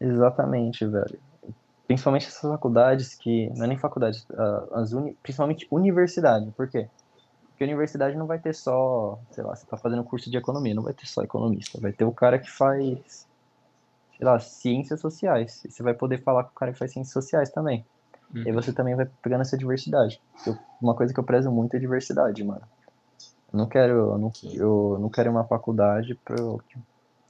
Exatamente, 0.00 0.86
velho. 0.86 1.18
Principalmente 1.86 2.26
essas 2.26 2.40
faculdades 2.40 3.14
que. 3.14 3.50
Não 3.54 3.64
é 3.64 3.68
nem 3.68 3.78
faculdade, 3.78 4.24
ah, 4.36 4.66
as 4.74 4.92
uni, 4.92 5.16
principalmente 5.22 5.66
universidade. 5.70 6.50
Por 6.56 6.68
quê? 6.68 6.88
Porque 7.48 7.64
a 7.64 7.66
universidade 7.66 8.16
não 8.16 8.26
vai 8.26 8.38
ter 8.38 8.54
só, 8.54 9.18
sei 9.30 9.42
lá, 9.42 9.56
você 9.56 9.64
tá 9.66 9.78
fazendo 9.78 10.04
curso 10.04 10.30
de 10.30 10.36
economia, 10.36 10.74
não 10.74 10.82
vai 10.82 10.92
ter 10.92 11.06
só 11.06 11.22
economista. 11.22 11.80
Vai 11.80 11.92
ter 11.92 12.04
o 12.04 12.12
cara 12.12 12.38
que 12.38 12.50
faz, 12.50 13.26
sei 14.16 14.26
lá, 14.26 14.38
ciências 14.38 15.00
sociais. 15.00 15.64
E 15.64 15.70
você 15.70 15.82
vai 15.82 15.94
poder 15.94 16.22
falar 16.22 16.44
com 16.44 16.50
o 16.50 16.54
cara 16.54 16.72
que 16.72 16.78
faz 16.78 16.92
ciências 16.92 17.14
sociais 17.14 17.50
também. 17.50 17.84
Uhum. 18.34 18.42
E 18.46 18.52
você 18.52 18.72
também 18.72 18.94
vai 18.94 19.08
pegando 19.22 19.42
essa 19.42 19.56
diversidade. 19.56 20.20
Eu, 20.46 20.58
uma 20.82 20.94
coisa 20.94 21.14
que 21.14 21.20
eu 21.20 21.24
prezo 21.24 21.50
muito 21.50 21.76
é 21.76 21.78
diversidade, 21.78 22.44
mano. 22.44 22.62
Eu 23.52 23.58
não 23.58 23.66
quero, 23.66 23.92
eu 23.92 24.18
não, 24.18 24.32
eu 24.52 24.98
não 25.00 25.08
quero 25.08 25.30
uma 25.30 25.44
faculdade 25.44 26.14
para 26.16 26.36
que, 26.36 26.78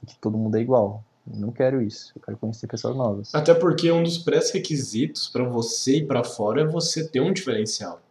que 0.07 0.17
todo 0.19 0.37
mundo 0.37 0.57
é 0.57 0.61
igual. 0.61 1.03
Não 1.33 1.51
quero 1.51 1.81
isso. 1.81 2.13
Eu 2.15 2.21
quero 2.21 2.37
conhecer 2.37 2.67
pessoas 2.67 2.95
novas. 2.95 3.35
Até 3.35 3.53
porque 3.53 3.91
um 3.91 4.03
dos 4.03 4.17
pré-requisitos 4.17 5.27
para 5.27 5.43
você 5.43 5.97
ir 5.97 6.07
para 6.07 6.23
fora 6.23 6.61
é 6.61 6.65
você 6.65 7.07
ter 7.07 7.19
um 7.19 7.33
diferencial. 7.33 8.01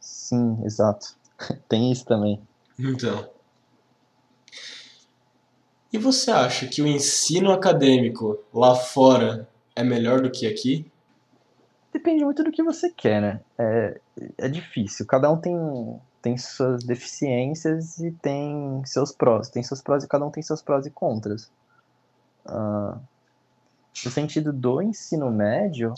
Sim, 0.00 0.58
exato. 0.64 1.16
Tem 1.68 1.90
isso 1.90 2.04
também. 2.04 2.40
Então. 2.78 3.28
E 5.92 5.98
você 5.98 6.30
acha 6.30 6.66
que 6.66 6.82
o 6.82 6.86
ensino 6.86 7.52
acadêmico 7.52 8.38
lá 8.52 8.74
fora 8.74 9.48
é 9.76 9.82
melhor 9.82 10.20
do 10.20 10.30
que 10.30 10.46
aqui? 10.46 10.90
Depende 11.92 12.24
muito 12.24 12.42
do 12.42 12.50
que 12.50 12.62
você 12.62 12.90
quer, 12.90 13.22
né? 13.22 13.40
É, 13.56 14.00
é 14.38 14.48
difícil. 14.48 15.06
Cada 15.06 15.30
um 15.30 15.36
tem, 15.36 15.54
tem 16.20 16.36
suas 16.36 16.82
deficiências 16.82 17.98
e 17.98 18.10
tem 18.10 18.82
seus 18.84 19.12
prós. 19.12 19.48
Tem 19.48 19.62
seus 19.62 19.80
prós 19.80 20.02
e 20.02 20.08
cada 20.08 20.26
um 20.26 20.30
tem 20.30 20.42
seus 20.42 20.60
prós 20.60 20.84
e 20.86 20.90
contras. 20.90 21.50
Uh, 22.46 22.98
no 24.04 24.10
sentido 24.10 24.52
do 24.52 24.82
ensino 24.82 25.30
médio, 25.30 25.94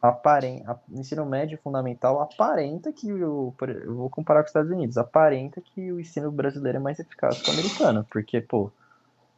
aparenta, 0.00 0.80
ensino 0.90 1.24
médio 1.24 1.58
fundamental 1.62 2.20
aparenta 2.20 2.92
que 2.92 3.12
o. 3.12 3.54
Eu 3.60 3.94
vou 3.94 4.10
comparar 4.10 4.40
com 4.40 4.46
os 4.46 4.50
Estados 4.50 4.70
Unidos, 4.70 4.98
aparenta 4.98 5.60
que 5.60 5.92
o 5.92 6.00
ensino 6.00 6.30
brasileiro 6.30 6.78
é 6.78 6.80
mais 6.80 6.98
eficaz 6.98 7.40
que 7.40 7.50
o 7.50 7.52
americano, 7.52 8.06
porque, 8.10 8.40
pô, 8.40 8.70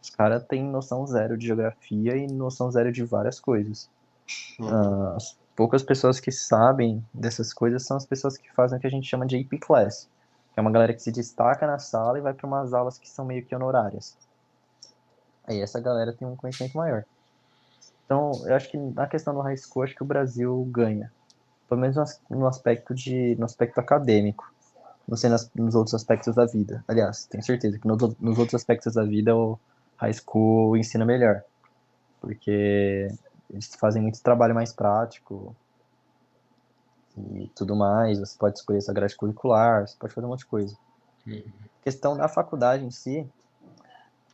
os 0.03 0.11
caras 0.11 0.45
têm 0.45 0.63
noção 0.63 1.07
zero 1.07 1.37
de 1.37 1.47
geografia 1.47 2.17
e 2.17 2.27
noção 2.27 2.71
zero 2.71 2.93
de 2.93 3.05
várias 3.05 3.41
coisas. 3.41 3.91
Uh, 4.59 5.17
as 5.17 5.39
poucas 5.55 5.83
pessoas 5.83 6.19
que 6.19 6.33
sabem 6.33 7.05
dessas 7.13 7.53
coisas 7.53 7.85
são 7.87 7.97
as 7.97 8.07
pessoas 8.07 8.37
que 8.37 8.53
fazem 8.53 8.79
o 8.79 8.81
que 8.81 8.87
a 8.87 8.91
gente 8.91 9.09
chama 9.09 9.27
de 9.27 9.37
AP 9.37 9.61
Class, 9.61 10.09
que 10.53 10.61
é 10.61 10.63
uma 10.63 10.71
galera 10.71 10.95
que 10.95 11.03
se 11.03 11.13
destaca 11.13 11.67
na 11.67 11.79
sala 11.79 12.19
e 12.19 12.23
vai 12.23 12.33
para 12.33 12.47
umas 12.47 12.73
aulas 12.73 12.99
que 12.99 13.09
são 13.09 13.25
meio 13.25 13.45
que 13.45 13.55
honorárias. 13.55 14.17
Aí 15.47 15.61
essa 15.61 15.81
galera 15.81 16.13
tem 16.13 16.27
um 16.27 16.37
conhecimento 16.37 16.77
maior. 16.77 17.05
Então, 18.05 18.33
eu 18.45 18.55
acho 18.55 18.71
que 18.71 18.77
na 18.77 19.07
questão 19.07 19.35
do 19.35 19.41
high 19.41 19.57
school, 19.57 19.83
acho 19.83 19.95
que 19.95 20.03
o 20.03 20.07
Brasil 20.07 20.67
ganha. 20.71 21.11
Pelo 21.69 21.81
menos 21.81 21.97
no 22.29 22.47
aspecto, 22.47 22.95
de, 22.95 23.35
no 23.37 23.45
aspecto 23.45 23.79
acadêmico. 23.79 24.53
Não 25.07 25.17
sei 25.17 25.31
nas, 25.31 25.51
nos 25.55 25.75
outros 25.75 25.95
aspectos 25.95 26.35
da 26.35 26.47
vida. 26.47 26.85
Aliás, 26.87 27.27
tenho 27.27 27.43
certeza 27.43 27.79
que 27.79 27.87
nos, 27.87 27.99
nos 28.19 28.39
outros 28.39 28.55
aspectos 28.55 28.95
da 28.95 29.05
vida 29.05 29.37
o 29.37 29.59
high 29.97 30.13
school 30.13 30.77
ensina 30.77 31.05
melhor. 31.05 31.43
Porque 32.21 33.09
eles 33.51 33.75
fazem 33.75 34.03
muito 34.03 34.23
trabalho 34.23 34.55
mais 34.55 34.73
prático 34.73 35.55
e 37.17 37.51
tudo 37.55 37.77
mais. 37.77 38.19
Você 38.19 38.37
pode 38.39 38.59
escolher 38.59 38.81
sua 38.81 38.95
grade 38.95 39.17
curricular, 39.17 39.87
você 39.87 39.97
pode 39.99 40.15
fazer 40.15 40.27
um 40.27 40.31
monte 40.31 40.41
de 40.41 40.47
coisa. 40.47 40.77
A 41.27 41.85
questão 41.85 42.17
da 42.17 42.29
faculdade 42.29 42.85
em 42.85 42.91
si, 42.91 43.27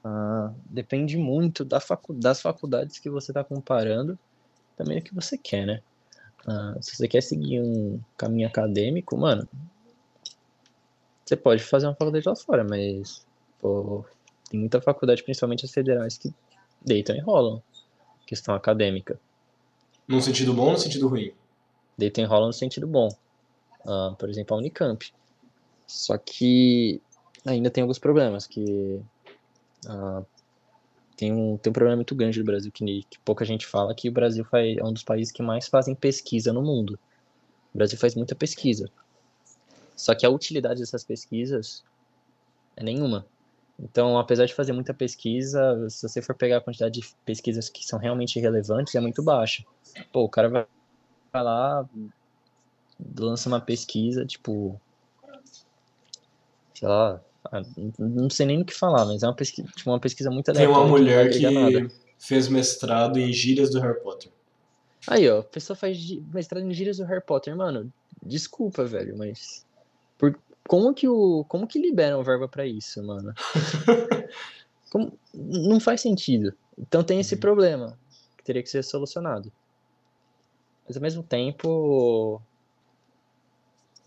Uh, 0.05 0.55
depende 0.64 1.18
muito 1.18 1.64
da 1.64 1.78
facu 1.78 2.14
das 2.14 2.40
faculdades 2.40 2.98
que 2.98 3.11
você 3.11 3.32
está 3.32 3.44
comparando, 3.44 4.18
também 4.76 4.98
o 4.98 5.03
que 5.03 5.14
você 5.14 5.36
quer, 5.36 5.66
né? 5.66 5.82
Uh, 6.46 6.82
se 6.82 6.96
você 6.96 7.07
quer 7.07 7.22
seguir 7.22 7.61
um 7.61 8.01
caminho 8.16 8.48
acadêmico, 8.48 9.16
mano, 9.16 9.46
você 11.24 11.36
pode 11.36 11.62
fazer 11.62 11.86
uma 11.86 11.94
faculdade 11.94 12.26
lá 12.26 12.34
fora, 12.34 12.64
mas 12.64 13.26
pô, 13.61 14.05
tem 14.48 14.59
muita 14.59 14.80
faculdade, 14.80 15.22
principalmente 15.22 15.66
as 15.66 15.70
federais, 15.70 16.16
que 16.16 16.32
deitam 16.84 17.14
e 17.14 17.20
rolam 17.20 17.62
questão 18.26 18.55
acadêmica. 18.55 19.20
Num 20.09 20.20
sentido 20.20 20.55
bom 20.55 20.66
ou 20.66 20.72
no 20.72 20.78
sentido 20.78 21.09
ruim? 21.09 21.32
Deitam 21.98 22.24
e 22.24 22.26
rolam 22.26 22.46
no 22.46 22.53
sentido 22.53 22.86
bom. 22.86 23.09
Uh, 23.84 24.14
por 24.16 24.30
exemplo, 24.30 24.57
a 24.57 24.59
Unicamp. 24.59 25.12
Só 25.86 26.16
que 26.16 27.01
ainda 27.44 27.70
tem 27.70 27.82
alguns 27.82 27.98
problemas, 27.98 28.46
que 28.46 29.01
Uh, 29.86 30.24
tem, 31.16 31.32
um, 31.32 31.56
tem 31.56 31.70
um 31.70 31.74
problema 31.74 31.96
muito 31.96 32.14
grande 32.14 32.38
do 32.38 32.44
Brasil 32.44 32.72
que, 32.72 33.04
que 33.08 33.18
pouca 33.20 33.44
gente 33.44 33.66
fala, 33.66 33.94
que 33.94 34.08
o 34.08 34.12
Brasil 34.12 34.44
faz, 34.44 34.76
é 34.76 34.82
um 34.84 34.92
dos 34.92 35.02
países 35.02 35.32
que 35.32 35.42
mais 35.42 35.68
fazem 35.68 35.94
pesquisa 35.94 36.52
no 36.52 36.62
mundo. 36.62 36.98
O 37.74 37.78
Brasil 37.78 37.98
faz 37.98 38.14
muita 38.14 38.34
pesquisa. 38.34 38.90
Só 39.94 40.14
que 40.14 40.24
a 40.24 40.30
utilidade 40.30 40.80
dessas 40.80 41.04
pesquisas 41.04 41.84
é 42.76 42.82
nenhuma. 42.82 43.26
Então, 43.78 44.18
apesar 44.18 44.46
de 44.46 44.54
fazer 44.54 44.72
muita 44.72 44.92
pesquisa, 44.92 45.88
se 45.88 46.06
você 46.06 46.20
for 46.20 46.34
pegar 46.34 46.58
a 46.58 46.60
quantidade 46.60 47.00
de 47.00 47.14
pesquisas 47.24 47.68
que 47.68 47.86
são 47.86 47.98
realmente 47.98 48.38
relevantes, 48.38 48.94
é 48.94 49.00
muito 49.00 49.22
baixa. 49.22 49.64
Pô, 50.12 50.24
o 50.24 50.28
cara 50.28 50.48
vai, 50.48 50.66
lá, 51.42 51.88
lança 53.18 53.48
uma 53.48 53.60
pesquisa, 53.60 54.26
tipo, 54.26 54.78
sei 56.74 56.88
lá, 56.88 57.20
não 57.99 58.28
sei 58.28 58.47
nem 58.47 58.62
o 58.62 58.64
que 58.64 58.74
falar, 58.74 59.05
mas 59.07 59.22
é 59.22 59.26
uma 59.26 59.34
pesquisa, 59.34 59.68
tipo, 59.74 59.91
uma 59.91 60.01
pesquisa 60.01 60.30
muito 60.30 60.53
Tem 60.53 60.66
uma 60.66 60.86
mulher 60.86 61.30
que, 61.30 61.38
que 61.38 61.91
fez 62.18 62.49
mestrado 62.49 63.18
em 63.18 63.32
gírias 63.32 63.70
do 63.70 63.80
Harry 63.80 64.01
Potter. 64.01 64.30
Aí, 65.07 65.28
ó, 65.28 65.41
a 65.41 65.45
pessoa 65.45 65.76
faz 65.76 65.99
mestrado 66.32 66.64
em 66.64 66.72
gírias 66.72 66.99
do 66.99 67.05
Harry 67.05 67.24
Potter, 67.24 67.57
mano. 67.57 67.91
Desculpa, 68.22 68.84
velho, 68.84 69.16
mas. 69.16 69.64
Por... 70.18 70.38
Como 70.68 70.93
que 70.95 71.09
o. 71.09 71.45
Como 71.49 71.66
que 71.66 71.80
liberam 71.80 72.22
verba 72.22 72.47
para 72.47 72.66
isso, 72.66 73.03
mano? 73.03 73.32
Como... 74.91 75.12
Não 75.32 75.80
faz 75.80 76.03
sentido. 76.03 76.53
Então 76.78 77.03
tem 77.03 77.20
esse 77.20 77.34
uhum. 77.34 77.41
problema 77.41 77.99
que 78.36 78.45
teria 78.45 78.62
que 78.62 78.68
ser 78.68 78.84
solucionado. 78.84 79.51
Mas 80.86 80.97
ao 80.97 81.03
mesmo 81.03 81.22
tempo, 81.22 82.43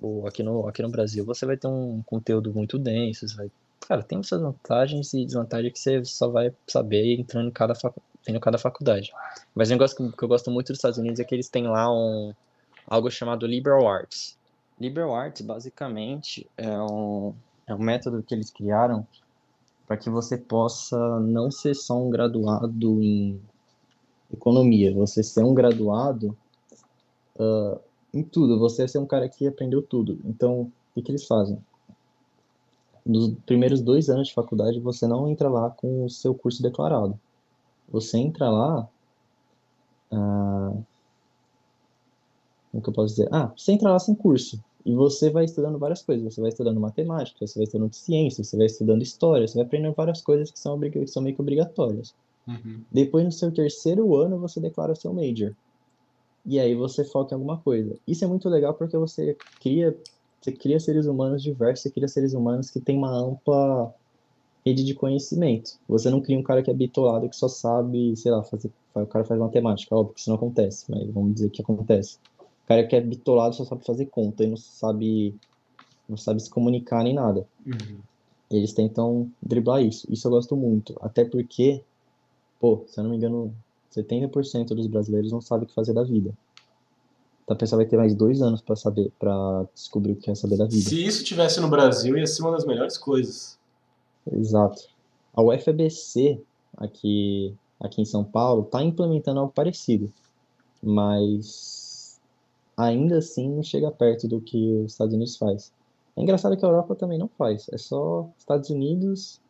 Tipo, 0.03 0.27
aqui 0.27 0.43
no, 0.43 0.67
aqui 0.67 0.81
no 0.81 0.89
Brasil 0.89 1.23
você 1.23 1.45
vai 1.45 1.55
ter 1.55 1.67
um 1.67 2.01
conteúdo 2.05 2.53
muito 2.53 2.77
denso, 2.77 3.25
vai... 3.37 3.49
Cara, 3.87 4.03
tem 4.03 4.21
suas 4.21 4.41
vantagens 4.41 5.13
e 5.13 5.25
desvantagens 5.25 5.71
que 5.71 5.79
você 5.79 6.03
só 6.03 6.27
vai 6.27 6.53
saber 6.67 7.17
entrando 7.17 7.47
em 7.47 7.51
cada, 7.51 7.73
facu... 7.73 8.01
em 8.27 8.37
cada 8.37 8.57
faculdade. 8.57 9.13
Mas 9.55 9.69
um 9.69 9.73
negócio 9.73 10.11
que 10.11 10.23
eu 10.23 10.27
gosto 10.27 10.51
muito 10.51 10.67
dos 10.67 10.77
Estados 10.77 10.97
Unidos 10.97 11.21
é 11.21 11.23
que 11.23 11.33
eles 11.33 11.47
têm 11.47 11.67
lá 11.67 11.89
um, 11.89 12.33
algo 12.85 13.09
chamado 13.09 13.47
Liberal 13.47 13.87
Arts. 13.87 14.37
Liberal 14.77 15.15
Arts, 15.15 15.41
basicamente, 15.41 16.45
é 16.57 16.77
um, 16.81 17.33
é 17.65 17.73
um 17.73 17.79
método 17.79 18.21
que 18.21 18.35
eles 18.35 18.49
criaram 18.49 19.07
para 19.87 19.95
que 19.95 20.09
você 20.09 20.37
possa 20.37 20.97
não 21.21 21.49
ser 21.49 21.75
só 21.75 21.97
um 21.97 22.09
graduado 22.09 23.01
em 23.01 23.39
economia, 24.33 24.93
você 24.93 25.23
ser 25.23 25.45
um 25.45 25.53
graduado 25.53 26.37
uh, 27.37 27.79
em 28.13 28.23
tudo. 28.23 28.59
Você 28.59 28.83
é 28.83 28.87
ser 28.87 28.99
um 28.99 29.05
cara 29.05 29.27
que 29.27 29.47
aprendeu 29.47 29.81
tudo. 29.81 30.19
Então, 30.23 30.61
o 30.61 30.71
que, 30.93 31.01
que 31.01 31.11
eles 31.11 31.25
fazem? 31.25 31.57
Nos 33.05 33.33
primeiros 33.45 33.81
dois 33.81 34.09
anos 34.09 34.27
de 34.27 34.33
faculdade, 34.33 34.79
você 34.79 35.07
não 35.07 35.27
entra 35.27 35.49
lá 35.49 35.69
com 35.69 36.05
o 36.05 36.09
seu 36.09 36.33
curso 36.33 36.61
declarado. 36.61 37.19
Você 37.89 38.17
entra 38.17 38.49
lá. 38.49 38.87
Ah, 40.11 40.73
como 42.71 42.83
que 42.83 42.89
eu 42.89 42.93
posso 42.93 43.15
dizer? 43.15 43.29
Ah, 43.31 43.51
você 43.57 43.71
entra 43.71 43.91
lá 43.91 43.99
sem 43.99 44.15
curso. 44.15 44.63
E 44.85 44.93
você 44.93 45.29
vai 45.29 45.45
estudando 45.45 45.79
várias 45.79 46.01
coisas. 46.01 46.23
Você 46.33 46.39
vai 46.39 46.49
estudando 46.49 46.79
matemática, 46.79 47.45
você 47.45 47.59
vai 47.59 47.63
estudando 47.63 47.93
ciência, 47.93 48.43
você 48.43 48.55
vai 48.55 48.67
estudando 48.67 49.01
história, 49.01 49.47
você 49.47 49.55
vai 49.55 49.65
aprendendo 49.65 49.93
várias 49.93 50.21
coisas 50.21 50.51
que 50.51 50.59
são, 50.59 50.79
que 50.79 51.07
são 51.07 51.23
meio 51.23 51.35
que 51.35 51.41
obrigatórias. 51.41 52.13
Uhum. 52.47 52.81
Depois, 52.91 53.23
no 53.25 53.31
seu 53.31 53.51
terceiro 53.51 54.15
ano, 54.15 54.37
você 54.37 54.59
declara 54.59 54.91
o 54.91 54.95
seu 54.95 55.13
major 55.13 55.53
e 56.45 56.59
aí 56.59 56.75
você 56.75 57.03
foca 57.03 57.33
em 57.33 57.35
alguma 57.35 57.57
coisa. 57.57 57.95
Isso 58.07 58.23
é 58.23 58.27
muito 58.27 58.49
legal 58.49 58.73
porque 58.73 58.97
você 58.97 59.37
cria, 59.59 59.97
você 60.41 60.51
cria 60.51 60.79
seres 60.79 61.05
humanos 61.05 61.41
diversos, 61.41 61.83
você 61.83 61.89
cria 61.89 62.07
seres 62.07 62.33
humanos 62.33 62.69
que 62.69 62.79
têm 62.79 62.97
uma 62.97 63.11
ampla 63.11 63.93
rede 64.65 64.83
de 64.83 64.93
conhecimento. 64.93 65.77
Você 65.87 66.09
não 66.09 66.21
cria 66.21 66.37
um 66.37 66.43
cara 66.43 66.63
que 66.63 66.69
é 66.69 66.73
bitolado 66.73 67.29
que 67.29 67.35
só 67.35 67.47
sabe, 67.47 68.15
sei 68.15 68.31
lá, 68.31 68.43
fazer, 68.43 68.71
o 68.95 69.05
cara 69.05 69.25
faz 69.25 69.39
matemática, 69.39 69.95
óbvio 69.95 70.13
que 70.13 70.21
isso 70.21 70.29
não 70.29 70.37
acontece, 70.37 70.85
mas 70.89 71.09
vamos 71.09 71.35
dizer 71.35 71.49
que 71.49 71.61
acontece. 71.61 72.17
O 72.39 72.67
cara 72.67 72.85
que 72.85 72.95
é 72.95 73.01
bitolado 73.01 73.55
só 73.55 73.65
sabe 73.65 73.85
fazer 73.85 74.05
conta 74.05 74.43
e 74.43 74.47
não 74.47 74.57
sabe 74.57 75.35
não 76.07 76.17
sabe 76.17 76.41
se 76.41 76.49
comunicar 76.49 77.03
nem 77.03 77.13
nada. 77.13 77.47
Uhum. 77.65 77.97
Eles 78.51 78.73
tentam 78.73 79.31
driblar 79.41 79.81
isso. 79.81 80.05
Isso 80.11 80.27
eu 80.27 80.31
gosto 80.31 80.55
muito, 80.55 80.95
até 81.01 81.25
porque, 81.25 81.81
pô, 82.59 82.83
se 82.87 82.99
eu 82.99 83.03
não 83.03 83.11
me 83.11 83.17
engano, 83.17 83.53
70% 83.95 84.67
dos 84.67 84.87
brasileiros 84.87 85.31
não 85.31 85.41
sabem 85.41 85.65
o 85.65 85.67
que 85.67 85.73
fazer 85.73 85.93
da 85.93 86.03
vida. 86.03 86.33
Então 87.43 87.55
a 87.55 87.57
pessoa 87.57 87.77
vai 87.77 87.85
ter 87.85 87.97
mais 87.97 88.15
dois 88.15 88.41
anos 88.41 88.61
para 88.61 88.75
saber, 88.75 89.11
para 89.19 89.65
descobrir 89.73 90.13
o 90.13 90.15
que 90.15 90.23
quer 90.23 90.35
saber 90.35 90.57
da 90.57 90.65
vida. 90.65 90.89
Se 90.89 91.05
isso 91.05 91.23
tivesse 91.23 91.59
no 91.59 91.69
Brasil, 91.69 92.17
ia 92.17 92.25
ser 92.25 92.41
uma 92.41 92.51
das 92.51 92.65
melhores 92.65 92.97
coisas. 92.97 93.59
Exato. 94.31 94.87
A 95.33 95.41
UFBC, 95.41 96.41
aqui, 96.77 97.53
aqui 97.79 98.01
em 98.01 98.05
São 98.05 98.23
Paulo, 98.23 98.63
está 98.63 98.81
implementando 98.81 99.39
algo 99.39 99.51
parecido. 99.51 100.11
Mas 100.81 102.19
ainda 102.77 103.17
assim 103.17 103.49
não 103.49 103.63
chega 103.63 103.91
perto 103.91 104.27
do 104.27 104.39
que 104.39 104.73
os 104.77 104.93
Estados 104.93 105.13
Unidos 105.13 105.37
faz. 105.37 105.71
É 106.15 106.21
engraçado 106.21 106.55
que 106.55 106.65
a 106.65 106.67
Europa 106.67 106.95
também 106.95 107.17
não 107.17 107.27
faz. 107.27 107.67
É 107.71 107.77
só 107.77 108.29
Estados 108.37 108.69
Unidos 108.69 109.41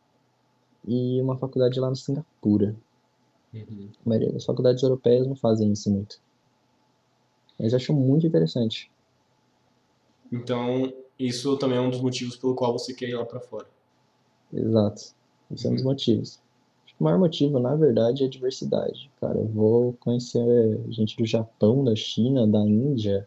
e 0.86 1.20
uma 1.20 1.36
faculdade 1.36 1.78
lá 1.78 1.90
no 1.90 1.96
Singapura. 1.96 2.74
Uhum. 3.54 3.88
A 4.04 4.08
maioria 4.08 4.32
das 4.32 4.44
faculdades 4.44 4.82
europeias 4.82 5.26
não 5.26 5.36
fazem 5.36 5.72
isso 5.72 5.90
muito. 5.90 6.20
Mas 7.58 7.72
acho 7.72 7.92
muito 7.92 8.26
interessante. 8.26 8.90
Então, 10.32 10.92
isso 11.18 11.56
também 11.56 11.78
é 11.78 11.80
um 11.80 11.90
dos 11.90 12.00
motivos 12.00 12.36
pelo 12.36 12.54
qual 12.54 12.72
você 12.72 12.92
quer 12.92 13.08
ir 13.08 13.14
lá 13.14 13.24
para 13.24 13.40
fora. 13.40 13.66
Exato. 14.52 15.14
Isso 15.50 15.66
é 15.66 15.70
um 15.70 15.74
dos 15.74 15.84
uhum. 15.84 15.90
motivos. 15.90 16.40
Acho 16.84 16.94
que 16.94 17.00
o 17.00 17.04
maior 17.04 17.18
motivo, 17.18 17.60
na 17.60 17.76
verdade, 17.76 18.24
é 18.24 18.26
a 18.26 18.30
diversidade. 18.30 19.10
Cara, 19.20 19.38
eu 19.38 19.46
vou 19.46 19.92
conhecer 20.00 20.80
gente 20.90 21.16
do 21.16 21.24
Japão, 21.24 21.84
da 21.84 21.94
China, 21.94 22.46
da 22.46 22.60
Índia, 22.60 23.26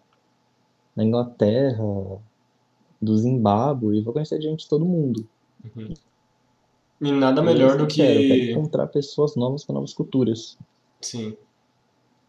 da 0.95 1.03
Inglaterra, 1.03 1.83
do 3.01 3.17
Zimbábue, 3.17 3.97
e 3.97 4.01
vou 4.01 4.13
conhecer 4.13 4.41
gente 4.41 4.61
de 4.61 4.69
todo 4.69 4.83
mundo. 4.83 5.27
Uhum. 5.63 5.93
E 6.99 7.11
nada 7.11 7.41
melhor 7.41 7.77
do 7.77 7.87
que. 7.87 7.97
Quero, 7.97 8.19
quero 8.19 8.51
encontrar 8.51 8.87
pessoas 8.87 9.35
novas 9.35 9.63
com 9.63 9.73
novas 9.73 9.93
culturas. 9.93 10.57
Sim. 11.01 11.37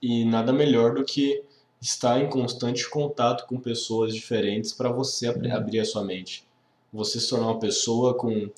E 0.00 0.24
nada 0.24 0.52
melhor 0.52 0.94
do 0.94 1.04
que 1.04 1.42
estar 1.80 2.20
em 2.20 2.28
constante 2.28 2.88
contato 2.88 3.46
com 3.46 3.58
pessoas 3.58 4.14
diferentes 4.14 4.72
para 4.72 4.90
você 4.90 5.28
abrir, 5.28 5.50
abrir 5.50 5.80
a 5.80 5.84
sua 5.84 6.04
mente. 6.04 6.46
você 6.92 7.18
se 7.20 7.28
tornar 7.28 7.46
uma 7.46 7.58
pessoa 7.58 8.14
com. 8.14 8.50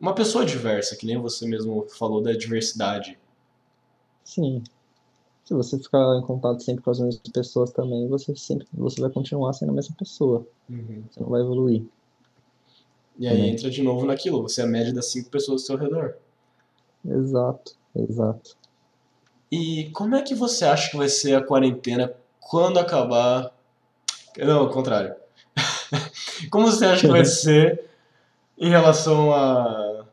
Uma 0.00 0.14
pessoa 0.14 0.44
diversa, 0.44 0.96
que 0.96 1.06
nem 1.06 1.16
você 1.16 1.46
mesmo 1.46 1.86
falou 1.88 2.20
da 2.20 2.32
diversidade. 2.32 3.18
Sim. 4.24 4.62
Se 5.44 5.54
você 5.54 5.78
ficar 5.78 6.18
em 6.18 6.22
contato 6.22 6.62
sempre 6.62 6.82
com 6.82 6.90
as 6.90 6.98
mesmas 6.98 7.30
pessoas 7.32 7.70
também, 7.70 8.08
você 8.08 8.34
sempre 8.34 8.66
você 8.72 9.00
vai 9.00 9.10
continuar 9.10 9.52
sendo 9.52 9.70
a 9.70 9.74
mesma 9.74 9.94
pessoa. 9.96 10.46
Uhum. 10.68 11.04
Você 11.10 11.20
não 11.20 11.28
vai 11.28 11.42
evoluir. 11.42 11.84
E 13.18 13.26
aí 13.26 13.36
Também. 13.36 13.52
entra 13.52 13.70
de 13.70 13.82
novo 13.82 14.04
naquilo, 14.06 14.42
você 14.42 14.62
é 14.62 14.64
a 14.64 14.66
média 14.66 14.92
das 14.92 15.06
cinco 15.06 15.30
pessoas 15.30 15.62
ao 15.62 15.66
seu 15.66 15.76
redor. 15.76 16.16
Exato, 17.04 17.76
exato. 17.94 18.56
E 19.50 19.90
como 19.92 20.16
é 20.16 20.22
que 20.22 20.34
você 20.34 20.64
acha 20.64 20.90
que 20.90 20.96
vai 20.96 21.08
ser 21.08 21.34
a 21.34 21.44
quarentena 21.44 22.12
quando 22.48 22.78
acabar. 22.78 23.52
Não, 24.38 24.60
ao 24.60 24.70
contrário. 24.70 25.14
Como 26.50 26.66
você 26.66 26.84
acha 26.84 27.02
que 27.02 27.12
vai 27.12 27.24
ser 27.26 27.88
em 28.58 28.68
relação 28.68 29.32
à 29.32 30.06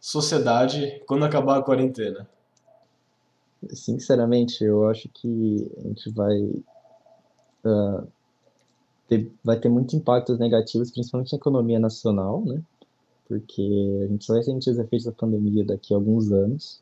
sociedade 0.00 1.02
quando 1.06 1.24
acabar 1.24 1.58
a 1.58 1.62
quarentena? 1.62 2.28
Sinceramente, 3.72 4.64
eu 4.64 4.88
acho 4.88 5.08
que 5.08 5.70
a 5.78 5.88
gente 5.88 6.10
vai 6.10 6.50
ah, 7.64 8.04
ter, 9.10 9.30
vai 9.42 9.58
ter 9.58 9.68
muitos 9.68 9.92
impactos 9.94 10.38
negativos, 10.38 10.90
principalmente 10.92 11.32
na 11.32 11.38
economia 11.38 11.80
nacional, 11.80 12.42
né? 12.44 12.62
Porque 13.26 14.00
a 14.04 14.06
gente 14.06 14.24
só 14.24 14.34
vai 14.34 14.42
sentir 14.42 14.70
os 14.70 14.78
efeitos 14.78 15.04
da 15.04 15.12
pandemia 15.12 15.64
daqui 15.64 15.92
a 15.92 15.96
alguns 15.96 16.30
anos. 16.30 16.80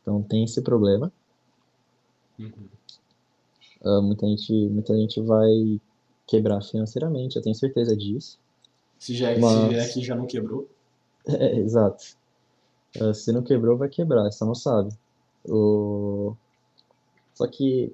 Então 0.00 0.22
tem 0.22 0.44
esse 0.44 0.62
problema. 0.62 1.12
Ah, 3.84 4.00
muita 4.00 4.26
gente, 4.26 4.52
muita 4.52 4.96
gente 4.96 5.20
vai 5.20 5.80
quebrar 6.26 6.62
financeiramente, 6.62 7.36
eu 7.36 7.42
tenho 7.42 7.54
certeza 7.54 7.96
disso. 7.96 8.38
Se 8.98 9.14
já 9.14 9.30
é, 9.30 9.38
Mas- 9.38 9.68
se 9.68 9.74
é 9.74 9.92
que 9.94 10.06
já 10.06 10.14
não 10.14 10.26
quebrou. 10.26 10.68
É, 11.30 11.58
exato. 11.58 12.16
Ah, 12.98 13.12
se 13.12 13.32
não 13.32 13.42
quebrou, 13.42 13.76
vai 13.76 13.88
quebrar, 13.90 14.30
só 14.32 14.46
não 14.46 14.54
sabe. 14.54 14.94
O... 15.46 16.34
Só 17.34 17.46
que, 17.46 17.92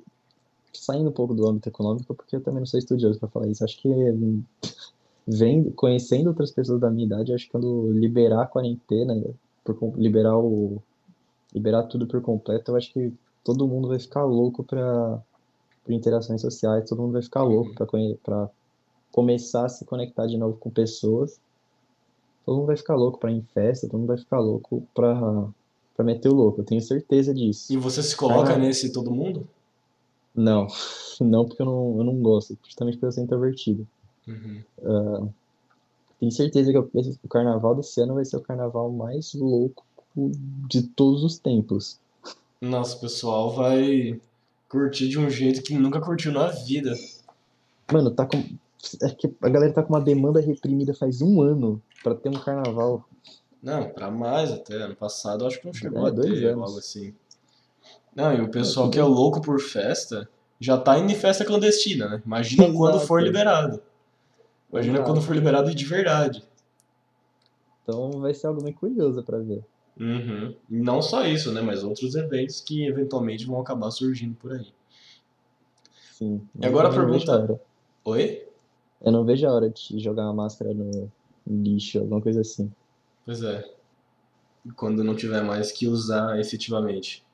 saindo 0.78 1.08
um 1.10 1.12
pouco 1.12 1.34
do 1.34 1.46
âmbito 1.48 1.68
econômico, 1.68 2.14
porque 2.14 2.36
eu 2.36 2.40
também 2.40 2.60
não 2.60 2.66
sou 2.66 2.78
estudioso 2.78 3.18
para 3.18 3.28
falar 3.28 3.48
isso, 3.48 3.64
acho 3.64 3.80
que 3.80 3.88
hum, 3.88 4.42
vendo, 5.26 5.70
conhecendo 5.72 6.28
outras 6.28 6.50
pessoas 6.50 6.80
da 6.80 6.90
minha 6.90 7.06
idade, 7.06 7.32
acho 7.32 7.46
que 7.46 7.52
quando 7.52 7.90
liberar 7.92 8.42
a 8.42 8.46
quarentena, 8.46 9.22
por, 9.64 9.76
liberar 9.96 10.36
o, 10.38 10.82
liberar 11.54 11.84
tudo 11.84 12.06
por 12.06 12.20
completo, 12.20 12.70
eu 12.72 12.76
acho 12.76 12.92
que 12.92 13.12
todo 13.42 13.66
mundo 13.68 13.88
vai 13.88 13.98
ficar 13.98 14.24
louco 14.24 14.64
para 14.64 15.20
interações 15.88 16.40
sociais, 16.40 16.88
todo 16.88 17.02
mundo 17.02 17.12
vai 17.12 17.22
ficar 17.22 17.42
louco 17.42 17.74
para 17.74 17.86
para 18.22 18.50
começar 19.12 19.66
a 19.66 19.68
se 19.68 19.84
conectar 19.84 20.26
de 20.26 20.36
novo 20.36 20.56
com 20.56 20.68
pessoas. 20.70 21.38
Todo 22.44 22.56
mundo 22.56 22.66
vai 22.66 22.76
ficar 22.76 22.96
louco 22.96 23.18
pra 23.18 23.30
ir 23.30 23.36
em 23.36 23.42
festa, 23.54 23.86
todo 23.86 23.98
mundo 24.00 24.08
vai 24.08 24.18
ficar 24.18 24.40
louco 24.40 24.82
pra, 24.92 25.48
pra 25.96 26.04
meter 26.04 26.28
o 26.28 26.34
louco, 26.34 26.60
eu 26.60 26.64
tenho 26.64 26.80
certeza 26.80 27.32
disso. 27.32 27.72
E 27.72 27.76
você 27.76 28.02
se 28.02 28.16
coloca 28.16 28.54
Ah. 28.54 28.58
nesse 28.58 28.92
todo 28.92 29.10
mundo? 29.10 29.46
Não, 30.34 30.66
não 31.20 31.44
porque 31.46 31.62
eu 31.62 31.66
não, 31.66 31.98
eu 31.98 32.04
não 32.04 32.16
gosto, 32.20 32.58
justamente 32.64 32.94
porque 32.94 33.06
eu 33.06 33.12
sou 33.12 33.22
introvertido. 33.24 33.86
Tenho 36.18 36.32
certeza 36.32 36.72
que 36.72 36.78
o 36.78 37.28
carnaval 37.28 37.74
desse 37.74 38.00
ano 38.00 38.14
vai 38.14 38.24
ser 38.24 38.36
o 38.36 38.40
carnaval 38.40 38.90
mais 38.90 39.34
louco 39.34 39.84
de 40.16 40.82
todos 40.82 41.22
os 41.24 41.38
tempos. 41.38 41.98
Nossa, 42.60 42.96
o 42.96 43.00
pessoal 43.00 43.50
vai 43.52 44.18
curtir 44.68 45.08
de 45.08 45.18
um 45.18 45.28
jeito 45.28 45.62
que 45.62 45.76
nunca 45.76 46.00
curtiu 46.00 46.32
na 46.32 46.48
vida. 46.48 46.94
Mano, 47.92 48.10
tá 48.10 48.24
com. 48.24 48.38
É 49.02 49.10
que 49.10 49.32
a 49.42 49.48
galera 49.48 49.72
tá 49.72 49.82
com 49.82 49.92
uma 49.92 50.00
demanda 50.00 50.40
reprimida 50.40 50.94
faz 50.94 51.20
um 51.20 51.40
ano 51.42 51.82
pra 52.02 52.14
ter 52.14 52.28
um 52.28 52.32
carnaval. 52.40 53.06
Não, 53.62 53.88
pra 53.90 54.10
mais 54.10 54.50
até. 54.52 54.74
Ano 54.76 54.94
passado 54.94 55.42
eu 55.44 55.48
acho 55.48 55.60
que 55.60 55.66
não 55.66 55.74
chegou 55.74 56.06
É, 56.06 56.10
a 56.10 56.12
dois 56.12 56.38
ter 56.40 56.46
anos. 56.48 56.64
algo 56.64 56.78
assim. 56.78 57.14
Não, 58.14 58.32
e 58.32 58.40
o 58.40 58.48
pessoal 58.48 58.86
tudo 58.86 58.94
que 58.94 59.00
é 59.00 59.04
louco 59.04 59.40
por 59.40 59.60
festa 59.60 60.28
já 60.60 60.78
tá 60.78 60.98
indo 60.98 61.10
em 61.10 61.16
festa 61.16 61.44
clandestina, 61.44 62.08
né? 62.08 62.22
Imagina 62.24 62.70
quando 62.72 63.00
for 63.00 63.22
liberado. 63.22 63.82
Imagina 64.70 65.02
quando 65.02 65.20
for 65.20 65.34
liberado 65.34 65.74
de 65.74 65.84
verdade. 65.84 66.42
Então 67.82 68.12
vai 68.12 68.32
ser 68.34 68.46
algo 68.46 68.62
bem 68.62 68.72
curioso 68.72 69.22
pra 69.22 69.38
ver. 69.38 69.62
Uhum. 69.98 70.54
E 70.70 70.76
não 70.76 71.00
só 71.00 71.24
isso, 71.24 71.52
né? 71.52 71.60
Mas 71.60 71.84
outros 71.84 72.14
eventos 72.14 72.60
que 72.60 72.86
eventualmente 72.86 73.46
vão 73.46 73.60
acabar 73.60 73.90
surgindo 73.90 74.34
por 74.34 74.52
aí. 74.52 74.66
Sim. 76.12 76.40
E 76.60 76.66
agora 76.66 76.88
a 76.88 76.92
pergunta-. 76.92 77.60
Oi? 78.04 78.48
Eu 79.00 79.12
não 79.12 79.24
vejo 79.24 79.46
a 79.46 79.52
hora 79.52 79.68
de 79.68 79.98
jogar 79.98 80.24
uma 80.24 80.32
máscara 80.32 80.72
no 80.72 81.10
lixo, 81.46 81.98
alguma 81.98 82.20
coisa 82.20 82.40
assim. 82.40 82.72
Pois 83.24 83.42
é. 83.42 83.64
Quando 84.76 85.04
não 85.04 85.14
tiver 85.14 85.42
mais 85.42 85.70
que 85.70 85.86
usar 85.86 86.40
efetivamente. 86.40 87.24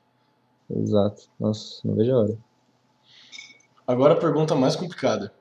Exato. 0.77 1.29
Nossa, 1.39 1.81
não 1.85 1.95
vejo 1.95 2.13
a 2.13 2.19
hora. 2.19 2.37
Agora 3.85 4.13
a 4.13 4.19
pergunta 4.19 4.55
mais 4.55 4.75
complicada. 4.75 5.33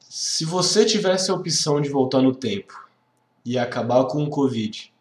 Se 0.00 0.44
você 0.44 0.84
tivesse 0.84 1.30
a 1.30 1.34
opção 1.34 1.80
de 1.80 1.88
voltar 1.88 2.20
no 2.20 2.34
tempo 2.34 2.74
e 3.44 3.58
acabar 3.58 4.04
com 4.06 4.22
o 4.22 4.28
Covid, 4.30 4.92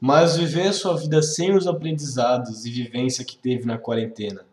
mas 0.00 0.36
viver 0.36 0.68
a 0.68 0.72
sua 0.72 0.96
vida 0.96 1.20
sem 1.20 1.54
os 1.54 1.66
aprendizados 1.66 2.64
e 2.64 2.70
vivência 2.70 3.24
que 3.24 3.36
teve 3.36 3.66
na 3.66 3.76
quarentena, 3.76 4.46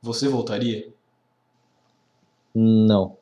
você 0.00 0.28
voltaria? 0.28 0.92
Não. 2.54 3.16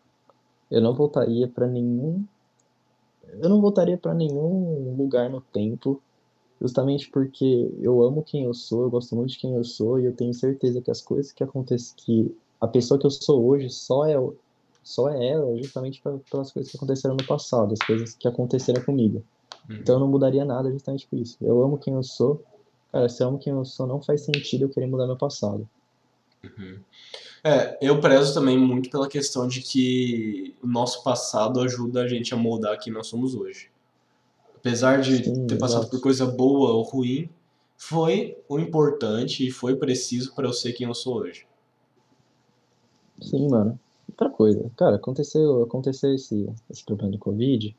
Eu 0.71 0.81
não 0.81 0.95
voltaria 0.95 1.49
pra 1.49 1.67
nenhum. 1.67 2.25
Eu 3.41 3.49
não 3.49 3.61
voltaria 3.61 3.97
pra 3.97 4.15
nenhum 4.15 4.95
lugar 4.97 5.29
no 5.31 5.41
tempo, 5.41 6.01
justamente 6.63 7.11
porque 7.11 7.45
eu 7.81 8.03
amo 8.03 8.25
quem 8.25 8.45
eu 8.45 8.55
sou, 8.55 8.85
eu 8.85 8.91
gosto 8.91 9.17
muito 9.17 9.31
de 9.33 9.39
quem 9.39 9.55
eu 9.57 9.65
sou 9.65 10.01
e 10.01 10.07
eu 10.07 10.17
tenho 10.17 10.35
certeza 10.35 10.83
que 10.83 10.91
as 10.93 11.03
coisas 11.03 11.33
que 11.33 11.45
acontecem, 11.45 11.95
que 11.99 12.37
a 12.61 12.69
pessoa 12.69 13.01
que 13.01 13.07
eu 13.07 13.13
sou 13.13 13.47
hoje 13.47 13.71
só 13.71 14.07
é 14.07 14.17
só 14.85 15.09
é 15.11 15.29
ela 15.31 15.57
justamente 15.59 16.01
pe- 16.03 16.19
pelas 16.31 16.53
coisas 16.53 16.71
que 16.73 16.77
aconteceram 16.79 17.17
no 17.17 17.27
passado, 17.27 17.73
as 17.75 17.85
coisas 17.87 18.15
que 18.17 18.29
aconteceram 18.29 18.83
comigo. 18.85 19.25
Então 19.81 19.97
eu 19.97 20.01
não 20.01 20.09
mudaria 20.09 20.45
nada 20.45 20.71
justamente 20.73 21.09
por 21.09 21.19
isso. 21.19 21.39
Eu 21.43 21.63
amo 21.63 21.79
quem 21.79 21.95
eu 21.95 22.03
sou. 22.05 22.45
Cara, 22.93 23.09
se 23.09 23.23
eu 23.23 23.29
amo 23.29 23.39
quem 23.41 23.53
eu 23.53 23.65
sou, 23.65 23.87
não 23.87 24.03
faz 24.03 24.25
sentido 24.25 24.65
eu 24.65 24.71
querer 24.71 24.87
mudar 24.89 25.07
meu 25.09 25.19
passado. 25.19 25.69
É, 27.45 27.79
eu 27.81 28.01
prezo 28.01 28.35
também 28.35 28.59
muito 28.59 28.91
pela 28.91 29.09
questão 29.09 29.47
de 29.49 29.61
que 29.63 30.57
o 30.63 30.67
nosso 30.67 31.03
passado 31.03 31.61
ajuda 31.61 32.03
a 32.03 32.09
gente 32.09 32.33
a 32.35 32.37
moldar 32.37 32.79
quem 32.81 32.93
nós 32.93 33.09
somos 33.09 33.35
hoje. 33.35 33.72
Apesar 34.63 35.01
de 35.01 35.25
Sim, 35.25 35.47
ter 35.49 35.59
passado 35.59 35.81
exato. 35.81 35.91
por 35.91 36.01
coisa 36.01 36.25
boa 36.25 36.71
ou 36.71 36.83
ruim, 36.83 37.29
foi 37.77 38.39
o 38.49 38.61
importante 38.61 39.45
e 39.45 39.51
foi 39.51 39.75
preciso 39.75 40.33
para 40.37 40.47
eu 40.47 40.53
ser 40.53 40.73
quem 40.73 40.87
eu 40.87 40.95
sou 40.95 41.17
hoje. 41.17 41.45
Sim, 43.21 43.49
mano. 43.51 43.79
Outra 44.09 44.31
coisa, 44.31 44.71
cara, 44.77 44.97
aconteceu, 44.97 45.65
aconteceu 45.65 46.15
esse, 46.15 46.49
esse 46.71 46.85
problema 46.85 47.11
do 47.11 47.19
Covid, 47.19 47.75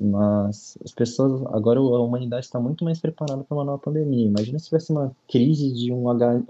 mas 0.00 0.78
as 0.84 0.92
pessoas, 0.92 1.42
agora 1.52 1.80
a 1.80 2.00
humanidade 2.00 2.46
está 2.46 2.60
muito 2.60 2.84
mais 2.84 3.00
preparada 3.00 3.42
para 3.42 3.56
uma 3.56 3.64
nova 3.64 3.78
pandemia. 3.78 4.26
Imagina 4.26 4.58
se 4.60 4.66
tivesse 4.66 4.92
uma 4.92 5.14
crise 5.28 5.72
de 5.72 5.92
um 5.92 6.08
H, 6.08 6.42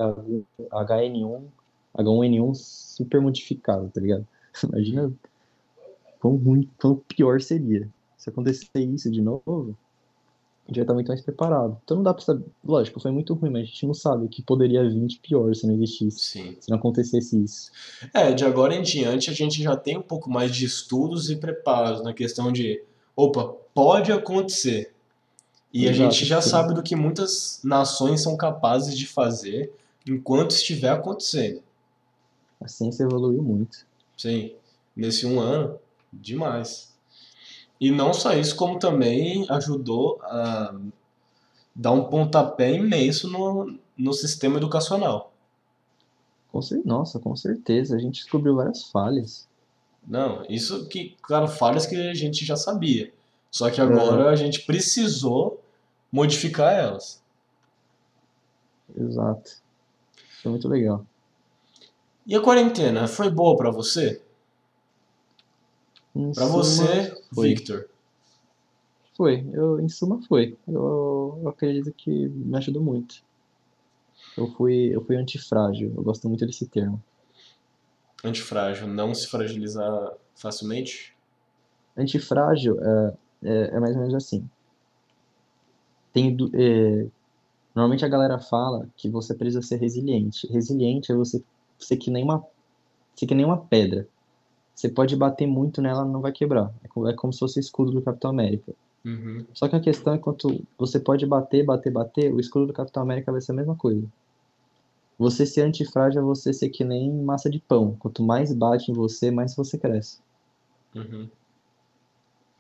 HN1, 0.59 1.43
H1N1 1.97 2.55
super 2.55 3.21
modificado, 3.23 3.89
tá 3.89 4.01
ligado? 4.01 4.27
Imagina 4.63 5.11
quão 6.21 6.37
ruim, 6.37 6.69
quão 6.79 6.97
pior 6.97 7.41
seria. 7.41 7.89
Se 8.25 8.31
acontecer 8.31 8.69
isso 8.77 9.11
de 9.11 9.21
novo, 9.21 9.77
a 10.65 10.69
gente 10.69 10.77
vai 10.77 10.85
estar 10.85 10.95
muito 10.95 11.09
mais 11.09 11.21
preparado. 11.21 11.79
Então 11.85 11.99
não 11.99 12.03
dá 12.03 12.15
pra 12.15 12.25
saber, 12.25 12.43
lógico, 12.65 12.99
foi 12.99 13.11
muito 13.11 13.35
ruim, 13.35 13.51
mas 13.51 13.65
a 13.65 13.67
gente 13.67 13.87
não 13.87 13.93
sabe 13.93 14.25
o 14.25 14.29
que 14.31 14.41
poderia 14.41 14.83
vir 14.89 15.07
de 15.07 15.19
pior 15.19 15.55
se 15.55 15.67
não 15.67 15.75
existisse, 15.75 16.19
Sim. 16.19 16.57
se 16.59 16.71
não 16.71 16.79
acontecesse 16.79 17.39
isso. 17.45 17.71
É, 18.15 18.33
de 18.33 18.43
agora 18.47 18.75
em 18.75 18.81
diante 18.81 19.29
a 19.29 19.35
gente 19.35 19.63
já 19.63 19.77
tem 19.77 19.99
um 19.99 20.03
pouco 20.03 20.31
mais 20.31 20.57
de 20.57 20.65
estudos 20.65 21.29
e 21.29 21.37
preparos 21.37 22.03
na 22.03 22.15
questão 22.15 22.51
de, 22.51 22.83
opa, 23.15 23.55
pode 23.75 24.11
acontecer. 24.11 24.95
E 25.71 25.87
a 25.87 25.91
Exato, 25.91 26.15
gente 26.15 26.25
já 26.25 26.41
sim. 26.41 26.49
sabe 26.49 26.73
do 26.73 26.83
que 26.83 26.97
muitas 26.97 27.61
nações 27.63 28.23
são 28.23 28.39
capazes 28.39 28.97
de 28.97 29.07
fazer 29.07 29.71
enquanto 30.09 30.53
estiver 30.53 30.93
acontecendo. 30.93 31.63
A 32.59 32.69
ciência 32.69 33.03
evoluiu 33.03 33.43
muito. 33.43 33.85
Sim, 34.17 34.55
nesse 34.97 35.27
um 35.27 35.39
ano, 35.39 35.79
demais. 36.11 36.94
E 37.85 37.91
não 37.91 38.15
só 38.15 38.33
isso, 38.33 38.57
como 38.57 38.79
também 38.79 39.45
ajudou 39.51 40.19
a 40.23 40.75
dar 41.75 41.91
um 41.91 42.05
pontapé 42.05 42.73
imenso 42.73 43.29
no, 43.29 43.79
no 43.95 44.13
sistema 44.15 44.57
educacional. 44.57 45.35
Nossa, 46.83 47.19
com 47.19 47.37
certeza. 47.37 47.95
A 47.95 47.99
gente 47.99 48.23
descobriu 48.23 48.57
várias 48.57 48.85
falhas. 48.85 49.47
Não, 50.09 50.47
isso 50.49 50.89
que, 50.89 51.15
claro, 51.21 51.47
falhas 51.47 51.85
que 51.85 51.95
a 51.95 52.15
gente 52.15 52.43
já 52.43 52.57
sabia. 52.57 53.13
Só 53.51 53.69
que 53.69 53.83
agora 53.83 54.31
a 54.31 54.37
gente 54.37 54.63
precisou 54.63 55.63
modificar 56.11 56.73
elas. 56.73 57.23
Exato. 58.97 59.59
Foi 60.43 60.53
muito 60.53 60.69
legal. 60.69 61.05
E 62.27 62.35
a 62.35 62.41
quarentena 62.41 63.07
foi 63.07 63.31
boa 63.31 63.59
pra 63.59 63.71
você? 63.71 64.23
Suma, 66.15 66.47
você, 66.47 67.23
foi. 67.35 67.49
Victor. 67.49 67.89
Foi, 69.17 69.47
eu, 69.53 69.81
em 69.81 69.89
suma 69.89 70.21
foi. 70.23 70.57
Eu, 70.67 71.39
eu 71.43 71.49
acredito 71.49 71.93
que 71.93 72.29
me 72.29 72.57
ajudou 72.57 72.83
muito. 72.83 73.23
Eu 74.37 74.49
fui, 74.53 74.95
eu 74.95 75.05
fui 75.05 75.17
antifrágil, 75.17 75.93
eu 75.97 76.03
gosto 76.03 76.29
muito 76.29 76.47
desse 76.47 76.67
termo. 76.67 77.03
Antifrágil, 78.25 78.87
não 78.87 79.15
se 79.15 79.27
fragilizar 79.27 80.13
facilmente? 80.35 81.15
Antifrágil 81.97 82.79
é, 82.81 83.15
é, 83.43 83.71
é 83.75 83.81
mais 83.81 83.95
ou 83.95 84.01
menos 84.01 84.15
assim. 84.15 84.49
Tem, 86.13 86.37
é, 86.55 87.07
normalmente 87.75 88.05
a 88.05 88.09
galera 88.09 88.39
fala 88.39 88.89
que 88.97 89.09
você 89.09 89.35
precisa 89.35 89.63
ser 89.63 89.77
resiliente. 89.77 90.47
Resiliente 90.47 91.13
é 91.13 91.15
você 91.15 91.43
ser 91.79 91.97
que 91.97 92.11
nem 92.11 92.25
uma, 92.25 92.45
ser 93.15 93.27
que 93.27 93.35
nem 93.35 93.45
uma 93.45 93.59
pedra. 93.59 94.09
Você 94.75 94.89
pode 94.89 95.15
bater 95.15 95.47
muito 95.47 95.81
nela, 95.81 96.01
ela 96.01 96.11
não 96.11 96.21
vai 96.21 96.33
quebrar. 96.33 96.73
É 96.83 96.89
como, 96.89 97.09
é 97.09 97.15
como 97.15 97.33
se 97.33 97.39
fosse 97.39 97.59
o 97.59 97.61
escudo 97.61 97.93
do 97.93 98.03
Capitão 98.03 98.31
América. 98.31 98.73
Uhum. 99.05 99.45
Só 99.53 99.69
que 99.69 99.77
a 99.77 99.81
questão 99.81 100.15
é 100.15 100.19
quanto 100.19 100.63
você 100.79 100.99
pode 100.99 101.25
bater, 101.27 101.65
bater, 101.65 101.93
bater, 101.93 102.33
o 102.33 102.41
escudo 102.41 102.67
do 102.67 102.73
Capitão 102.73 103.03
América 103.03 103.31
vai 103.31 103.41
ser 103.41 103.53
a 103.53 103.55
mesma 103.55 103.77
coisa. 103.77 104.05
Você 105.19 105.47
ser 105.47 105.63
antifrágil 105.63 106.21
é 106.21 106.25
você 106.25 106.53
ser 106.53 106.71
que 106.71 106.83
nem 106.83 107.13
massa 107.13 107.49
de 107.49 107.61
pão. 107.61 107.95
Quanto 107.99 108.23
mais 108.23 108.53
bate 108.53 108.91
em 108.91 108.95
você, 108.95 109.31
mais 109.31 109.55
você 109.55 109.79
cresce. 109.79 110.19
Uhum. 110.95 111.29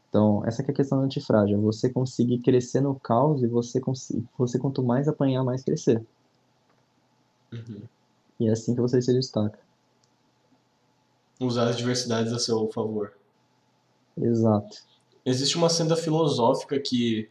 Então, 0.08 0.44
essa 0.46 0.62
que 0.62 0.70
é 0.70 0.72
a 0.72 0.76
questão 0.76 0.98
do 0.98 1.04
antifrágil. 1.04 1.60
Você 1.62 1.90
conseguir 1.90 2.38
crescer 2.38 2.80
no 2.80 2.94
caos 2.94 3.42
e 3.42 3.48
você 3.48 3.80
você 4.38 4.58
quanto 4.60 4.82
mais 4.82 5.08
apanhar, 5.08 5.42
mais 5.42 5.64
crescer. 5.64 6.00
Uhum. 7.52 7.82
E 8.38 8.46
é 8.46 8.52
assim 8.52 8.74
que 8.74 8.80
você 8.80 9.02
se 9.02 9.12
destaca. 9.12 9.58
Usar 11.40 11.68
as 11.68 11.76
diversidades 11.76 12.32
a 12.32 12.38
seu 12.38 12.68
favor. 12.72 13.12
Exato. 14.16 14.76
Existe 15.24 15.56
uma 15.56 15.68
senda 15.68 15.96
filosófica 15.96 16.78
que 16.78 17.28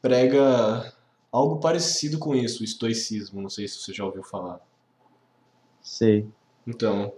prega 0.00 0.92
algo 1.30 1.58
parecido 1.58 2.18
com 2.18 2.34
isso, 2.34 2.62
o 2.62 2.64
estoicismo. 2.64 3.42
Não 3.42 3.50
sei 3.50 3.66
se 3.66 3.78
você 3.78 3.92
já 3.92 4.04
ouviu 4.04 4.22
falar. 4.22 4.60
Sei. 5.82 6.26
Então, 6.66 7.12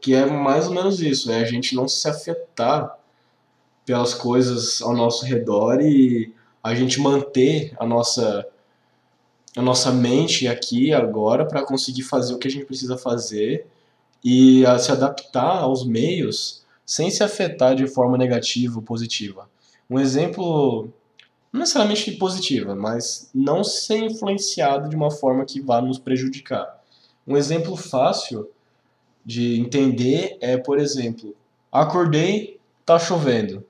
que 0.00 0.14
é 0.14 0.24
mais 0.24 0.66
ou 0.68 0.74
menos 0.74 1.00
isso, 1.00 1.30
é 1.30 1.40
a 1.40 1.44
gente 1.44 1.74
não 1.74 1.88
se 1.88 2.08
afetar 2.08 2.98
pelas 3.84 4.14
coisas 4.14 4.80
ao 4.80 4.94
nosso 4.94 5.24
redor 5.24 5.80
e 5.80 6.34
a 6.62 6.74
gente 6.74 7.00
manter 7.00 7.74
a 7.78 7.86
nossa 7.86 8.46
a 9.56 9.62
nossa 9.62 9.90
mente 9.90 10.46
aqui 10.46 10.92
agora 10.92 11.44
para 11.44 11.64
conseguir 11.64 12.02
fazer 12.02 12.34
o 12.34 12.38
que 12.38 12.46
a 12.46 12.50
gente 12.50 12.66
precisa 12.66 12.96
fazer 12.96 13.66
e 14.24 14.64
a 14.66 14.78
se 14.78 14.90
adaptar 14.90 15.62
aos 15.62 15.86
meios 15.86 16.64
sem 16.84 17.10
se 17.10 17.22
afetar 17.22 17.74
de 17.74 17.86
forma 17.86 18.16
negativa 18.16 18.76
ou 18.76 18.82
positiva. 18.82 19.48
Um 19.88 19.98
exemplo 19.98 20.88
não 21.52 21.60
necessariamente 21.60 22.12
positiva, 22.12 22.74
mas 22.74 23.30
não 23.34 23.64
ser 23.64 23.98
influenciado 23.98 24.88
de 24.88 24.96
uma 24.96 25.10
forma 25.10 25.44
que 25.44 25.60
vá 25.60 25.80
nos 25.80 25.98
prejudicar. 25.98 26.82
Um 27.26 27.36
exemplo 27.36 27.76
fácil 27.76 28.48
de 29.24 29.58
entender 29.60 30.36
é, 30.40 30.56
por 30.56 30.78
exemplo, 30.78 31.34
acordei, 31.70 32.58
tá 32.84 32.98
chovendo. 32.98 33.64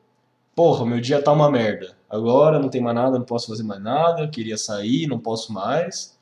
Porra, 0.55 0.85
meu 0.85 1.01
dia 1.01 1.23
tá 1.23 1.33
uma 1.33 1.51
merda. 1.51 1.97
Agora 2.11 2.59
não 2.59 2.69
tem 2.69 2.81
mais 2.81 2.97
nada, 2.97 3.19
não 3.19 3.25
posso 3.25 3.49
fazer 3.49 3.63
mais 3.63 3.83
nada, 3.83 4.29
queria 4.29 4.57
sair, 4.57 5.07
não 5.07 5.19
posso 5.19 5.53
mais. 5.53 6.17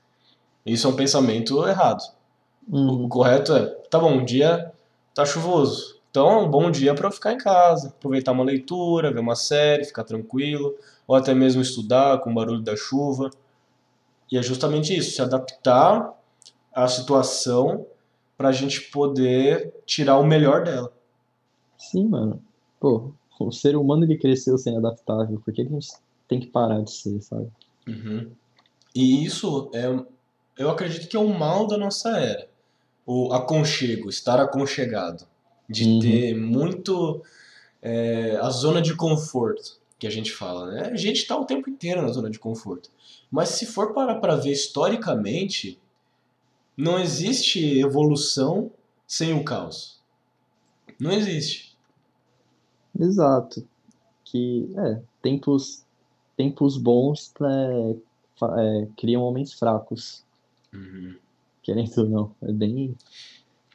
Isso 0.65 0.87
é 0.87 0.91
um 0.91 0.97
pensamento 0.97 1.67
errado. 1.67 2.03
O 2.69 3.09
correto 3.09 3.55
é, 3.55 3.67
tá 3.91 3.99
bom, 3.99 4.19
o 4.19 4.25
dia 4.25 4.73
tá 5.15 5.25
chuvoso. 5.25 5.97
Então 6.11 6.29
é 6.31 6.37
um 6.39 6.51
bom 6.51 6.71
dia 6.71 6.95
para 6.95 7.11
ficar 7.11 7.33
em 7.33 7.39
casa, 7.39 7.89
aproveitar 7.89 8.33
uma 8.33 8.43
leitura, 8.43 9.13
ver 9.13 9.21
uma 9.21 9.37
série, 9.37 9.85
ficar 9.85 10.03
tranquilo, 10.03 10.75
ou 11.07 11.15
até 11.15 11.35
mesmo 11.35 11.61
estudar 11.63 12.19
com 12.21 12.31
o 12.31 12.35
barulho 12.35 12.63
da 12.63 12.75
chuva. 12.75 13.31
E 14.33 14.39
é 14.39 14.43
justamente 14.43 14.97
isso, 14.97 15.15
se 15.15 15.23
adaptar 15.23 16.13
à 16.75 16.89
situação 16.89 17.87
para 18.37 18.49
a 18.49 18.53
gente 18.53 18.81
poder 18.91 19.73
tirar 19.85 20.19
o 20.19 20.27
melhor 20.27 20.65
dela. 20.65 20.93
Sim, 21.79 22.09
mano. 22.09 22.43
Pô, 22.81 23.13
o 23.39 23.53
ser 23.53 23.77
humano 23.77 24.05
ele 24.05 24.19
cresceu 24.19 24.59
sendo 24.59 24.79
adaptável. 24.79 25.41
Por 25.45 25.53
que 25.53 25.65
que 25.65 25.71
a 25.71 25.75
gente 25.75 25.89
tem 26.27 26.41
que 26.41 26.47
parar 26.47 26.81
de 26.81 26.91
ser, 26.91 27.21
sabe? 27.21 27.49
Uhum. 27.87 28.31
E 28.95 29.25
isso 29.25 29.71
é, 29.75 29.87
eu 30.59 30.71
acredito 30.71 31.09
que 31.09 31.17
é 31.17 31.21
o 31.21 31.29
mal 31.29 31.67
da 31.67 31.77
nossa 31.77 32.19
era. 32.19 32.49
O 33.07 33.33
aconchego, 33.33 34.11
estar 34.11 34.41
aconchegado, 34.41 35.27
de 35.69 35.85
Uhum. 35.85 35.99
ter 36.01 36.35
muito 36.35 37.23
é, 37.83 38.37
a 38.43 38.51
zona 38.51 38.83
de 38.83 38.95
conforto 38.97 39.79
que 39.99 40.07
a 40.07 40.11
gente 40.11 40.33
fala, 40.33 40.71
né? 40.73 40.91
A 40.93 40.97
gente 40.97 41.19
está 41.19 41.37
o 41.39 41.45
tempo 41.47 41.71
inteiro 41.71 42.03
na 42.03 42.09
zona 42.09 42.29
de 42.29 42.39
conforto. 42.39 42.91
Mas 43.31 43.51
se 43.51 43.65
for 43.67 43.95
parar 43.95 44.17
para 44.17 44.37
ver 44.37 44.53
historicamente, 44.53 45.79
não 46.77 46.99
existe 46.99 47.79
evolução 47.79 48.71
sem 49.07 49.33
o 49.33 49.43
caos. 49.45 50.01
Não 51.01 51.13
existe. 51.13 51.75
Exato. 52.99 53.67
Que, 54.25 54.69
é, 54.77 55.01
tempos, 55.23 55.85
tempos 56.37 56.77
bons 56.77 57.33
é, 57.41 57.97
é, 58.43 58.89
criam 58.97 59.23
homens 59.23 59.53
fracos, 59.53 60.25
querendo 61.67 61.99
ou 61.99 62.09
não. 62.09 62.35
É 62.49 62.53
bem, 62.53 62.97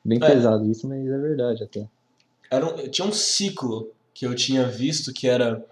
bem 0.03 0.17
É. 0.23 0.27
pesado 0.27 0.65
isso, 0.71 0.87
mas 0.87 1.05
é 1.05 1.17
verdade 1.19 1.63
até. 1.63 1.87
Era 2.49 2.65
um- 2.65 2.87
tinha 2.89 3.05
um 3.07 3.11
ciclo 3.11 3.91
que 4.13 4.25
eu 4.25 4.33
tinha 4.33 4.65
visto 4.67 5.13
que 5.13 5.27
era 5.27 5.63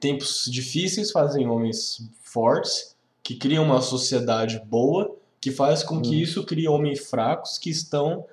tempos 0.00 0.44
difíceis 0.50 1.10
fazem 1.12 1.46
homens 1.48 2.02
fortes, 2.22 2.94
que 3.22 3.36
criam 3.36 3.64
uma 3.64 3.80
sociedade 3.80 4.60
boa, 4.66 5.16
que 5.40 5.50
faz 5.50 5.82
com 5.82 6.02
que 6.02 6.10
Hum. 6.16 6.20
isso 6.20 6.44
crie 6.44 6.68
homens 6.68 7.08
fracos 7.08 7.56
que 7.56 7.70
estão 7.70 8.26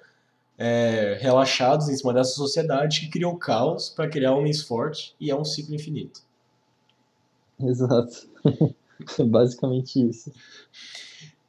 é, 0.60 1.16
relaxados 1.22 1.88
em 1.88 1.96
cima 1.96 2.12
dessa 2.12 2.32
sociedade, 2.32 3.02
que 3.02 3.10
cria 3.10 3.28
o 3.30 3.38
caos 3.38 3.90
para 3.90 4.10
criar 4.10 4.34
homens 4.34 4.64
fortes, 4.64 5.14
e 5.20 5.30
é 5.30 5.36
um 5.36 5.46
ciclo 5.46 5.76
infinito. 5.76 6.22
Exato. 7.62 8.28
Basicamente 9.30 10.02
isso. 10.10 10.32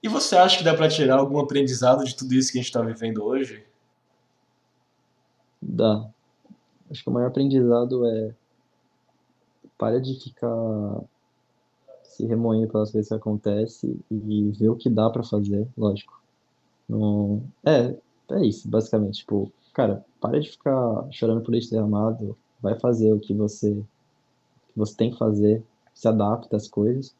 E 0.03 0.09
você 0.09 0.37
acha 0.37 0.59
que 0.59 0.65
dá 0.65 0.75
para 0.75 0.89
tirar 0.89 1.19
algum 1.19 1.39
aprendizado 1.39 2.05
de 2.05 2.17
tudo 2.17 2.35
isso 2.35 2.53
que 2.53 2.59
a 2.59 2.61
gente 2.61 2.69
está 2.69 2.81
vivendo 2.83 3.25
hoje? 3.25 3.65
Dá. 5.61 6.09
Acho 6.91 7.03
que 7.03 7.11
o 7.11 7.13
maior 7.13 7.29
aprendizado 7.29 8.07
é 8.07 8.35
para 9.77 10.01
de 10.01 10.15
ficar 10.21 11.01
se 12.03 12.27
remoendo 12.27 12.71
pelas 12.71 12.91
coisas 12.91 13.09
que 13.09 13.15
acontecem 13.15 14.01
e 14.11 14.51
ver 14.53 14.69
o 14.69 14.77
que 14.77 14.89
dá 14.89 15.09
pra 15.11 15.23
fazer, 15.23 15.67
lógico. 15.77 16.21
Não... 16.89 17.43
É, 17.65 17.95
é 18.31 18.47
isso, 18.47 18.69
basicamente. 18.69 19.21
Tipo, 19.21 19.53
cara, 19.73 20.05
para 20.21 20.41
de 20.41 20.51
ficar 20.51 21.07
chorando 21.11 21.43
por 21.43 21.53
leite 21.53 21.71
derramado, 21.71 22.37
vai 22.61 22.79
fazer 22.79 23.13
o 23.13 23.21
que 23.21 23.33
você, 23.33 23.73
que 23.73 24.79
você 24.79 24.97
tem 24.97 25.11
que 25.13 25.19
fazer, 25.19 25.63
se 25.95 26.09
adapta 26.09 26.57
às 26.57 26.69
coisas. 26.69 27.15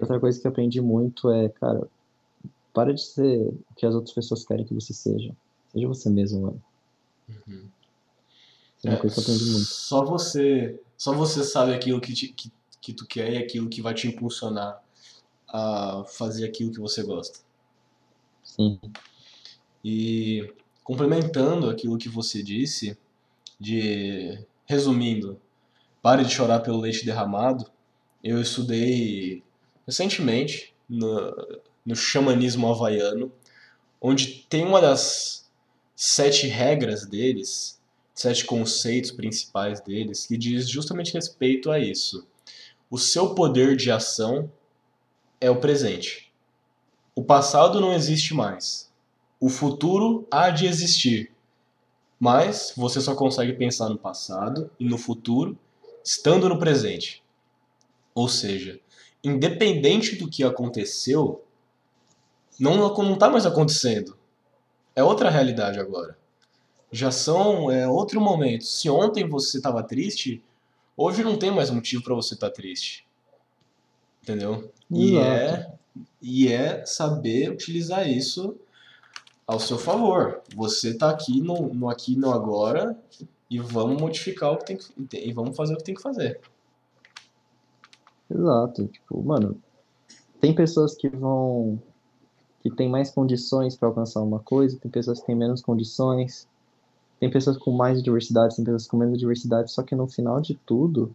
Outra 0.00 0.18
coisa 0.18 0.40
que 0.40 0.46
eu 0.46 0.50
aprendi 0.50 0.80
muito 0.80 1.30
é, 1.30 1.48
cara, 1.48 1.86
para 2.74 2.92
de 2.94 3.02
ser 3.02 3.48
o 3.48 3.74
que 3.76 3.86
as 3.86 3.94
outras 3.94 4.14
pessoas 4.14 4.44
querem 4.46 4.66
que 4.66 4.74
você 4.74 4.92
seja. 4.94 5.34
Seja 5.72 5.88
você 5.88 6.10
mesmo, 6.10 6.42
mano. 6.42 6.62
Isso 8.76 8.86
é 8.86 8.90
uma 8.90 8.96
É, 8.96 8.98
coisa 8.98 9.14
que 9.14 9.20
eu 9.20 9.24
aprendi 9.24 9.44
muito. 9.46 9.74
Só 9.74 10.04
você, 10.04 10.80
só 10.96 11.14
você 11.14 11.42
sabe 11.44 11.74
aquilo 11.74 12.00
que, 12.00 12.12
te- 12.14 12.28
que, 12.32 12.52
que 12.80 12.92
tu 12.92 13.06
quer 13.06 13.32
e 13.32 13.38
aquilo 13.38 13.68
que 13.68 13.82
vai 13.82 13.94
te 13.94 14.06
impulsionar 14.08 14.82
a 15.48 16.04
fazer 16.06 16.46
aquilo 16.46 16.72
que 16.72 16.80
você 16.80 17.02
gosta. 17.04 17.40
Sim. 18.42 18.78
E 19.84 20.52
complementando 20.82 21.68
aquilo 21.70 21.98
que 21.98 22.08
você 22.08 22.42
disse, 22.42 22.98
de 23.60 24.44
resumindo, 24.66 25.40
pare 26.02 26.24
de 26.24 26.30
chorar 26.32 26.60
pelo 26.60 26.80
leite 26.80 27.04
derramado. 27.06 27.70
Eu 28.22 28.40
estudei 28.42 29.44
recentemente 29.86 30.74
no, 30.88 31.32
no 31.84 31.94
xamanismo 31.94 32.70
havaiano, 32.70 33.32
onde 34.00 34.46
tem 34.48 34.64
uma 34.64 34.80
das 34.80 35.50
sete 35.94 36.46
regras 36.46 37.06
deles, 37.06 37.80
sete 38.14 38.44
conceitos 38.44 39.10
principais 39.10 39.80
deles, 39.80 40.26
que 40.26 40.36
diz 40.36 40.68
justamente 40.68 41.12
respeito 41.12 41.70
a 41.70 41.78
isso. 41.78 42.26
O 42.90 42.98
seu 42.98 43.34
poder 43.34 43.76
de 43.76 43.90
ação 43.90 44.50
é 45.40 45.50
o 45.50 45.60
presente. 45.60 46.32
O 47.14 47.22
passado 47.22 47.80
não 47.80 47.92
existe 47.92 48.34
mais. 48.34 48.92
O 49.40 49.48
futuro 49.48 50.26
há 50.30 50.50
de 50.50 50.66
existir. 50.66 51.32
Mas 52.18 52.72
você 52.76 53.00
só 53.00 53.14
consegue 53.14 53.52
pensar 53.52 53.88
no 53.88 53.98
passado 53.98 54.70
e 54.78 54.84
no 54.84 54.96
futuro 54.96 55.58
estando 56.04 56.48
no 56.48 56.58
presente. 56.58 57.22
Ou 58.14 58.28
seja, 58.28 58.80
independente 59.22 60.16
do 60.16 60.28
que 60.28 60.44
aconteceu, 60.44 61.43
não 62.58 62.76
não 62.76 63.14
está 63.14 63.28
mais 63.28 63.46
acontecendo. 63.46 64.16
É 64.94 65.02
outra 65.02 65.30
realidade 65.30 65.78
agora. 65.78 66.16
Já 66.90 67.10
são 67.10 67.70
é 67.70 67.88
outro 67.88 68.20
momento. 68.20 68.64
Se 68.64 68.88
ontem 68.88 69.28
você 69.28 69.56
estava 69.56 69.82
triste, 69.82 70.42
hoje 70.96 71.24
não 71.24 71.36
tem 71.36 71.50
mais 71.50 71.70
motivo 71.70 72.04
para 72.04 72.14
você 72.14 72.34
estar 72.34 72.50
triste. 72.50 73.06
Entendeu? 74.22 74.72
E 74.90 75.16
Exato. 75.16 75.28
é, 75.28 75.72
e 76.22 76.48
é 76.48 76.86
saber 76.86 77.50
utilizar 77.50 78.08
isso 78.08 78.56
ao 79.46 79.58
seu 79.58 79.78
favor. 79.78 80.42
Você 80.54 80.96
tá 80.96 81.10
aqui 81.10 81.40
no, 81.40 81.74
no 81.74 81.90
aqui 81.90 82.16
no 82.16 82.32
agora 82.32 82.98
e 83.50 83.58
vamos 83.58 84.00
modificar 84.00 84.52
o 84.52 84.58
que 84.58 84.64
tem 84.64 84.76
que, 84.76 85.16
e 85.16 85.32
vamos 85.32 85.56
fazer 85.56 85.74
o 85.74 85.76
que 85.76 85.84
tem 85.84 85.94
que 85.94 86.02
fazer. 86.02 86.40
Exato. 88.30 88.86
Tipo, 88.88 89.22
mano, 89.22 89.60
tem 90.40 90.54
pessoas 90.54 90.94
que 90.94 91.08
vão. 91.08 91.80
Que 92.64 92.70
têm 92.70 92.88
mais 92.88 93.10
condições 93.10 93.76
para 93.76 93.88
alcançar 93.88 94.22
uma 94.22 94.40
coisa, 94.40 94.78
tem 94.78 94.90
pessoas 94.90 95.20
que 95.20 95.26
têm 95.26 95.36
menos 95.36 95.60
condições, 95.60 96.48
tem 97.20 97.30
pessoas 97.30 97.58
com 97.58 97.70
mais 97.70 98.02
diversidade, 98.02 98.56
tem 98.56 98.64
pessoas 98.64 98.88
com 98.88 98.96
menos 98.96 99.18
diversidade, 99.18 99.70
só 99.70 99.82
que 99.82 99.94
no 99.94 100.08
final 100.08 100.40
de 100.40 100.54
tudo, 100.54 101.14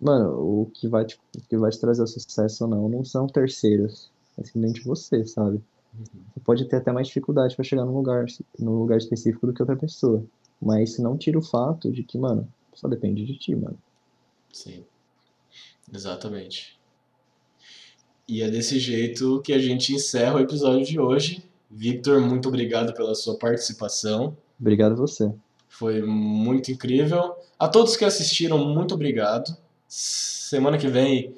mano, 0.00 0.62
o 0.62 0.70
que 0.72 0.88
vai 0.88 1.04
te, 1.04 1.20
o 1.36 1.40
que 1.42 1.56
vai 1.58 1.70
te 1.70 1.78
trazer 1.78 2.02
o 2.02 2.06
sucesso 2.06 2.64
ou 2.64 2.70
não, 2.70 2.88
não 2.88 3.04
são 3.04 3.26
terceiros, 3.26 4.10
é 4.38 4.44
simplesmente 4.44 4.82
você, 4.82 5.26
sabe? 5.26 5.60
Você 6.32 6.40
pode 6.42 6.64
ter 6.64 6.76
até 6.76 6.92
mais 6.92 7.08
dificuldade 7.08 7.54
para 7.54 7.64
chegar 7.64 7.84
num 7.84 7.94
lugar, 7.94 8.24
num 8.58 8.78
lugar 8.78 8.96
específico 8.96 9.46
do 9.46 9.52
que 9.52 9.60
outra 9.60 9.76
pessoa. 9.76 10.24
Mas 10.60 10.90
isso 10.90 11.02
não 11.02 11.16
tira 11.16 11.38
o 11.38 11.42
fato 11.42 11.90
de 11.92 12.02
que, 12.02 12.16
mano, 12.16 12.48
só 12.74 12.88
depende 12.88 13.26
de 13.26 13.36
ti, 13.36 13.54
mano. 13.54 13.78
Sim. 14.52 14.84
Exatamente. 15.92 16.77
E 18.28 18.42
é 18.42 18.50
desse 18.50 18.78
jeito 18.78 19.40
que 19.40 19.54
a 19.54 19.58
gente 19.58 19.94
encerra 19.94 20.36
o 20.36 20.40
episódio 20.40 20.84
de 20.84 21.00
hoje. 21.00 21.42
Victor, 21.70 22.20
muito 22.20 22.48
obrigado 22.48 22.92
pela 22.92 23.14
sua 23.14 23.38
participação. 23.38 24.36
Obrigado 24.60 24.92
a 24.92 24.96
você. 24.96 25.32
Foi 25.66 26.02
muito 26.02 26.70
incrível. 26.70 27.34
A 27.58 27.68
todos 27.68 27.96
que 27.96 28.04
assistiram, 28.04 28.58
muito 28.58 28.94
obrigado. 28.94 29.56
Semana 29.86 30.76
que 30.76 30.88
vem 30.88 31.34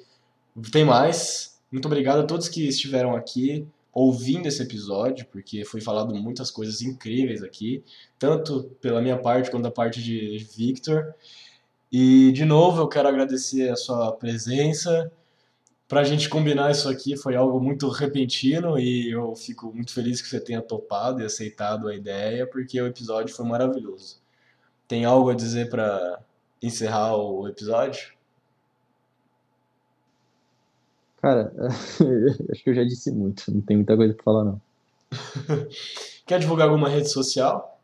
tem 0.73 0.85
mais. 0.85 1.61
Muito 1.71 1.87
obrigado 1.87 2.21
a 2.21 2.25
todos 2.25 2.49
que 2.49 2.67
estiveram 2.67 3.15
aqui 3.15 3.65
ouvindo 3.93 4.47
esse 4.47 4.63
episódio, 4.63 5.27
porque 5.31 5.65
foi 5.65 5.81
falado 5.81 6.15
muitas 6.15 6.51
coisas 6.51 6.81
incríveis 6.83 7.43
aqui, 7.43 7.85
tanto 8.19 8.65
pela 8.81 9.01
minha 9.01 9.17
parte 9.17 9.51
quanto 9.51 9.65
da 9.65 9.71
parte 9.71 10.03
de 10.03 10.45
Victor. 10.57 11.15
E 11.93 12.33
de 12.33 12.45
novo 12.45 12.83
eu 12.83 12.89
quero 12.89 13.09
agradecer 13.09 13.69
a 13.69 13.77
sua 13.77 14.13
presença. 14.13 15.11
Para 15.91 16.03
a 16.03 16.05
gente 16.05 16.29
combinar 16.29 16.71
isso 16.71 16.89
aqui 16.89 17.17
foi 17.17 17.35
algo 17.35 17.61
muito 17.61 17.89
repentino 17.89 18.79
e 18.79 19.11
eu 19.11 19.35
fico 19.35 19.73
muito 19.75 19.93
feliz 19.93 20.23
que 20.23 20.29
você 20.29 20.39
tenha 20.39 20.63
topado 20.63 21.21
e 21.21 21.25
aceitado 21.25 21.89
a 21.89 21.95
ideia, 21.97 22.47
porque 22.47 22.81
o 22.81 22.87
episódio 22.87 23.35
foi 23.35 23.45
maravilhoso. 23.45 24.21
Tem 24.87 25.05
algo 25.05 25.31
a 25.31 25.35
dizer 25.35 25.69
para 25.69 26.21
encerrar 26.63 27.17
o 27.17 27.49
episódio? 27.49 28.13
Cara, 31.21 31.53
acho 32.53 32.63
que 32.63 32.71
eu 32.71 32.75
já 32.75 32.85
disse 32.85 33.11
muito, 33.11 33.53
não 33.53 33.61
tem 33.61 33.79
muita 33.79 33.97
coisa 33.97 34.15
pra 34.15 34.23
falar, 34.23 34.45
não. 34.45 34.61
Quer 36.25 36.39
divulgar 36.39 36.69
alguma 36.69 36.89
rede 36.89 37.11
social? 37.11 37.80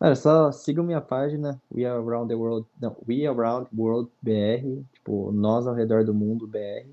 Cara, 0.00 0.16
só 0.16 0.50
sigam 0.50 0.82
minha 0.82 1.00
página, 1.00 1.60
We 1.70 1.84
Are 1.84 1.98
Around 2.02 2.28
the 2.28 2.34
World, 2.34 2.66
não, 2.80 2.96
We 3.06 3.26
Around 3.26 3.68
World 3.76 4.10
BR, 4.22 4.82
tipo, 4.94 5.30
nós 5.30 5.66
ao 5.66 5.74
redor 5.74 6.04
do 6.04 6.14
mundo 6.14 6.46
BR, 6.46 6.88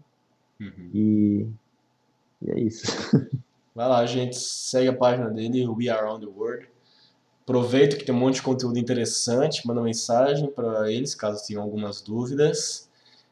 Uhum. 0.59 0.89
e, 0.93 1.47
e 2.41 2.51
é 2.51 2.59
isso. 2.59 2.85
Vai 3.73 3.87
lá, 3.87 4.05
gente, 4.05 4.35
segue 4.35 4.89
a 4.89 4.93
página 4.93 5.29
dele, 5.29 5.65
We 5.67 5.87
Are 5.87 6.01
Around 6.01 6.25
the 6.25 6.31
World. 6.31 6.67
Aproveita 7.43 7.95
que 7.95 8.03
tem 8.03 8.13
um 8.13 8.17
monte 8.17 8.35
de 8.35 8.41
conteúdo 8.41 8.77
interessante, 8.77 9.65
manda 9.65 9.81
mensagem 9.81 10.51
para 10.51 10.91
eles 10.91 11.15
caso 11.15 11.47
tenham 11.47 11.63
algumas 11.63 12.01
dúvidas. 12.01 12.89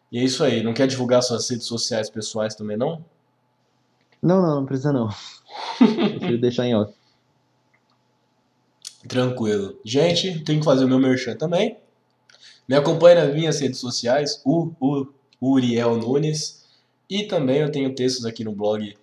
E 0.10 0.18
é 0.20 0.24
isso 0.24 0.42
aí, 0.42 0.64
não 0.64 0.74
quer 0.74 0.88
divulgar 0.88 1.22
suas 1.22 1.50
redes 1.50 1.66
sociais 1.66 2.10
pessoais 2.10 2.56
também 2.56 2.78
não? 2.78 3.04
Não, 4.22 4.42
não, 4.42 4.56
não 4.62 4.66
precisa 4.66 4.94
não. 4.94 5.10
Prefiro 5.78 6.40
deixar 6.40 6.66
em 6.66 6.76
off. 6.76 6.94
Tranquilo. 9.08 9.80
Gente, 9.84 10.44
tenho 10.44 10.60
que 10.60 10.66
fazer 10.66 10.86
o 10.86 10.88
meu 10.88 11.00
merchan 11.00 11.36
também. 11.36 11.78
Me 12.68 12.76
acompanhe 12.76 13.16
nas 13.16 13.34
minhas 13.34 13.60
redes 13.60 13.80
sociais, 13.80 14.42
o, 14.44 14.72
o 14.80 15.08
Uriel 15.42 15.98
Nunes. 15.98 16.66
E 17.10 17.26
também 17.26 17.58
eu 17.58 17.72
tenho 17.72 17.94
textos 17.94 18.26
aqui 18.26 18.44
no 18.44 18.52
blog 18.52 18.96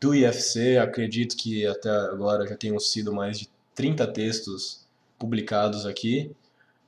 do 0.00 0.14
IFC. 0.14 0.78
Acredito 0.78 1.36
que 1.36 1.66
até 1.66 1.90
agora 1.90 2.46
já 2.46 2.56
tenham 2.56 2.78
sido 2.78 3.12
mais 3.12 3.38
de 3.38 3.48
30 3.74 4.06
textos 4.08 4.86
publicados 5.18 5.84
aqui. 5.84 6.30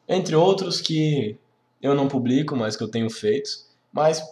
Entre 0.09 0.37
outros 0.37 0.81
que 0.81 1.37
eu 1.81 1.95
não 1.95 2.07
publico, 2.07 2.55
mas 2.55 2.77
que 2.77 2.85
eu 2.85 2.89
tenho 2.89 3.11
feito. 3.11 3.51
Mas 3.93 4.23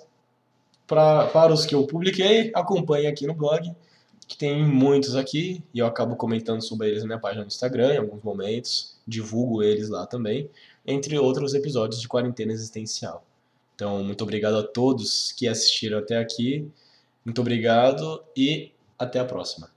pra, 0.87 1.27
para 1.27 1.53
os 1.53 1.67
que 1.67 1.75
eu 1.75 1.87
publiquei, 1.87 2.53
acompanhe 2.55 3.07
aqui 3.07 3.27
no 3.27 3.35
blog, 3.35 3.75
que 4.31 4.37
tem 4.37 4.65
muitos 4.65 5.17
aqui, 5.17 5.61
e 5.75 5.81
eu 5.81 5.87
acabo 5.87 6.15
comentando 6.15 6.63
sobre 6.63 6.89
eles 6.89 7.03
na 7.03 7.07
minha 7.09 7.19
página 7.19 7.43
no 7.43 7.49
Instagram 7.49 7.95
em 7.95 7.99
alguns 7.99 8.23
momentos, 8.23 8.97
divulgo 9.05 9.61
eles 9.61 9.89
lá 9.89 10.07
também, 10.07 10.49
entre 10.87 11.19
outros 11.19 11.53
episódios 11.53 12.01
de 12.01 12.07
Quarentena 12.07 12.53
Existencial. 12.53 13.27
Então, 13.75 14.05
muito 14.05 14.23
obrigado 14.23 14.55
a 14.55 14.63
todos 14.63 15.33
que 15.33 15.49
assistiram 15.49 15.99
até 15.99 16.17
aqui, 16.17 16.71
muito 17.25 17.41
obrigado 17.41 18.23
e 18.37 18.71
até 18.97 19.19
a 19.19 19.25
próxima. 19.25 19.69